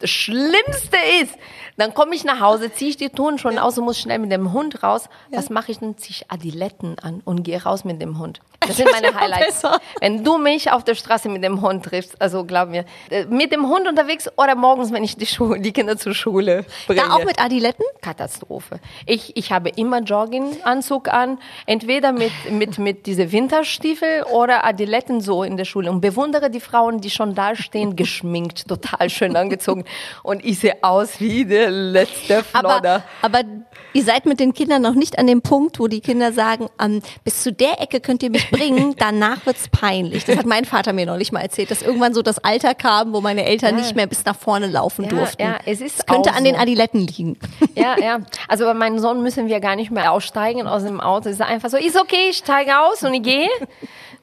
Das 0.01 0.11
Schlimmste 0.11 0.97
ist, 1.23 1.35
dann 1.77 1.93
komme 1.95 2.14
ich 2.14 2.25
nach 2.25 2.40
Hause, 2.40 2.73
ziehe 2.73 2.90
ich 2.90 2.97
die 2.97 3.09
Turnschuhe 3.09 3.61
aus 3.62 3.79
und 3.79 3.85
muss 3.85 3.99
schnell 3.99 4.19
mit 4.19 4.31
dem 4.31 4.53
Hund 4.53 4.83
raus. 4.83 5.09
Was 5.45 5.51
mache 5.51 5.73
ich 5.73 5.79
dann? 5.79 5.99
Ziehe 5.99 6.17
ich 6.17 6.31
Adiletten 6.31 6.99
an 7.01 7.21
und 7.27 7.43
gehe 7.43 7.63
raus 7.63 7.85
mit 7.85 8.01
dem 8.01 8.19
Hund. 8.19 8.41
Das 8.67 8.79
sind 8.79 8.91
meine 8.91 9.15
Highlights. 9.15 9.63
Wenn 10.01 10.25
du 10.25 10.39
mich 10.39 10.73
auf 10.73 10.85
der 10.85 10.95
Straße 10.95 11.29
mit 11.29 11.45
dem 11.45 11.61
Hund 11.61 11.85
triffst, 11.85 12.19
also 12.19 12.47
glaub 12.47 12.71
mir, 12.71 12.87
äh, 13.11 13.27
mit 13.27 13.53
dem 13.53 13.69
Hund 13.69 13.87
unterwegs 13.87 14.27
oder 14.39 14.55
morgens, 14.55 14.91
wenn 14.91 15.05
ich 15.05 15.19
die, 15.19 15.27
Schu 15.27 15.57
die 15.57 15.73
Kinder 15.73 15.99
zur 15.99 16.15
Schule 16.15 16.65
bringe. 16.87 17.03
Da 17.03 17.13
auch 17.13 17.25
mit 17.27 17.39
Adiletten? 17.39 17.85
Katastrophe. 18.01 18.81
Ich, 19.05 19.37
ich 19.37 19.53
habe 19.53 19.69
immer 19.69 20.01
Jogginganzug 20.01 21.09
an, 21.09 21.39
entweder 21.67 22.13
mit, 22.13 22.33
mit, 22.51 22.79
mit 22.79 23.05
diese 23.05 23.33
Winterstiefel 23.33 24.23
oder 24.33 24.65
Adiletten 24.65 25.21
so 25.21 25.43
in 25.43 25.59
der 25.59 25.67
Schule 25.67 25.91
und 25.91 26.01
bewundere 26.01 26.49
die 26.49 26.61
Frauen, 26.61 27.03
die 27.03 27.11
schon 27.11 27.35
da 27.35 27.55
stehen, 27.55 27.97
geschminkt, 28.05 28.67
total 28.67 29.11
schön 29.11 29.37
angezogen 29.37 29.85
und 30.23 30.43
ich 30.43 30.59
sehe 30.61 30.77
aus 30.81 31.21
wie 31.21 31.45
der 31.45 31.71
letzte 31.71 32.43
Flodder. 32.43 33.05
Aber, 33.21 33.39
aber 33.41 33.49
ihr 33.93 34.05
seid 34.05 34.25
mit 34.25 34.41
den 34.41 34.55
Kindern 34.55 34.81
noch 34.81 34.95
nicht 34.95 35.19
an 35.19 35.27
dem 35.27 35.34
Punkt, 35.42 35.79
wo 35.81 35.87
die 35.88 36.01
Kinder 36.01 36.33
sagen, 36.33 36.68
ähm, 36.81 37.03
bis 37.25 37.42
zu 37.42 37.53
der 37.53 37.81
Ecke 37.81 38.01
könnt 38.01 38.23
ihr 38.23 38.31
mich 38.31 38.51
bringen, 38.51 38.94
danach 38.99 39.44
wird's 39.47 39.68
peinlich. 39.68 40.25
Das 40.25 40.37
hat 40.37 40.47
mein 40.47 40.64
Vater 40.64 40.92
mir 40.92 41.07
neulich 41.07 41.33
mal 41.33 41.40
erzählt, 41.40 41.70
dass 41.70 41.83
irgendwann 41.83 42.14
so 42.14 42.23
das 42.23 42.38
Alter 42.38 42.75
kam, 42.75 43.12
wo 43.12 43.20
meine 43.20 43.44
Eltern 43.44 43.77
Ja. 43.77 43.83
nicht 43.83 43.97
mehr 43.97 44.07
bis 44.07 44.25
nach 44.25 44.37
vorne 44.37 44.66
laufen 44.66 45.05
Ja, 45.05 45.11
durften. 45.11 45.42
ja, 45.42 45.57
es 45.66 45.81
ist 45.81 45.99
das 46.01 46.07
könnte 46.07 46.31
auch 46.31 46.37
an 46.37 46.44
den 46.44 46.55
so. 46.57 46.61
Adiletten 46.61 47.01
liegen. 47.07 47.38
Ja, 47.77 47.97
ja. 48.01 48.18
Also 48.49 48.64
bei 48.64 48.75
meinem 48.75 48.99
Sohn 49.01 49.23
müssen 49.23 49.49
wir 49.49 49.59
gar 49.61 49.75
nicht 49.77 49.90
mehr 49.90 50.12
aussteigen 50.12 50.66
aus 50.68 50.85
dem 50.85 51.01
Auto. 51.01 51.29
Es 51.29 51.37
ist 51.37 51.40
einfach 51.42 51.68
so, 51.70 51.77
ist 51.77 52.01
okay, 52.01 52.29
ich 52.31 52.37
steige 52.38 52.79
aus 52.81 53.03
und 53.03 53.14
ich 53.14 53.23
gehe. 53.23 53.49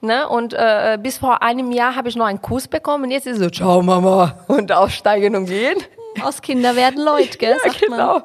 Ne? 0.03 0.27
Und 0.27 0.53
äh, 0.55 0.97
bis 0.99 1.19
vor 1.19 1.43
einem 1.43 1.71
Jahr 1.71 1.95
habe 1.95 2.09
ich 2.09 2.15
noch 2.15 2.25
einen 2.25 2.41
Kuss 2.41 2.67
bekommen 2.67 3.03
und 3.03 3.11
jetzt 3.11 3.27
ist 3.27 3.37
es 3.37 3.43
so, 3.43 3.49
ciao 3.51 3.83
Mama 3.83 4.35
und 4.47 4.71
aussteigen 4.71 5.35
und 5.35 5.45
gehen. 5.45 5.77
Aus 6.23 6.41
Kinder 6.41 6.75
werden 6.75 7.03
Leute, 7.05 7.37
gell? 7.37 7.55
Ja, 7.63 7.71
sagt 7.71 7.87
man. 7.87 8.23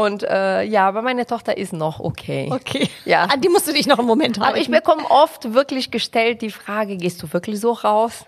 Und 0.00 0.22
äh, 0.22 0.62
ja, 0.62 0.88
aber 0.88 1.02
meine 1.02 1.26
Tochter 1.26 1.58
ist 1.58 1.74
noch 1.74 2.00
okay. 2.00 2.48
Okay. 2.50 2.88
Ja. 3.04 3.24
An 3.24 3.42
die 3.42 3.50
musst 3.50 3.68
du 3.68 3.72
dich 3.74 3.86
noch 3.86 3.98
einen 3.98 4.08
Moment 4.08 4.38
halten. 4.38 4.48
Aber 4.48 4.58
ich 4.58 4.70
bekomme 4.70 5.04
oft 5.10 5.52
wirklich 5.52 5.90
gestellt 5.90 6.40
die 6.40 6.50
Frage, 6.50 6.96
gehst 6.96 7.22
du 7.22 7.30
wirklich 7.34 7.60
so 7.60 7.72
raus? 7.72 8.24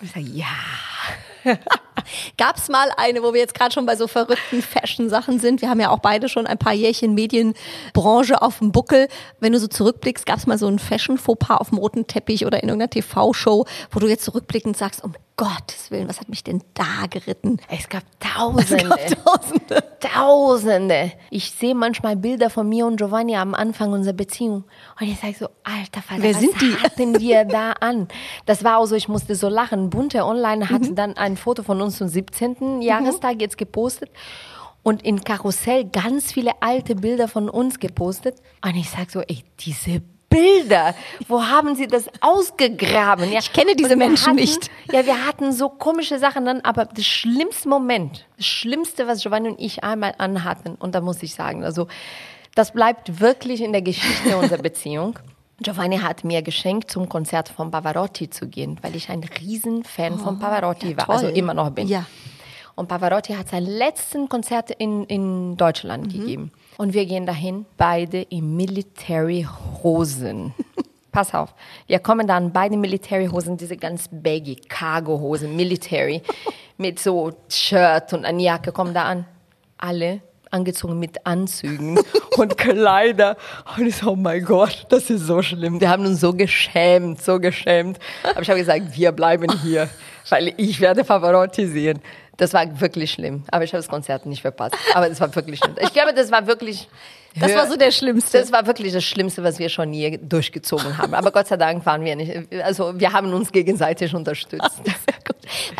Ich 0.00 0.10
sage, 0.10 0.26
ja. 0.26 0.46
Gab's 2.36 2.68
mal 2.68 2.90
eine, 2.96 3.22
wo 3.22 3.32
wir 3.32 3.40
jetzt 3.40 3.54
gerade 3.54 3.72
schon 3.72 3.86
bei 3.86 3.94
so 3.94 4.08
verrückten 4.08 4.62
Fashion-Sachen 4.62 5.38
sind? 5.38 5.62
Wir 5.62 5.70
haben 5.70 5.78
ja 5.78 5.90
auch 5.90 6.00
beide 6.00 6.28
schon 6.28 6.48
ein 6.48 6.58
paar 6.58 6.72
Jährchen 6.72 7.14
Medienbranche 7.14 8.42
auf 8.42 8.58
dem 8.58 8.72
Buckel. 8.72 9.06
Wenn 9.38 9.52
du 9.52 9.60
so 9.60 9.68
zurückblickst, 9.68 10.26
gab's 10.26 10.48
mal 10.48 10.58
so 10.58 10.66
ein 10.66 10.80
Fashion-Fauxpas 10.80 11.58
auf 11.58 11.68
dem 11.68 11.78
roten 11.78 12.08
Teppich 12.08 12.46
oder 12.46 12.60
in 12.64 12.68
irgendeiner 12.68 12.90
TV-Show, 12.90 13.64
wo 13.92 14.00
du 14.00 14.08
jetzt 14.08 14.24
zurückblickend 14.24 14.76
sagst, 14.76 15.04
um 15.04 15.14
Gottes 15.42 15.90
Willen, 15.90 16.08
was 16.08 16.20
hat 16.20 16.28
mich 16.28 16.44
denn 16.44 16.62
da 16.74 17.06
geritten? 17.10 17.58
Es 17.68 17.88
gab 17.88 18.04
Tausende. 18.20 18.88
Tausende. 19.24 19.82
Tausende. 20.00 21.12
Ich 21.30 21.50
sehe 21.50 21.74
manchmal 21.74 22.14
Bilder 22.16 22.48
von 22.48 22.68
mir 22.68 22.86
und 22.86 22.96
Giovanni 22.96 23.34
am 23.36 23.54
Anfang 23.54 23.92
unserer 23.92 24.14
Beziehung. 24.14 24.64
Und 25.00 25.08
ich 25.08 25.18
sage 25.18 25.34
so, 25.38 25.48
alter 25.64 26.00
Vater, 26.02 26.22
Wer 26.22 26.34
was 26.34 26.40
sind 26.40 26.60
die? 26.60 26.74
hatten 26.76 27.18
wir 27.20 27.44
da 27.44 27.72
an? 27.80 28.06
Das 28.46 28.62
war 28.62 28.78
auch 28.78 28.86
so, 28.86 28.94
ich 28.94 29.08
musste 29.08 29.34
so 29.34 29.48
lachen. 29.48 29.90
Bunte 29.90 30.24
Online 30.24 30.70
hat 30.70 30.82
Mhm. 30.82 30.94
dann 30.94 31.16
ein 31.16 31.36
Foto 31.36 31.62
von 31.64 31.80
uns 31.82 31.98
zum 31.98 32.06
17. 32.08 32.80
Jahrestag 32.80 33.40
jetzt 33.40 33.58
gepostet. 33.58 34.10
Und 34.84 35.02
in 35.04 35.22
Karussell 35.24 35.84
ganz 35.84 36.32
viele 36.32 36.52
alte 36.60 36.94
Bilder 36.94 37.26
von 37.28 37.48
uns 37.48 37.78
gepostet. 37.80 38.36
Und 38.64 38.76
ich 38.76 38.90
sage 38.90 39.10
so, 39.10 39.20
ey, 39.20 39.44
diese 39.60 40.02
Bilder, 40.32 40.94
wo 41.28 41.42
haben 41.44 41.74
sie 41.76 41.86
das 41.86 42.06
ausgegraben? 42.20 43.30
Ja, 43.32 43.38
Ich 43.40 43.52
kenne 43.52 43.74
diese 43.76 43.96
Menschen 43.96 44.26
hatten, 44.28 44.36
nicht. 44.36 44.70
Ja, 44.90 45.04
wir 45.06 45.26
hatten 45.26 45.52
so 45.52 45.68
komische 45.68 46.18
Sachen 46.18 46.44
dann, 46.44 46.60
aber 46.62 46.86
das 46.86 47.04
schlimmste 47.06 47.68
Moment, 47.68 48.26
das 48.36 48.46
Schlimmste, 48.46 49.06
was 49.06 49.22
Giovanni 49.22 49.50
und 49.50 49.60
ich 49.60 49.84
einmal 49.84 50.14
anhatten, 50.18 50.74
und 50.78 50.94
da 50.94 51.00
muss 51.00 51.22
ich 51.22 51.34
sagen, 51.34 51.64
also 51.64 51.86
das 52.54 52.72
bleibt 52.72 53.20
wirklich 53.20 53.60
in 53.62 53.72
der 53.72 53.82
Geschichte 53.82 54.36
unserer 54.36 54.62
Beziehung. 54.62 55.18
Giovanni 55.60 55.98
hat 55.98 56.24
mir 56.24 56.42
geschenkt, 56.42 56.90
zum 56.90 57.08
Konzert 57.08 57.48
von 57.48 57.70
Pavarotti 57.70 58.28
zu 58.30 58.48
gehen, 58.48 58.78
weil 58.82 58.96
ich 58.96 59.10
ein 59.10 59.22
Riesenfan 59.40 60.18
von 60.18 60.38
Pavarotti 60.40 60.96
war, 60.96 61.08
also 61.08 61.28
immer 61.28 61.54
noch 61.54 61.70
bin. 61.70 61.86
Ja. 61.86 62.04
Und 62.74 62.88
Pavarotti 62.88 63.34
hat 63.34 63.48
sein 63.50 63.64
letzten 63.64 64.28
Konzert 64.28 64.70
in, 64.70 65.04
in 65.04 65.56
Deutschland 65.56 66.06
Mhm. 66.06 66.10
gegeben. 66.18 66.52
Und 66.76 66.94
wir 66.94 67.06
gehen 67.06 67.26
dahin, 67.26 67.66
beide 67.76 68.22
in 68.22 68.56
Military-Hosen. 68.56 70.54
Pass 71.12 71.34
auf, 71.34 71.54
wir 71.86 71.98
kommen 71.98 72.26
dann 72.26 72.52
beide 72.52 72.76
Military-Hosen, 72.76 73.58
diese 73.58 73.76
ganz 73.76 74.08
baggy 74.10 74.56
Cargo-Hosen, 74.56 75.54
Military, 75.54 76.22
mit 76.78 76.98
so 76.98 77.32
Shirt 77.48 78.14
und 78.14 78.24
eine 78.24 78.42
Jacke, 78.42 78.72
kommen 78.72 78.94
da 78.94 79.04
an. 79.04 79.26
Alle 79.76 80.22
angezogen 80.52 80.98
mit 80.98 81.26
Anzügen 81.26 81.98
und 82.36 82.56
Kleider. 82.56 83.36
Und 83.76 83.86
ich 83.86 83.96
so, 83.96 84.12
oh 84.12 84.16
mein 84.16 84.44
Gott, 84.44 84.86
das 84.90 85.10
ist 85.10 85.26
so 85.26 85.42
schlimm. 85.42 85.80
Wir 85.80 85.88
haben 85.88 86.06
uns 86.06 86.20
so 86.20 86.32
geschämt, 86.32 87.22
so 87.22 87.40
geschämt. 87.40 87.98
Aber 88.22 88.42
ich 88.42 88.48
habe 88.48 88.60
gesagt, 88.60 88.96
wir 88.96 89.12
bleiben 89.12 89.50
hier, 89.62 89.88
weil 90.28 90.54
ich 90.56 90.80
werde 90.80 91.04
Pavarotti 91.04 91.66
sehen. 91.66 92.00
Das 92.36 92.54
war 92.54 92.80
wirklich 92.80 93.12
schlimm. 93.12 93.44
Aber 93.50 93.64
ich 93.64 93.72
habe 93.72 93.78
das 93.82 93.88
Konzert 93.88 94.26
nicht 94.26 94.42
verpasst. 94.42 94.74
Aber 94.94 95.08
das 95.08 95.20
war 95.20 95.34
wirklich 95.34 95.58
schlimm. 95.58 95.76
Ich 95.80 95.92
glaube, 95.92 96.14
das 96.14 96.30
war 96.30 96.46
wirklich. 96.46 96.88
Das 97.38 97.54
war 97.54 97.66
so 97.66 97.76
der 97.76 97.90
Schlimmste. 97.90 98.38
Das 98.38 98.52
war 98.52 98.66
wirklich 98.66 98.92
das 98.92 99.04
Schlimmste, 99.04 99.42
was 99.42 99.58
wir 99.58 99.68
schon 99.68 99.92
je 99.92 100.18
durchgezogen 100.18 100.98
haben. 100.98 101.14
Aber 101.14 101.30
Gott 101.30 101.48
sei 101.48 101.56
Dank 101.56 101.84
waren 101.86 102.04
wir 102.04 102.16
nicht. 102.16 102.52
Also 102.62 102.98
wir 102.98 103.12
haben 103.12 103.32
uns 103.32 103.52
gegenseitig 103.52 104.14
unterstützt. 104.14 104.82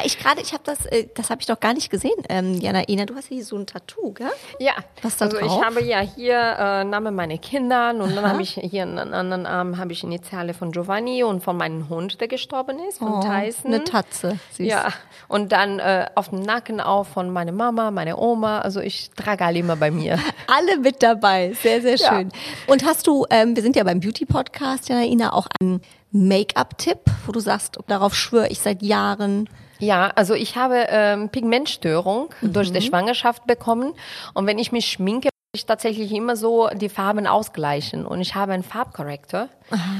Ich 0.05 0.19
gerade, 0.19 0.41
ich 0.41 0.53
habe 0.53 0.63
das, 0.65 0.87
äh, 0.87 1.07
das 1.15 1.31
habe 1.31 1.41
ich 1.41 1.47
doch 1.47 1.59
gar 1.59 1.73
nicht 1.73 1.91
gesehen, 1.91 2.17
ähm, 2.29 2.55
Jana 2.61 2.89
Ina, 2.89 3.07
du 3.07 3.15
hast 3.15 3.29
hier 3.29 3.45
so 3.45 3.57
ein 3.57 3.67
Tattoo, 3.67 4.13
gell? 4.13 4.31
Ja, 4.59 4.73
Was 5.03 5.17
da 5.17 5.27
also 5.27 5.39
drauf? 5.39 5.59
ich 5.61 5.65
habe 5.65 5.83
ja 5.83 6.01
hier 6.01 6.37
äh, 6.37 6.85
Name 6.85 7.11
meiner 7.11 7.39
Kinder 7.39 7.95
und 7.95 8.15
dann 8.17 8.29
habe 8.29 8.43
ich 8.43 8.55
hier 8.55 8.83
an 8.83 8.99
einem 8.99 9.15
anderen 9.15 9.47
Arm 9.47 9.79
habe 9.79 9.93
ich 9.93 10.03
Initiale 10.03 10.55
von 10.55 10.73
Giovanni 10.73 11.23
und 11.23 11.43
von 11.43 11.57
meinem 11.57 11.89
Hund, 11.89 12.21
der 12.21 12.29
gestorben 12.29 12.79
ist, 12.89 12.99
von 12.99 13.21
Tyson. 13.21 13.73
Eine 13.73 13.85
Tatze. 13.85 14.39
Süß. 14.53 14.67
Ja, 14.67 14.89
und 15.29 15.53
dann 15.53 15.79
äh, 15.79 16.07
auf 16.15 16.31
dem 16.31 16.41
Nacken 16.41 16.81
auch 16.81 17.05
von 17.05 17.31
meiner 17.31 17.53
Mama, 17.53 17.91
meiner 17.91 18.19
Oma. 18.19 18.61
Also 18.61 18.81
ich 18.81 19.11
trage 19.11 19.45
alle 19.45 19.59
immer 19.59 19.77
bei 19.77 19.91
mir. 19.91 20.19
Alle 20.47 20.79
mit 20.79 21.03
dabei. 21.03 21.42
Sehr, 21.63 21.83
sehr 21.83 21.97
Ja. 21.97 22.09
schön. 22.09 22.33
Und 22.67 22.85
hast 22.85 23.07
du, 23.07 23.27
ähm, 23.31 23.55
wir 23.57 23.63
sind 23.63 23.77
ja 23.77 23.85
beim 23.85 24.01
Beauty-Podcast, 24.01 24.89
Jana 24.89 25.05
Ina, 25.05 25.33
auch 25.33 25.47
einen 25.61 25.81
Make-up-Tipp, 26.13 26.99
wo 27.27 27.33
du 27.33 27.41
sagst, 27.41 27.79
darauf 27.89 28.15
schwöre 28.15 28.49
ich 28.49 28.61
seit 28.61 28.83
Jahren. 28.83 29.49
Ja, 29.79 30.13
also 30.15 30.35
ich 30.35 30.57
habe 30.57 30.87
ähm, 30.91 31.29
Pigmentstörung 31.31 32.29
durch 32.41 32.71
die 32.73 32.83
Schwangerschaft 32.83 33.47
bekommen 33.47 33.95
und 34.35 34.47
wenn 34.47 34.59
ich 34.59 34.71
mich 34.71 34.87
schminke, 34.87 35.29
ich 35.55 35.67
tatsächlich 35.67 36.13
immer 36.13 36.35
so 36.37 36.69
die 36.73 36.89
Farben 36.89 37.27
ausgleichen 37.27 38.07
und 38.07 38.21
ich 38.23 38.35
habe 38.35 38.53
einen 38.53 38.63
Farbkorrektor, 38.63 39.49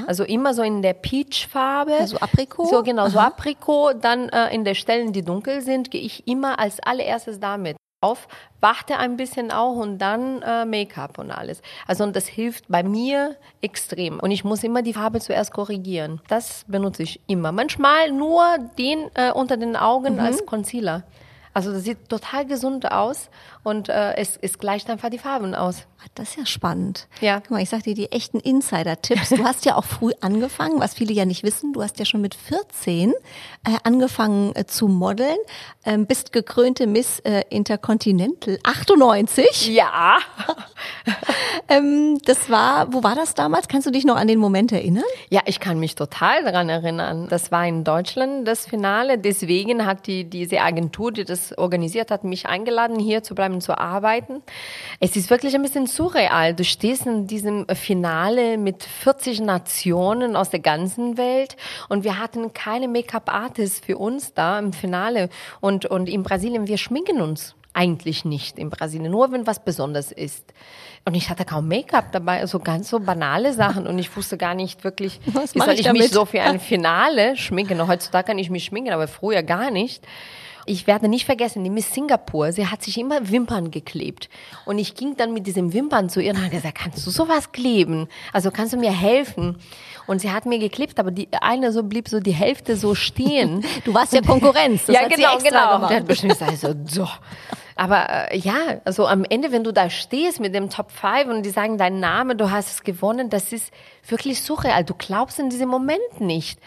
also 0.07 0.25
immer 0.25 0.55
so 0.55 0.63
in 0.63 0.81
der 0.81 0.95
Peach-Farbe. 0.95 1.93
Also 1.99 2.17
Aprikot? 2.19 2.67
So 2.71 2.83
genau, 2.83 3.09
so 3.11 3.19
Aprikot. 3.19 3.93
Dann 4.01 4.31
äh, 4.31 4.55
in 4.55 4.65
der 4.65 4.75
Stellen, 4.75 5.13
die 5.13 5.23
dunkel 5.23 5.61
sind, 5.61 5.91
gehe 5.91 6.01
ich 6.01 6.27
immer 6.27 6.59
als 6.59 6.81
allererstes 6.81 7.39
damit 7.39 7.77
auf, 8.03 8.29
warte 8.61 8.99
ein 8.99 9.17
bisschen 9.17 9.51
auch 9.51 9.77
und 9.77 9.99
dann 9.99 10.43
äh, 10.43 10.65
Make-up 10.65 11.19
und 11.19 11.31
alles. 11.31 11.63
Also 11.87 12.05
und 12.05 12.17
das 12.17 12.27
hilft 12.27 12.67
bei 12.69 12.83
mir 12.83 13.37
extrem. 13.61 14.21
Und 14.21 14.31
ich 14.31 14.45
muss 14.45 14.65
immer 14.65 14.83
die 14.83 14.95
Farbe 14.95 15.21
zuerst 15.21 15.53
korrigieren. 15.53 16.21
Das 16.29 16.65
benutze 16.69 17.03
ich 17.03 17.21
immer. 17.27 17.53
Manchmal 17.53 18.11
nur 18.11 18.45
den 18.79 19.11
äh, 19.15 19.33
unter 19.33 19.57
den 19.57 19.77
Augen 19.77 20.21
als 20.21 20.45
Concealer. 20.47 21.05
Also 21.55 21.73
das 21.73 21.85
sieht 21.85 22.09
total 22.09 22.47
gesund 22.47 22.91
aus 22.91 23.29
und 23.63 23.89
äh, 23.89 24.15
es, 24.15 24.39
es 24.41 24.59
gleicht 24.59 24.89
einfach 24.89 25.11
die 25.11 25.19
Farben 25.19 25.55
aus. 25.55 25.87
Ah, 26.05 26.09
Das 26.15 26.31
ist 26.31 26.37
ja 26.39 26.47
spannend. 26.47 27.07
Ja. 27.21 27.41
Guck 27.41 27.53
mal, 27.53 27.63
ich 27.63 27.69
sag 27.69 27.83
dir 27.85 27.95
die 27.95 28.11
echten 28.11 28.41
Insider-Tipps. 28.41 29.31
Du 29.31 29.45
hast 29.45 29.65
ja 29.65 29.77
auch 29.77 29.85
früh 29.85 30.13
angefangen, 30.21 30.81
was 30.81 30.95
viele 30.95 31.13
ja 31.13 31.25
nicht 31.25 31.43
wissen. 31.43 31.73
Du 31.73 31.83
hast 31.83 31.99
ja 31.99 32.05
schon 32.05 32.21
mit 32.21 32.35
14 32.35 33.11
äh, 33.13 33.15
angefangen 33.85 34.55
äh, 34.57 34.67
zu 34.67 34.89
modeln, 34.89 35.37
ähm, 35.85 36.07
bist 36.07 36.33
gekrönte 36.33 36.87
Miss 36.87 37.21
äh, 37.21 37.43
Intercontinental 37.51 38.59
98. 38.65 39.69
Ja. 39.69 40.19
Ähm, 41.69 42.19
das 42.25 42.51
war, 42.51 42.93
wo 42.93 43.03
war 43.03 43.15
das 43.15 43.35
damals? 43.35 43.69
Kannst 43.69 43.87
du 43.87 43.91
dich 43.91 44.05
noch 44.05 44.17
an 44.17 44.27
den 44.27 44.39
Moment 44.39 44.73
erinnern? 44.73 45.05
Ja, 45.31 45.41
ich 45.47 45.61
kann 45.61 45.79
mich 45.79 45.95
total 45.95 46.43
daran 46.45 46.69
erinnern. 46.69 47.29
Das 47.31 47.51
war 47.53 47.67
in 47.67 47.85
Deutschland 47.85 48.47
das 48.47 48.67
Finale. 48.67 49.17
Deswegen 49.17 49.87
hat 49.87 50.07
die, 50.07 50.25
diese 50.25 50.61
Agentur, 50.61 51.13
die 51.13 51.25
das 51.25 51.57
organisiert 51.57 52.11
hat, 52.11 52.25
mich 52.25 52.47
eingeladen, 52.47 52.99
hier 52.99 53.23
zu 53.23 53.35
bleiben, 53.35 53.61
zu 53.61 53.79
arbeiten. 53.79 54.43
Es 55.01 55.17
ist 55.17 55.31
wirklich 55.31 55.55
ein 55.55 55.63
bisschen 55.63 55.87
surreal. 55.95 56.55
Du 56.55 56.65
stehst 56.65 57.07
in 57.07 57.27
diesem 57.27 57.67
Finale 57.69 58.59
mit 58.59 58.83
40 58.83 59.41
Nationen 59.41 60.37
aus 60.37 60.51
der 60.51 60.61
ganzen 60.61 61.17
Welt 61.17 61.57
und 61.89 62.05
wir 62.05 62.19
hatten 62.19 62.53
keine 62.53 62.89
Make-up-Artists 62.89 63.81
für 63.85 63.99
uns 63.99 64.35
da 64.35 64.59
im 64.59 64.73
Finale. 64.73 65.29
Und, 65.61 65.87
und 65.87 66.09
in 66.09 66.23
Brasilien, 66.23 66.67
wir 66.67 66.79
schminken 66.79 67.21
uns 67.21 67.55
eigentlich 67.75 68.25
nicht 68.25 68.59
in 68.59 68.71
Brasilien, 68.71 69.11
nur 69.11 69.33
wenn 69.33 69.47
was 69.47 69.65
Besonderes 69.65 70.13
ist. 70.13 70.53
Und 71.05 71.15
ich 71.15 71.31
hatte 71.31 71.45
kaum 71.45 71.69
Make-up 71.69 72.13
dabei, 72.13 72.41
also 72.41 72.59
ganz 72.59 72.89
so 72.91 73.01
banale 73.01 73.53
Sachen 73.53 73.87
und 73.87 73.99
ich 73.99 74.15
wusste 74.17 74.37
gar 74.37 74.55
nicht 74.55 74.85
wirklich, 74.85 75.21
Was 75.27 75.55
wie 75.55 75.59
soll 75.59 75.75
ich 75.75 75.87
ich 75.87 75.93
mich 75.93 76.11
so 76.11 76.25
für 76.25 76.43
ein 76.43 76.61
Finale 76.61 77.37
schminken. 77.37 77.87
Heutzutage 77.87 78.29
kann 78.29 78.39
ich 78.39 78.51
mich 78.51 78.65
schminken, 78.65 78.93
aber 78.93 79.09
früher 79.09 79.43
gar 79.43 79.71
nicht. 79.71 80.07
Ich 80.67 80.87
werde 80.87 81.09
nicht 81.09 81.27
vergessen, 81.27 81.65
die 81.65 81.71
Miss 81.71 81.93
Singapur, 81.93 82.53
sie 82.53 82.67
hat 82.67 82.83
sich 82.83 82.99
immer 82.99 83.31
Wimpern 83.31 83.71
geklebt. 83.71 84.29
Und 84.65 84.79
ich 84.79 84.95
ging 84.95 85.17
dann 85.17 85.33
mit 85.33 85.47
diesem 85.47 85.73
Wimpern 85.73 86.09
zu 86.09 86.21
ihr 86.21 86.33
und 86.33 86.39
habe 86.39 86.51
gesagt, 86.51 86.79
kannst 86.79 87.07
du 87.07 87.11
sowas 87.11 87.53
kleben? 87.53 88.09
Also 88.33 88.51
kannst 88.51 88.73
du 88.73 88.77
mir 88.77 88.93
helfen? 88.93 89.57
Und 90.07 90.21
sie 90.21 90.31
hat 90.31 90.47
mir 90.47 90.59
geklebt, 90.59 90.99
aber 90.99 91.11
die 91.11 91.29
eine 91.33 91.73
so 91.73 91.83
blieb 91.83 92.09
so 92.09 92.21
die 92.21 92.33
Hälfte 92.33 92.77
so 92.77 92.95
stehen. 92.95 93.65
Du 93.85 93.95
warst 93.95 94.13
ja 94.13 94.21
Konkurrenz. 94.21 94.87
Das 94.87 94.95
ja, 94.95 95.09
genau, 95.09 95.39
genau. 95.39 95.75
gemacht. 95.75 95.91
Der 95.91 95.97
hat 95.99 96.07
bestimmt 96.07 96.33
gesagt, 96.33 96.59
so, 96.59 96.75
so. 96.87 97.09
Aber 97.75 98.31
äh, 98.31 98.39
ja, 98.39 98.55
also 98.85 99.07
am 99.07 99.25
Ende, 99.25 99.51
wenn 99.51 99.65
du 99.65 99.73
da 99.73 99.91
stehst 99.91 100.41
mit 100.41 100.55
dem 100.55 100.71
Top 100.71 100.91
5 100.93 101.27
und 101.29 101.43
die 101.43 101.51
sagen 101.51 101.79
deinen 101.79 102.01
Namen, 102.01 102.39
du 102.39 102.51
hast 102.51 102.71
es 102.71 102.83
gewonnen, 102.83 103.31
das 103.31 103.53
ist 103.53 103.73
wirklich 104.07 104.41
surreal. 104.43 104.85
Du 104.85 104.95
glaubst 104.95 105.39
in 105.39 105.51
diesem 105.51 105.69
Moment 105.69 106.21
nicht. 106.21 106.61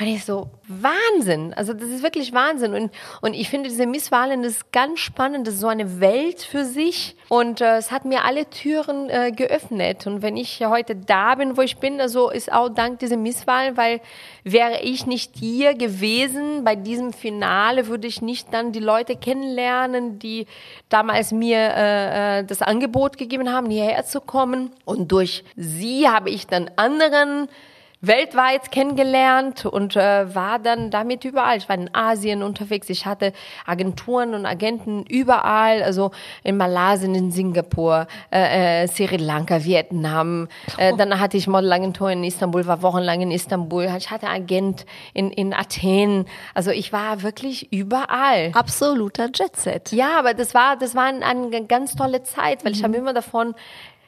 Und 0.00 0.06
ich 0.06 0.24
so, 0.24 0.48
Wahnsinn. 0.68 1.52
Also 1.54 1.72
das 1.72 1.88
ist 1.88 2.04
wirklich 2.04 2.32
Wahnsinn. 2.32 2.72
Und, 2.72 2.92
und 3.20 3.34
ich 3.34 3.48
finde 3.50 3.68
diese 3.68 3.84
Misswahlen, 3.84 4.44
das 4.44 4.52
ist 4.52 4.72
ganz 4.72 5.00
spannend. 5.00 5.46
Das 5.46 5.54
ist 5.54 5.60
so 5.60 5.66
eine 5.66 6.00
Welt 6.00 6.40
für 6.40 6.64
sich. 6.64 7.16
Und 7.28 7.60
äh, 7.60 7.78
es 7.78 7.90
hat 7.90 8.04
mir 8.04 8.24
alle 8.24 8.48
Türen 8.48 9.10
äh, 9.10 9.32
geöffnet. 9.32 10.06
Und 10.06 10.22
wenn 10.22 10.36
ich 10.36 10.64
heute 10.64 10.94
da 10.94 11.34
bin, 11.34 11.56
wo 11.56 11.62
ich 11.62 11.78
bin, 11.78 12.00
also 12.00 12.30
ist 12.30 12.52
auch 12.52 12.68
dank 12.68 13.00
dieser 13.00 13.16
Misswahlen, 13.16 13.76
weil 13.76 14.00
wäre 14.44 14.82
ich 14.82 15.06
nicht 15.06 15.32
hier 15.36 15.74
gewesen 15.74 16.62
bei 16.62 16.76
diesem 16.76 17.12
Finale, 17.12 17.88
würde 17.88 18.06
ich 18.06 18.22
nicht 18.22 18.54
dann 18.54 18.70
die 18.70 18.78
Leute 18.78 19.16
kennenlernen, 19.16 20.20
die 20.20 20.46
damals 20.90 21.32
mir 21.32 21.58
äh, 21.58 22.38
äh 22.38 22.44
das 22.44 22.62
Angebot 22.62 23.18
gegeben 23.18 23.50
haben, 23.52 23.68
hierher 23.68 24.04
zu 24.04 24.20
kommen. 24.20 24.70
Und 24.84 25.10
durch 25.10 25.42
sie 25.56 26.08
habe 26.08 26.30
ich 26.30 26.46
dann 26.46 26.70
anderen 26.76 27.48
weltweit 28.00 28.70
kennengelernt 28.70 29.66
und 29.66 29.96
äh, 29.96 30.34
war 30.34 30.58
dann 30.58 30.90
damit 30.90 31.24
überall. 31.24 31.56
Ich 31.56 31.68
war 31.68 31.76
in 31.76 31.92
Asien 31.94 32.42
unterwegs. 32.42 32.88
Ich 32.90 33.06
hatte 33.06 33.32
Agenturen 33.66 34.34
und 34.34 34.46
Agenten 34.46 35.04
überall, 35.04 35.82
also 35.82 36.12
in 36.44 36.56
Malaysia, 36.56 37.06
in 37.06 37.32
Singapur, 37.32 38.06
äh, 38.30 38.84
äh, 38.84 38.88
Sri 38.88 39.16
Lanka, 39.16 39.64
Vietnam. 39.64 40.48
Äh, 40.76 40.96
dann 40.96 41.18
hatte 41.18 41.36
ich 41.36 41.48
Modelagentur 41.48 42.10
in 42.10 42.22
Istanbul, 42.22 42.66
war 42.66 42.82
wochenlang 42.82 43.20
in 43.20 43.30
Istanbul. 43.32 43.88
Ich 43.98 44.10
hatte 44.10 44.28
Agent 44.28 44.86
in, 45.12 45.30
in 45.32 45.52
Athen. 45.52 46.26
Also 46.54 46.70
ich 46.70 46.92
war 46.92 47.22
wirklich 47.22 47.72
überall. 47.72 48.52
Absoluter 48.54 49.28
Jetset. 49.34 49.90
Ja, 49.92 50.18
aber 50.18 50.34
das 50.34 50.54
war, 50.54 50.76
das 50.76 50.94
war 50.94 51.04
eine, 51.04 51.24
eine 51.24 51.66
ganz 51.66 51.96
tolle 51.96 52.22
Zeit, 52.22 52.64
weil 52.64 52.72
mhm. 52.72 52.78
ich 52.78 52.84
habe 52.84 52.96
immer 52.96 53.12
davon 53.12 53.54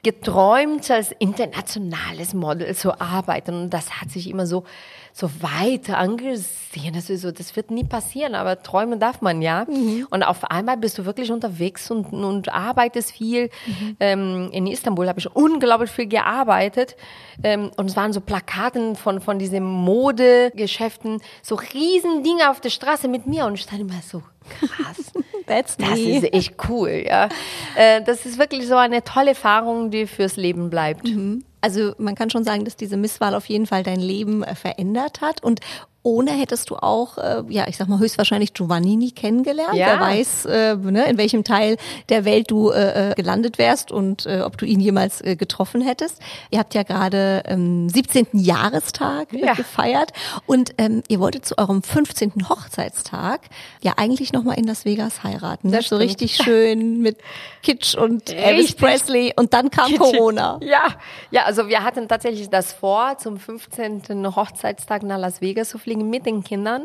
geträumt, 0.02 0.90
als 0.90 1.12
internationales 1.18 2.32
Model 2.32 2.74
zu 2.74 3.00
arbeiten. 3.00 3.54
Und 3.54 3.70
das 3.70 4.00
hat 4.00 4.10
sich 4.10 4.30
immer 4.30 4.46
so, 4.46 4.64
so 5.12 5.30
weit 5.40 5.90
angesehen. 5.90 6.94
Das, 6.94 7.10
ist 7.10 7.22
so, 7.22 7.32
das 7.32 7.54
wird 7.56 7.70
nie 7.70 7.84
passieren, 7.84 8.34
aber 8.34 8.62
träumen 8.62 8.98
darf 8.98 9.20
man 9.20 9.42
ja. 9.42 9.66
Mhm. 9.68 10.06
Und 10.10 10.22
auf 10.22 10.44
einmal 10.50 10.78
bist 10.78 10.96
du 10.96 11.04
wirklich 11.04 11.30
unterwegs 11.30 11.90
und, 11.90 12.12
und 12.12 12.48
arbeitest 12.48 13.12
viel. 13.12 13.50
Mhm. 13.66 13.96
Ähm, 14.00 14.48
in 14.52 14.66
Istanbul 14.66 15.08
habe 15.08 15.18
ich 15.18 15.34
unglaublich 15.34 15.90
viel 15.90 16.06
gearbeitet. 16.06 16.96
Ähm, 17.42 17.70
und 17.76 17.90
es 17.90 17.96
waren 17.96 18.12
so 18.12 18.20
Plakaten 18.20 18.96
von, 18.96 19.20
von 19.20 19.38
diesen 19.38 19.62
Modegeschäften, 19.62 21.20
so 21.42 21.56
riesen 21.56 22.22
Dinge 22.22 22.50
auf 22.50 22.60
der 22.60 22.70
Straße 22.70 23.08
mit 23.08 23.26
mir. 23.26 23.44
Und 23.44 23.54
ich 23.54 23.62
stand 23.62 23.82
immer 23.82 24.00
so, 24.02 24.22
krass. 24.48 25.12
That's 25.46 25.76
das 25.76 25.90
me. 25.90 26.18
ist 26.18 26.32
echt 26.32 26.54
cool, 26.68 27.04
ja. 27.06 27.28
Äh, 27.74 28.02
das 28.02 28.24
ist 28.24 28.38
wirklich 28.38 28.66
so 28.66 28.76
eine 28.76 29.02
tolle 29.02 29.30
Erfahrung, 29.30 29.90
die 29.90 30.06
fürs 30.06 30.36
Leben 30.36 30.70
bleibt. 30.70 31.04
Mhm. 31.04 31.44
Also 31.60 31.94
man 31.98 32.14
kann 32.14 32.30
schon 32.30 32.44
sagen, 32.44 32.64
dass 32.64 32.76
diese 32.76 32.96
Misswahl 32.96 33.34
auf 33.34 33.46
jeden 33.46 33.66
Fall 33.66 33.82
dein 33.82 34.00
Leben 34.00 34.42
äh, 34.42 34.54
verändert 34.54 35.20
hat. 35.20 35.42
Und 35.42 35.60
ohne 36.02 36.30
hättest 36.30 36.70
du 36.70 36.76
auch, 36.76 37.18
äh, 37.18 37.42
ja, 37.48 37.66
ich 37.68 37.76
sag 37.76 37.88
mal, 37.88 37.98
höchstwahrscheinlich 37.98 38.54
Giovannini 38.54 39.10
kennengelernt. 39.10 39.74
Ja. 39.74 39.86
Wer 39.86 40.00
weiß, 40.00 40.44
äh, 40.46 40.76
ne, 40.76 41.04
in 41.10 41.18
welchem 41.18 41.44
Teil 41.44 41.76
der 42.08 42.24
Welt 42.24 42.50
du 42.50 42.70
äh, 42.70 43.10
äh 43.10 43.14
gelandet 43.14 43.58
wärst 43.58 43.92
und 43.92 44.24
äh, 44.24 44.40
ob 44.40 44.56
du 44.56 44.64
ihn 44.64 44.80
jemals 44.80 45.20
äh, 45.20 45.36
getroffen 45.36 45.82
hättest. 45.82 46.20
Ihr 46.50 46.58
habt 46.58 46.74
ja 46.74 46.84
gerade 46.84 47.42
ähm, 47.46 47.90
17. 47.90 48.28
Jahrestag 48.32 49.32
ja. 49.32 49.52
gefeiert 49.52 50.12
und 50.46 50.72
ähm, 50.78 51.02
ihr 51.08 51.20
wolltet 51.20 51.44
zu 51.44 51.58
eurem 51.58 51.82
15. 51.82 52.48
Hochzeitstag 52.48 53.42
ja 53.82 53.94
eigentlich 53.98 54.32
nochmal 54.32 54.58
in 54.58 54.64
Las 54.64 54.86
Vegas 54.86 55.22
heiraten. 55.22 55.70
Das 55.70 55.88
so 55.88 55.96
richtig 55.96 56.36
schön 56.42 57.02
mit 57.02 57.18
Kitsch 57.62 57.94
und 57.94 58.30
Elvis 58.30 58.74
Presley 58.74 59.34
und 59.36 59.52
dann 59.52 59.70
kam 59.70 59.88
Kitschig. 59.88 60.16
Corona. 60.16 60.58
Ja, 60.62 60.94
ja, 61.30 61.44
also 61.44 61.68
wir 61.68 61.84
hatten 61.84 62.08
tatsächlich 62.08 62.48
das 62.48 62.72
vor, 62.72 63.18
zum 63.18 63.38
15. 63.38 64.34
Hochzeitstag 64.34 65.02
nach 65.02 65.18
Las 65.18 65.42
Vegas 65.42 65.68
zu 65.68 65.78
fliegen 65.78 65.89
fliegen 65.90 66.08
mit 66.08 66.24
den 66.24 66.44
Kindern 66.44 66.84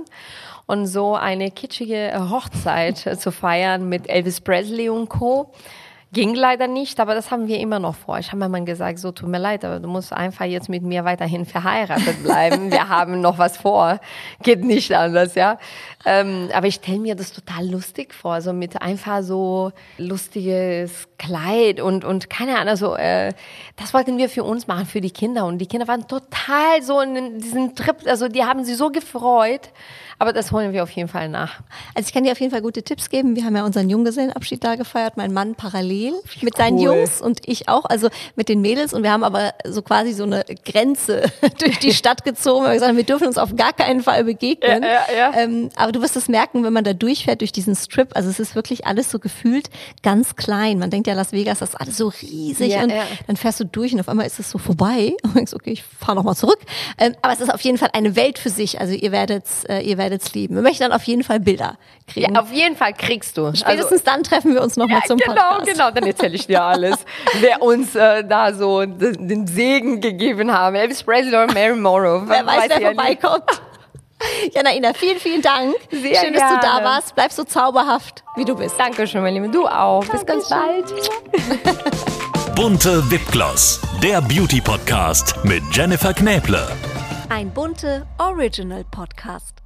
und 0.65 0.87
so 0.87 1.13
eine 1.13 1.51
kitschige 1.51 2.09
äh, 2.09 2.17
Hochzeit 2.17 2.97
zu 3.19 3.31
feiern 3.31 3.87
mit 3.87 4.09
Elvis 4.09 4.41
Presley 4.41 4.89
und 4.89 5.09
Co. 5.09 5.53
Ging 6.15 6.33
leider 6.33 6.67
nicht, 6.67 7.01
aber 7.01 7.13
das 7.13 7.29
haben 7.29 7.49
wir 7.49 7.59
immer 7.59 7.77
noch 7.77 7.93
vor. 7.93 8.17
Ich 8.19 8.27
habe 8.27 8.37
mir 8.37 8.47
mal 8.47 8.63
gesagt, 8.63 8.99
so 8.99 9.11
tut 9.11 9.27
mir 9.27 9.37
leid, 9.37 9.65
aber 9.65 9.81
du 9.81 9.89
musst 9.89 10.13
einfach 10.13 10.45
jetzt 10.45 10.69
mit 10.69 10.81
mir 10.81 11.03
weiterhin 11.03 11.45
verheiratet 11.45 12.23
bleiben. 12.23 12.71
Wir 12.75 12.87
haben 12.87 13.19
noch 13.19 13.37
was 13.37 13.57
vor. 13.57 13.99
Geht 14.41 14.63
nicht 14.63 14.93
anders, 14.93 15.35
ja. 15.35 15.59
Ähm, 16.05 16.47
aber 16.53 16.67
ich 16.67 16.75
stelle 16.75 16.99
mir 16.99 17.15
das 17.15 17.33
total 17.33 17.69
lustig 17.69 18.13
vor, 18.13 18.39
so 18.39 18.53
mit 18.53 18.81
einfach 18.81 19.23
so 19.23 19.73
lustiges 19.97 21.09
Kleid 21.17 21.81
und, 21.81 22.05
und 22.05 22.29
keine 22.29 22.59
Ahnung, 22.59 22.75
so, 22.77 22.95
äh, 22.95 23.33
das 23.75 23.93
wollten 23.93 24.17
wir 24.17 24.29
für 24.29 24.43
uns 24.45 24.67
machen, 24.67 24.85
für 24.85 25.01
die 25.01 25.11
Kinder. 25.11 25.45
Und 25.45 25.57
die 25.57 25.65
Kinder 25.65 25.87
waren 25.87 26.07
total 26.07 26.81
so 26.81 27.01
in 27.01 27.39
diesem 27.39 27.75
Trip, 27.75 27.97
also 28.05 28.29
die 28.29 28.43
haben 28.43 28.63
sich 28.63 28.77
so 28.77 28.89
gefreut. 28.89 29.69
Aber 30.17 30.31
das 30.31 30.53
holen 30.53 30.71
wir 30.71 30.83
auf 30.83 30.91
jeden 30.91 31.09
Fall 31.09 31.27
nach. 31.27 31.59
Also 31.93 32.07
ich 32.07 32.13
kann 32.13 32.23
dir 32.23 32.31
auf 32.31 32.39
jeden 32.39 32.51
Fall 32.51 32.61
gute 32.61 32.83
Tipps 32.83 33.09
geben. 33.09 33.35
Wir 33.35 33.43
haben 33.43 33.55
ja 33.55 33.65
unseren 33.65 33.89
Junggesellenabschied 33.89 34.63
da 34.63 34.75
gefeiert, 34.75 35.17
mein 35.17 35.33
Mann 35.33 35.55
parallel 35.55 36.04
mit 36.11 36.53
cool. 36.53 36.57
seinen 36.57 36.79
Jungs 36.79 37.21
und 37.21 37.41
ich 37.45 37.69
auch, 37.69 37.85
also 37.85 38.09
mit 38.35 38.49
den 38.49 38.61
Mädels. 38.61 38.93
Und 38.93 39.03
wir 39.03 39.11
haben 39.11 39.23
aber 39.23 39.53
so 39.65 39.81
quasi 39.81 40.13
so 40.13 40.23
eine 40.23 40.43
Grenze 40.65 41.23
durch 41.59 41.79
die 41.79 41.93
Stadt 41.93 42.23
gezogen. 42.23 42.63
Wir 42.63 42.69
haben 42.69 42.73
gesagt, 42.75 42.97
wir 42.97 43.03
dürfen 43.03 43.27
uns 43.27 43.37
auf 43.37 43.55
gar 43.55 43.73
keinen 43.73 44.01
Fall 44.01 44.23
begegnen. 44.23 44.83
Ja, 44.83 44.89
ja, 44.89 45.31
ja. 45.31 45.33
Ähm, 45.37 45.69
aber 45.75 45.91
du 45.91 46.01
wirst 46.01 46.15
es 46.15 46.27
merken, 46.27 46.63
wenn 46.63 46.73
man 46.73 46.83
da 46.83 46.93
durchfährt 46.93 47.41
durch 47.41 47.51
diesen 47.51 47.75
Strip. 47.75 48.15
Also 48.15 48.29
es 48.29 48.39
ist 48.39 48.55
wirklich 48.55 48.87
alles 48.87 49.11
so 49.11 49.19
gefühlt 49.19 49.69
ganz 50.01 50.35
klein. 50.35 50.79
Man 50.79 50.89
denkt 50.89 51.07
ja, 51.07 51.13
Las 51.13 51.31
Vegas, 51.33 51.59
das 51.59 51.69
ist 51.69 51.75
alles 51.75 51.97
so 51.97 52.11
riesig. 52.21 52.75
Und 52.77 52.93
dann 53.27 53.35
fährst 53.37 53.59
du 53.59 53.65
durch 53.65 53.93
und 53.93 53.99
auf 53.99 54.09
einmal 54.09 54.25
ist 54.25 54.39
es 54.39 54.49
so 54.49 54.57
vorbei. 54.57 55.13
Und 55.25 55.35
denkst, 55.35 55.53
okay, 55.53 55.71
ich 55.71 55.83
fahre 55.83 56.15
nochmal 56.15 56.35
zurück. 56.35 56.59
Ähm, 56.97 57.15
aber 57.21 57.33
es 57.33 57.41
ist 57.41 57.53
auf 57.53 57.61
jeden 57.61 57.77
Fall 57.77 57.89
eine 57.93 58.15
Welt 58.15 58.39
für 58.39 58.49
sich. 58.49 58.79
Also 58.79 58.93
ihr 58.93 59.11
werdet, 59.11 59.43
äh, 59.67 59.81
ihr 59.81 59.97
werdet 59.97 60.15
werdet's 60.15 60.33
lieben. 60.33 60.55
Wir 60.55 60.61
möchten 60.61 60.83
dann 60.83 60.91
auf 60.91 61.03
jeden 61.03 61.23
Fall 61.23 61.39
Bilder 61.39 61.77
kriegen. 62.07 62.35
Ja, 62.35 62.41
auf 62.41 62.51
jeden 62.51 62.75
Fall 62.75 62.93
kriegst 62.93 63.37
du. 63.37 63.53
Spätestens 63.55 63.91
also, 63.91 64.03
dann 64.05 64.23
treffen 64.23 64.53
wir 64.53 64.61
uns 64.61 64.77
nochmal 64.77 65.01
zum 65.07 65.17
genau, 65.17 65.33
Podcast. 65.33 65.65
Genau, 65.65 65.87
genau, 65.87 65.91
dann 65.95 66.05
erzähle 66.05 66.35
ich 66.35 66.47
dir 66.47 66.61
alles. 66.61 66.97
wer 67.39 67.61
uns 67.61 67.95
äh, 67.95 68.23
da 68.23 68.53
so 68.53 68.85
den 68.85 69.47
Segen 69.47 70.01
gegeben 70.01 70.51
haben. 70.51 70.75
Elvis 70.75 71.03
Presley 71.03 71.29
oder 71.29 71.51
Mary 71.53 71.75
Morrow. 71.75 72.23
wer 72.25 72.45
weiß, 72.45 72.69
weiß 72.69 72.69
wer 72.69 72.81
vorbeikommt. 72.93 73.61
Jana 74.53 74.73
Ina, 74.73 74.93
vielen, 74.93 75.19
vielen 75.19 75.41
Dank. 75.41 75.75
Sehr 75.91 76.21
Schön, 76.21 76.33
dass 76.33 76.53
du 76.53 76.59
da 76.61 76.83
warst. 76.83 77.15
Bleib 77.15 77.31
so 77.31 77.43
zauberhaft, 77.43 78.23
wie 78.35 78.45
du 78.45 78.55
bist. 78.55 78.79
Dankeschön, 78.79 79.21
mein 79.21 79.33
Liebe. 79.33 79.49
Du 79.49 79.67
auch. 79.67 80.05
Bis 80.05 80.25
ganz 80.25 80.49
bald. 80.49 80.85
Bunte 82.55 83.11
Wipgloss, 83.11 83.81
der 84.01 84.21
Beauty-Podcast 84.21 85.43
mit 85.43 85.61
Jennifer 85.71 86.13
Knäble. 86.13 86.65
Ein 87.29 87.49
bunte 87.51 88.07
Original 88.17 88.85
Podcast. 88.89 89.64